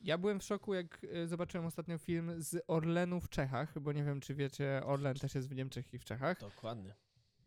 Ja 0.01 0.17
byłem 0.17 0.39
w 0.39 0.43
szoku, 0.43 0.73
jak 0.73 1.05
e, 1.13 1.27
zobaczyłem 1.27 1.65
ostatnio 1.65 1.97
film 1.97 2.33
z 2.37 2.63
Orlenu 2.67 3.21
w 3.21 3.29
Czechach, 3.29 3.79
bo 3.79 3.91
nie 3.91 4.03
wiem, 4.03 4.19
czy 4.19 4.35
wiecie, 4.35 4.81
Orlen 4.85 5.15
też 5.15 5.35
jest 5.35 5.49
w 5.49 5.55
Niemczech 5.55 5.93
i 5.93 5.99
w 5.99 6.05
Czechach. 6.05 6.39
Dokładnie. 6.39 6.95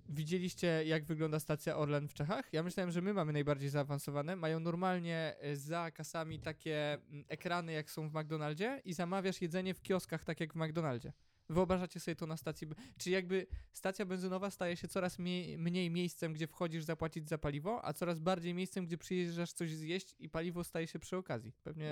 Widzieliście, 0.09 0.85
jak 0.85 1.05
wygląda 1.05 1.41
stacja 1.41 1.77
Orlen 1.77 2.09
w 2.09 2.15
Czechach? 2.15 2.53
Ja 2.53 2.63
myślałem, 2.63 2.91
że 2.91 3.03
my 3.03 3.15
mamy 3.15 3.33
najbardziej 3.33 3.69
zaawansowane. 3.69 4.37
Mają 4.37 4.61
normalnie 4.61 5.35
e, 5.41 5.57
za 5.57 5.91
kasami 5.91 6.41
takie 6.41 6.93
mm, 6.95 7.25
ekrany, 7.29 7.73
jak 7.73 7.91
są 7.91 8.09
w 8.09 8.15
McDonaldzie 8.15 8.83
i 8.85 8.93
zamawiasz 8.93 9.43
jedzenie 9.43 9.75
w 9.75 9.83
kioskach, 9.83 10.25
tak 10.25 10.41
jak 10.41 10.53
w 10.53 10.57
McDonaldzie. 10.57 11.13
Wyobrażacie 11.49 12.01
sobie 12.01 12.17
to 12.17 12.27
na 12.27 12.37
stacji. 12.37 12.67
b- 12.67 12.75
Czy 12.99 13.11
jakby 13.11 13.47
stacja 13.73 14.07
benzynowa 14.07 14.51
staje 14.51 14.77
się 14.77 14.89
coraz 14.89 15.19
mniej, 15.19 15.59
mniej 15.59 15.91
miejscem, 15.91 16.33
gdzie 16.33 16.47
wchodzisz 16.47 16.85
zapłacić 16.85 17.29
za 17.29 17.39
paliwo, 17.39 17.85
a 17.85 17.93
coraz 17.93 18.19
bardziej 18.21 18.55
miejscem, 18.55 18.87
gdzie 18.87 18.99
przyjeżdżasz 18.99 19.53
coś 19.53 19.71
zjeść 19.75 20.15
i 20.19 20.29
paliwo 20.29 20.65
staje 20.65 20.87
się 20.87 20.99
przy 20.99 21.17
okazji. 21.17 21.53
Pewnie 21.63 21.91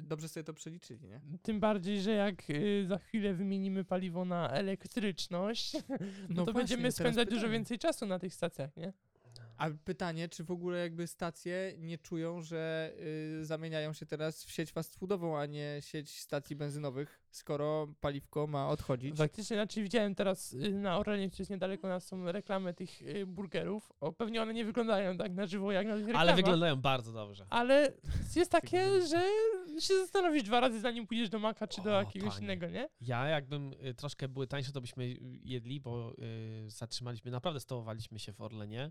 dobrze 0.00 0.28
sobie 0.28 0.44
to 0.44 0.54
przeliczyli, 0.54 1.06
nie? 1.08 1.20
Tym 1.42 1.60
bardziej, 1.60 2.00
że 2.00 2.10
jak 2.10 2.50
y, 2.50 2.86
za 2.88 2.98
chwilę 2.98 3.34
wymienimy 3.34 3.84
paliwo 3.84 4.24
na 4.24 4.50
elektryczność, 4.50 5.72
no, 5.74 5.78
No 6.28 6.44
to 6.44 6.52
właśnie, 6.52 6.52
będziemy 6.54 6.92
spędzać 6.92 7.28
dużo 7.28 7.48
więcej 7.52 7.78
czasu 7.78 8.06
na 8.06 8.18
tych 8.18 8.34
stacjach, 8.34 8.76
nie? 8.76 8.92
A 9.56 9.70
pytanie, 9.84 10.28
czy 10.28 10.44
w 10.44 10.50
ogóle 10.50 10.78
jakby 10.78 11.06
stacje 11.06 11.74
nie 11.78 11.98
czują, 11.98 12.42
że 12.42 12.92
y, 13.40 13.44
zamieniają 13.44 13.92
się 13.92 14.06
teraz 14.06 14.44
w 14.44 14.50
sieć 14.50 14.72
fast 14.72 14.96
foodową, 14.96 15.38
a 15.38 15.46
nie 15.46 15.76
sieć 15.80 16.20
stacji 16.20 16.56
benzynowych, 16.56 17.20
skoro 17.30 17.88
paliwko 18.00 18.46
ma 18.46 18.68
odchodzić? 18.68 19.16
Faktycznie, 19.16 19.56
znaczy 19.56 19.82
widziałem 19.82 20.14
teraz 20.14 20.52
y, 20.52 20.72
na 20.72 20.98
Orlenie, 20.98 21.28
gdzieś 21.28 21.48
niedaleko 21.48 21.88
nas 21.88 22.06
są 22.06 22.32
reklamy 22.32 22.74
tych 22.74 23.02
y, 23.02 23.26
burgerów. 23.26 23.92
O, 24.00 24.12
pewnie 24.12 24.42
one 24.42 24.54
nie 24.54 24.64
wyglądają 24.64 25.16
tak 25.16 25.32
na 25.32 25.46
żywo 25.46 25.72
jak 25.72 25.86
na 25.86 25.92
tych 25.94 26.06
reklamach. 26.06 26.28
Ale 26.28 26.36
wyglądają 26.36 26.76
bardzo 26.76 27.12
dobrze. 27.12 27.46
Ale 27.50 27.92
jest 28.36 28.50
takie, 28.60 29.06
że 29.06 29.22
się 29.80 29.94
zastanowisz 29.98 30.42
dwa 30.42 30.60
razy 30.60 30.80
zanim 30.80 31.06
pójdziesz 31.06 31.28
do 31.28 31.38
Maka 31.38 31.66
czy 31.66 31.82
do 31.82 31.96
O, 31.96 32.00
jakiegoś 32.00 32.34
panie. 32.34 32.44
innego, 32.44 32.68
nie? 32.68 32.88
Ja 33.00 33.26
jakbym 33.28 33.72
y, 33.72 33.94
troszkę 33.94 34.28
były 34.28 34.46
tańsze, 34.46 34.72
to 34.72 34.80
byśmy 34.80 35.16
jedli, 35.42 35.80
bo 35.80 36.12
y, 36.18 36.70
zatrzymaliśmy, 36.70 37.30
naprawdę 37.30 37.60
stołowaliśmy 37.60 38.18
się 38.18 38.32
w 38.32 38.40
Orlenie, 38.40 38.90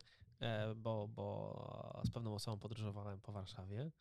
bo, 0.75 1.07
bo 1.07 2.01
z 2.05 2.09
pewną 2.11 2.33
osobą 2.35 2.59
podróżowałem 2.59 3.21
po 3.21 3.31
Warszawie 3.31 3.91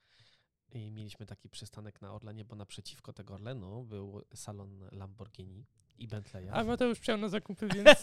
i 0.73 0.91
mieliśmy 0.91 1.27
taki 1.27 1.49
przystanek 1.49 2.03
na 2.03 2.13
Orlenie, 2.13 2.45
bo 2.45 2.57
naprzeciwko 2.57 3.13
tego 3.13 3.35
Orlenu 3.35 3.85
był 3.85 4.23
salon 4.35 4.89
Lamborghini 4.93 5.67
i 5.99 6.09
Bentleya. 6.09 6.49
A 6.53 6.65
Mateusz 6.65 7.01
przyjął 7.01 7.21
na 7.21 7.29
zakupy, 7.29 7.69
więc 7.69 7.89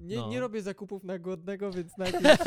Nie, 0.00 0.16
No. 0.16 0.28
nie 0.28 0.40
robię 0.40 0.62
zakupów 0.62 1.04
na 1.04 1.18
głodnego, 1.18 1.72
więc 1.72 1.96
najpierw 1.98 2.38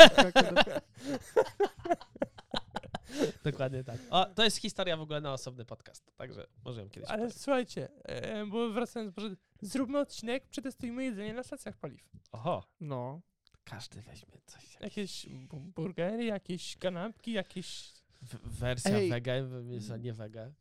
Dokładnie 3.43 3.83
tak. 3.83 3.97
O, 4.09 4.25
to 4.25 4.43
jest 4.43 4.57
historia 4.57 4.97
w 4.97 5.01
ogóle 5.01 5.21
na 5.21 5.33
osobny 5.33 5.65
podcast, 5.65 6.11
także 6.17 6.47
może 6.65 6.81
ją 6.81 6.89
kiedyś 6.89 7.09
ale 7.09 7.31
słuchajcie, 7.31 7.89
e, 8.03 8.45
bo 8.45 8.69
wracając, 8.69 9.17
może 9.17 9.35
zróbmy 9.61 9.99
odcinek, 9.99 10.47
przetestujmy 10.49 11.03
jedzenie 11.03 11.33
na 11.33 11.43
stacjach 11.43 11.77
paliw. 11.77 12.09
Oho, 12.31 12.63
No. 12.79 13.21
Każdy 13.69 14.01
weźmie 14.01 14.37
coś. 14.45 14.77
Jakieś 14.81 15.29
bu- 15.29 15.59
burgery, 15.59 16.25
jakieś 16.25 16.77
kanapki, 16.77 17.31
jakieś... 17.31 17.93
W- 18.21 18.59
wersja 18.59 18.91
Ej. 18.97 19.09
wege, 19.09 19.47
jest 19.69 19.91
nie 19.99 20.13
wege. 20.13 20.53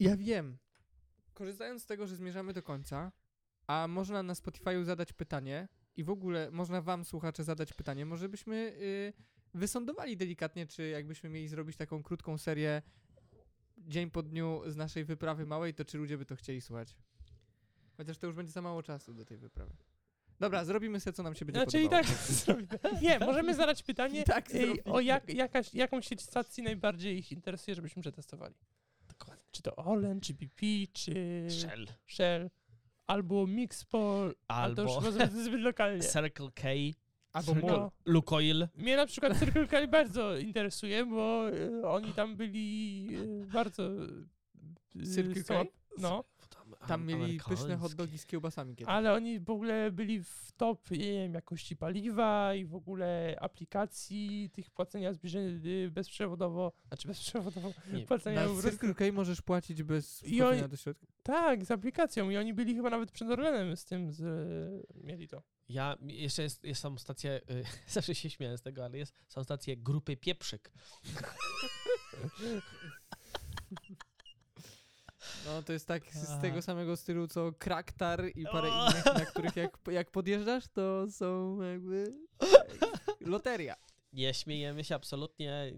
Ja 0.00 0.16
wiem. 0.16 0.58
Korzystając 1.34 1.82
z 1.82 1.86
tego, 1.86 2.06
że 2.06 2.16
zmierzamy 2.16 2.52
do 2.52 2.62
końca, 2.62 3.12
a 3.66 3.88
można 3.88 4.22
na 4.22 4.34
Spotify'u 4.34 4.84
zadać 4.84 5.12
pytanie 5.12 5.68
i 5.96 6.04
w 6.04 6.10
ogóle 6.10 6.50
można 6.50 6.82
wam, 6.82 7.04
słuchacze, 7.04 7.44
zadać 7.44 7.72
pytanie, 7.72 8.06
może 8.06 8.28
byśmy 8.28 8.56
y, 8.56 9.12
wysądowali 9.54 10.16
delikatnie, 10.16 10.66
czy 10.66 10.88
jakbyśmy 10.88 11.30
mieli 11.30 11.48
zrobić 11.48 11.76
taką 11.76 12.02
krótką 12.02 12.38
serię 12.38 12.82
dzień 13.78 14.10
po 14.10 14.22
dniu 14.22 14.62
z 14.66 14.76
naszej 14.76 15.04
wyprawy 15.04 15.46
małej, 15.46 15.74
to 15.74 15.84
czy 15.84 15.98
ludzie 15.98 16.18
by 16.18 16.26
to 16.26 16.36
chcieli 16.36 16.60
słuchać? 16.60 16.96
Chociaż 17.96 18.18
to 18.18 18.26
już 18.26 18.36
będzie 18.36 18.52
za 18.52 18.62
mało 18.62 18.82
czasu 18.82 19.14
do 19.14 19.24
tej 19.24 19.38
wyprawy. 19.38 19.76
Dobra, 20.40 20.64
zrobimy 20.64 21.00
sobie, 21.00 21.14
co 21.14 21.22
nam 21.22 21.34
się 21.34 21.44
będzie 21.44 21.60
Znaczy 21.60 21.80
i 21.80 21.82
podobało. 21.84 22.02
tak 22.06 22.16
zrobimy. 22.44 22.68
Nie, 23.02 23.18
możemy 23.18 23.54
zadać 23.54 23.82
pytanie, 23.82 24.20
I 24.22 24.24
tak 24.24 24.54
ej, 24.54 24.84
o 24.84 25.00
jak, 25.00 25.34
jakaś, 25.34 25.74
jaką 25.74 26.00
sieć 26.00 26.20
stacji 26.22 26.62
najbardziej 26.62 27.18
ich 27.18 27.32
interesuje, 27.32 27.74
żebyśmy 27.74 28.02
przetestowali. 28.02 28.54
Dokładnie. 29.08 29.44
Czy 29.50 29.62
to 29.62 29.76
Orlen, 29.76 30.20
czy 30.20 30.34
BP, 30.34 30.66
czy 30.92 31.46
Shell. 31.50 31.86
Shell, 32.06 32.50
albo 33.06 33.46
Mixpol, 33.46 34.34
ale 34.48 34.74
to 34.74 34.82
Albo 34.82 34.94
już 35.06 35.14
zbyt- 35.14 35.60
lokalnie. 35.60 36.00
Circle 36.12 36.50
K. 36.54 36.68
Albo. 37.32 37.92
Lukoil. 38.04 38.68
Mnie 38.74 38.96
na 38.96 39.06
przykład 39.06 39.38
Circle 39.38 39.66
K 39.66 39.86
bardzo 39.86 40.36
interesuje, 40.36 41.06
bo 41.06 41.48
y, 41.50 41.86
oni 41.86 42.12
tam 42.12 42.36
byli 42.36 43.08
y, 43.42 43.46
bardzo... 43.52 43.90
y, 44.96 45.14
Circle 45.14 45.44
K? 45.44 45.64
No, 45.98 46.24
Tam 46.88 47.06
mieli 47.06 47.20
pyszne 47.38 47.54
amerykańskie. 47.54 47.76
hot 47.76 47.94
dogi 47.94 48.18
z 48.18 48.26
kiełbasami 48.26 48.76
kiedyś. 48.76 48.88
ale 48.94 49.12
oni 49.12 49.40
w 49.40 49.50
ogóle 49.50 49.90
byli 49.90 50.22
w 50.24 50.52
top, 50.56 50.90
nie 50.90 50.98
wiem, 50.98 51.34
jakości 51.34 51.76
paliwa 51.76 52.54
i 52.54 52.64
w 52.64 52.74
ogóle 52.74 53.36
aplikacji 53.40 54.50
tych 54.52 54.70
płacenia 54.70 55.12
zbliżeń 55.12 55.60
y, 55.66 55.90
bezprzewodowo, 55.90 56.72
znaczy 56.88 57.08
bezprzewodowo, 57.08 57.72
Nie, 57.92 58.06
płacenia 58.06 58.46
Na 58.48 58.62
Circle 58.62 58.94
K 58.94 59.04
możesz 59.12 59.42
płacić 59.42 59.82
bez 59.82 60.18
wchodzenia 60.20 60.46
oni- 60.48 60.68
do 60.68 60.76
środka. 60.76 61.06
tak, 61.22 61.64
z 61.64 61.70
aplikacją 61.70 62.30
i 62.30 62.36
oni 62.36 62.54
byli 62.54 62.74
chyba 62.74 62.90
nawet 62.90 63.12
przed 63.12 63.30
Orlenem 63.30 63.76
z 63.76 63.84
tym, 63.84 64.12
z, 64.12 64.22
mieli 65.04 65.28
to. 65.28 65.42
Ja, 65.68 65.96
jeszcze 66.02 66.42
jest, 66.42 66.64
jest 66.64 66.80
są 66.80 66.98
stacje, 66.98 67.40
y, 67.50 67.64
zawsze 67.88 68.14
się 68.14 68.30
śmieję 68.30 68.58
z 68.58 68.62
tego, 68.62 68.84
ale 68.84 68.98
jest, 68.98 69.14
są 69.28 69.44
stacje 69.44 69.76
grupy 69.76 70.16
pieprzyk. 70.16 70.72
No 75.46 75.62
to 75.62 75.72
jest 75.72 75.86
tak 75.88 76.10
z 76.12 76.30
A. 76.30 76.38
tego 76.40 76.62
samego 76.62 76.96
stylu 76.96 77.28
co 77.28 77.52
Kraktar 77.52 78.24
i 78.34 78.44
parę 78.44 78.68
O. 78.72 78.90
innych, 78.90 79.04
na 79.04 79.24
których 79.26 79.56
jak, 79.56 79.78
jak 79.90 80.10
podjeżdżasz, 80.10 80.68
to 80.68 81.10
są 81.10 81.62
jakby 81.62 82.14
loteria. 83.20 83.76
Nie 84.12 84.34
śmiejemy 84.34 84.84
się 84.84 84.94
absolutnie. 84.94 85.72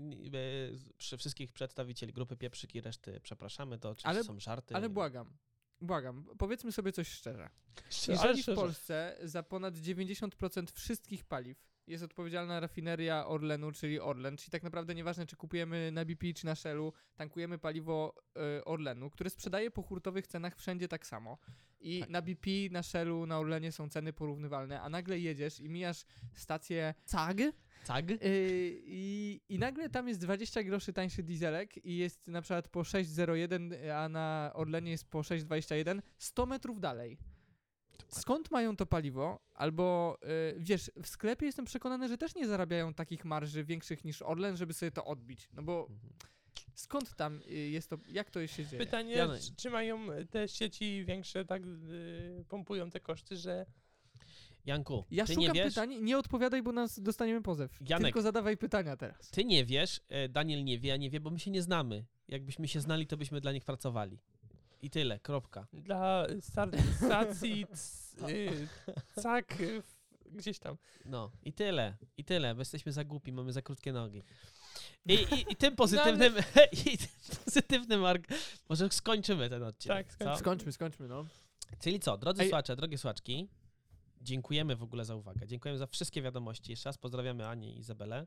Przy 0.97 1.17
wszystkich 1.17 1.53
przedstawicieli 1.53 2.13
grupy 2.13 2.37
pieprzyk 2.37 2.75
i 2.75 2.81
reszty 2.81 3.21
przepraszamy, 3.23 3.79
to 3.79 3.89
oczywiście 3.91 4.09
Ale- 4.09 4.25
są 4.25 4.41
żarty. 4.41 4.75
Ale 4.75 4.89
błagam, 4.89 5.37
błagam, 5.81 6.25
powiedzmy 6.39 6.73
sobie 6.73 6.93
coś 6.93 7.09
szczerze. 7.09 7.51
Jeżeli 8.09 8.43
w. 8.43 8.47
Polsce 8.55 9.17
za 9.23 9.43
ponad 9.43 9.75
90% 9.75 10.71
wszystkich 10.73 11.25
paliw 11.25 11.68
jest 11.89 12.05
odpowiedzialna 12.05 12.61
rafineria 12.61 13.27
Orlenu, 13.27 13.73
czyli 13.73 14.01
Orlen, 14.01 14.37
czyli 14.37 14.51
tak 14.51 14.63
naprawdę 14.63 14.95
nieważne, 14.95 15.27
czy 15.27 15.37
kupujemy 15.37 15.91
na 15.93 16.05
BP 16.05 16.35
czy 16.35 16.47
na 16.47 16.55
Shellu, 16.55 16.93
tankujemy 17.17 17.59
paliwo 17.59 18.15
e, 18.37 18.65
Orlenu, 18.65 19.11
które 19.11 19.31
sprzedaje 19.31 19.71
po 19.71 19.83
hurtowych 19.83 20.27
cenach 20.27 20.57
wszędzie 20.57 20.89
tak 20.89 21.07
samo. 21.07 21.39
I 21.81 22.01
Tak. 22.01 22.11
na 22.11 22.23
BP, 22.23 22.51
na 22.71 22.83
Shellu, 22.83 23.27
na 23.27 23.39
Orlenie 23.39 23.73
są 23.73 23.89
ceny 23.89 24.13
porównywalne, 24.13 24.81
a 24.81 24.89
nagle 24.89 25.19
jedziesz 25.19 25.61
i 25.61 25.69
mijasz 25.69 26.05
stację 26.35 26.95
CAG 27.05 27.39
Cag? 27.85 28.11
yy, 28.11 28.19
i, 28.85 29.41
i 29.49 29.59
nagle 29.59 29.89
tam 29.89 30.09
jest 30.09 30.21
20 30.21 30.63
groszy 30.63 30.93
tańszy 30.93 31.23
dieselek 31.23 31.85
i 31.85 31.97
jest 31.97 32.27
na 32.27 32.43
przykład 32.43 32.69
po 32.69 32.81
6,01, 32.81 33.91
a 33.91 34.09
na 34.09 34.51
Orlenie 34.55 34.91
jest 34.91 35.11
po 35.11 35.19
6,21, 35.19 36.03
100 36.19 36.47
metrów 36.47 36.81
dalej. 36.81 37.19
Skąd 38.09 38.51
mają 38.51 38.77
to 38.77 38.87
paliwo? 38.87 39.41
Albo 39.55 40.19
y, 40.25 40.57
wiesz, 40.59 40.91
w 41.03 41.07
sklepie 41.09 41.47
jestem 41.47 41.65
przekonany, 41.65 42.09
że 42.09 42.19
też 42.19 42.35
nie 42.35 42.47
zarabiają 42.47 42.95
takich 42.95 43.25
marży 43.25 43.65
większych 43.65 44.05
niż 44.05 44.23
Orlen, 44.23 44.57
żeby 44.57 44.73
sobie 44.75 44.91
to 44.91 45.05
odbić. 45.05 45.49
No 45.53 45.63
bo 45.63 45.87
Mhm. 45.91 46.13
skąd 46.75 47.15
tam 47.17 47.41
y, 47.51 47.55
jest 47.55 47.91
to, 47.91 47.99
jak 48.09 48.31
to 48.31 48.47
się 48.47 48.67
dzieje? 48.67 48.85
Pytanie, 48.85 49.13
Janek. 49.15 49.41
czy, 49.41 49.57
czy 49.57 49.71
mają 49.71 49.99
te 50.31 50.49
sieci 50.49 51.05
większe, 51.05 51.45
tak 51.45 51.63
y, 51.63 52.45
pompują 52.49 52.91
te 52.91 53.01
koszty, 53.01 53.37
że 53.37 53.67
Janku, 54.67 55.05
Ja 55.11 55.25
ty 55.27 55.35
szukam 55.35 55.55
nie 55.55 55.63
wiesz, 55.65 55.75
pytań, 55.75 55.95
nie 56.03 56.19
odpowiadaj, 56.19 56.63
bo 56.63 56.73
nas 56.73 57.01
dostaniemy 57.01 57.43
pozew. 57.43 57.79
Janek. 57.89 58.05
Tylko 58.07 58.23
zadawaj 58.23 58.57
pytania 58.57 58.97
teraz. 58.97 59.31
ty 59.31 59.45
nie 59.45 59.65
wiesz, 59.65 60.01
e, 60.09 60.29
Daniel 60.29 60.65
nie 60.65 60.79
wie, 60.79 60.89
ja 60.89 60.97
nie 60.97 61.11
wie, 61.11 61.21
bo 61.21 61.31
my 61.31 61.39
się 61.39 61.51
nie 61.51 61.63
znamy. 61.63 62.05
Jakbyśmy 62.29 62.69
się 62.69 62.81
znali, 62.81 63.07
to 63.07 63.17
byśmy 63.17 63.41
dla 63.41 63.53
nich 63.53 63.65
pracowali. 63.65 64.19
I 64.83 64.91
tyle, 64.91 65.19
kropka. 65.21 65.67
dla 65.73 66.27
stacji 66.91 67.67
y, 68.29 68.69
cak 69.23 69.61
y, 69.61 69.83
gdzieś 70.27 70.59
tam. 70.59 70.77
No, 71.05 71.31
i 71.43 71.53
tyle, 71.53 71.97
i 72.17 72.25
tyle, 72.25 72.55
bo 72.55 72.61
jesteśmy 72.61 72.93
za 72.93 73.05
głupi, 73.05 73.33
mamy 73.33 73.53
za 73.53 73.63
krótkie 73.63 73.93
nogi. 73.93 74.23
I, 75.07 75.13
i, 75.15 75.53
i 75.53 75.57
tym 75.57 75.77
pozytywnym, 75.83 76.35
i 76.93 76.99
tym 76.99 77.09
pozytywnym 77.45 78.05
arg... 78.05 78.27
Może 78.69 78.89
skończymy 78.91 79.51
ten 79.51 79.63
odcinek, 79.63 80.07
Tak, 80.07 80.13
co? 80.13 80.17
skończymy. 80.19 80.39
Skończmy, 80.39 80.73
skończmy, 80.73 81.09
no. 81.09 81.27
Czyli 81.81 82.01
co, 82.01 82.19
drodzy 82.19 82.43
Ej. 82.43 82.49
słuchacze, 82.49 82.77
drogie 82.77 82.99
słuchaczki, 82.99 83.49
dziękujemy 84.21 84.77
w 84.77 84.83
ogóle 84.83 85.05
za 85.05 85.15
uwagę. 85.15 85.47
Dziękujemy 85.47 85.79
za 85.79 85.87
wszystkie 85.87 86.23
wiadomości. 86.23 86.73
Jeszcze 86.73 86.89
raz 86.89 86.99
pozdrawiamy 86.99 87.47
Anię 87.47 87.73
i 87.73 87.79
Izabelę. 87.79 88.27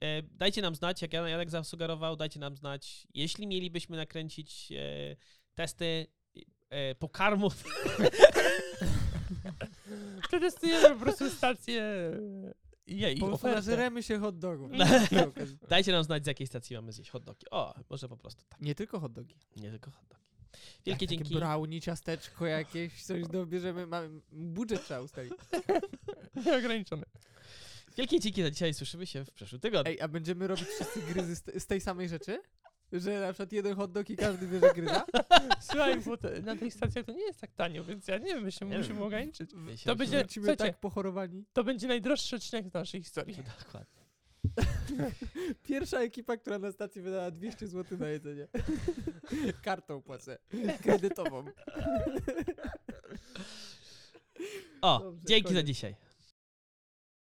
E, 0.00 0.22
dajcie 0.22 0.62
nam 0.62 0.74
znać, 0.74 1.02
jak 1.02 1.12
Jan- 1.12 1.26
Janek 1.28 1.50
zasugerował, 1.50 2.16
dajcie 2.16 2.40
nam 2.40 2.56
znać, 2.56 3.06
jeśli 3.14 3.46
mielibyśmy 3.46 3.96
nakręcić 3.96 4.72
e, 4.72 5.16
testy 5.58 6.06
e, 6.70 6.94
pokarmów. 6.94 7.54
Przetestujemy 10.28 10.88
po 10.90 10.96
prostu 11.00 11.30
stację 11.30 11.82
y, 12.88 13.16
Po, 13.20 13.32
ofertę. 13.32 13.56
nażeremy 13.56 14.02
się 14.02 14.18
hot 14.18 14.38
dogów. 14.38 14.70
Dajcie 15.68 15.92
nam 15.92 16.04
znać, 16.04 16.24
z 16.24 16.26
jakiej 16.26 16.46
stacji 16.46 16.76
mamy 16.76 16.92
zjeść 16.92 17.10
hot 17.10 17.24
dogi. 17.24 17.46
O, 17.50 17.74
może 17.90 18.08
po 18.08 18.16
prostu 18.16 18.44
tak, 18.48 18.60
Nie 18.60 18.74
tylko 18.74 19.00
hot 19.00 19.12
dogi. 19.12 19.34
nie 19.56 19.70
tylko 19.70 19.90
hot 19.90 20.04
dogi. 20.08 20.22
Wielkie 20.86 20.90
Jak 20.90 20.98
takie 20.98 21.06
dzięki. 21.06 21.34
brownie, 21.34 21.80
ciasteczko 21.80 22.46
jakieś, 22.46 23.02
coś 23.02 23.28
dobierzemy, 23.28 23.86
mamy, 23.86 24.20
budżet 24.32 24.84
trzeba 24.84 25.00
ustalić. 25.00 25.32
Nieograniczone. 26.46 27.02
Wielkie 27.96 28.20
dzięki 28.20 28.42
za 28.42 28.50
dzisiaj. 28.50 28.74
Słyszymy 28.74 29.06
się 29.06 29.24
w 29.24 29.30
przyszłym 29.30 29.60
tygodniu. 29.60 29.92
Ej, 29.92 30.00
a 30.00 30.08
będziemy 30.08 30.46
robić 30.46 30.64
wszyscy 30.64 31.02
gryzy 31.02 31.36
z, 31.36 31.62
z 31.62 31.66
tej 31.66 31.80
samej 31.80 32.08
rzeczy? 32.08 32.42
Że 32.92 33.20
na 33.20 33.26
przykład 33.32 33.52
jeden 33.52 33.74
hot 33.76 33.92
dog 33.92 34.10
i 34.10 34.16
każdy 34.16 34.46
bierze 34.48 34.74
gryza? 34.74 35.04
Słuchaj, 35.70 36.00
bo 36.00 36.16
te, 36.16 36.42
na 36.42 36.56
tej 36.56 36.70
stacji 36.70 37.04
to 37.04 37.12
nie 37.12 37.24
jest 37.26 37.40
tak 37.40 37.52
tanio, 37.52 37.84
więc 37.84 38.08
ja 38.08 38.18
nie 38.18 38.34
wiem, 38.34 38.42
my 38.44 38.52
się 38.52 38.66
Nie 38.66 38.78
musimy 38.78 38.94
wiem. 38.94 39.02
ograniczyć. 39.02 39.50
My 39.54 39.76
się 39.78 39.86
To 39.86 39.96
będzie- 39.96 40.18
Wrócimy 40.18 40.46
słuchajcie. 40.46 40.72
tak 40.72 40.80
pochorowani. 40.80 41.44
To 41.52 41.64
będzie 41.64 41.88
najdroższy 41.88 42.36
odcinek 42.36 42.68
z 42.68 42.72
naszej 42.74 43.02
historii. 43.02 43.36
Dokładnie. 43.64 43.98
Pierwsza 45.68 46.00
ekipa, 46.00 46.36
która 46.36 46.58
na 46.58 46.72
stacji 46.72 47.02
wydała 47.02 47.30
200 47.30 47.66
zł 47.68 47.98
na 47.98 48.08
jedzenie. 48.08 48.48
Kartą 49.62 50.02
płacę. 50.02 50.38
Kredytową. 50.82 51.44
O, 54.80 54.98
Dobrze, 54.98 55.26
dzięki 55.26 55.48
za 55.48 55.54
koniec. 55.54 55.66
dzisiaj. 55.66 55.94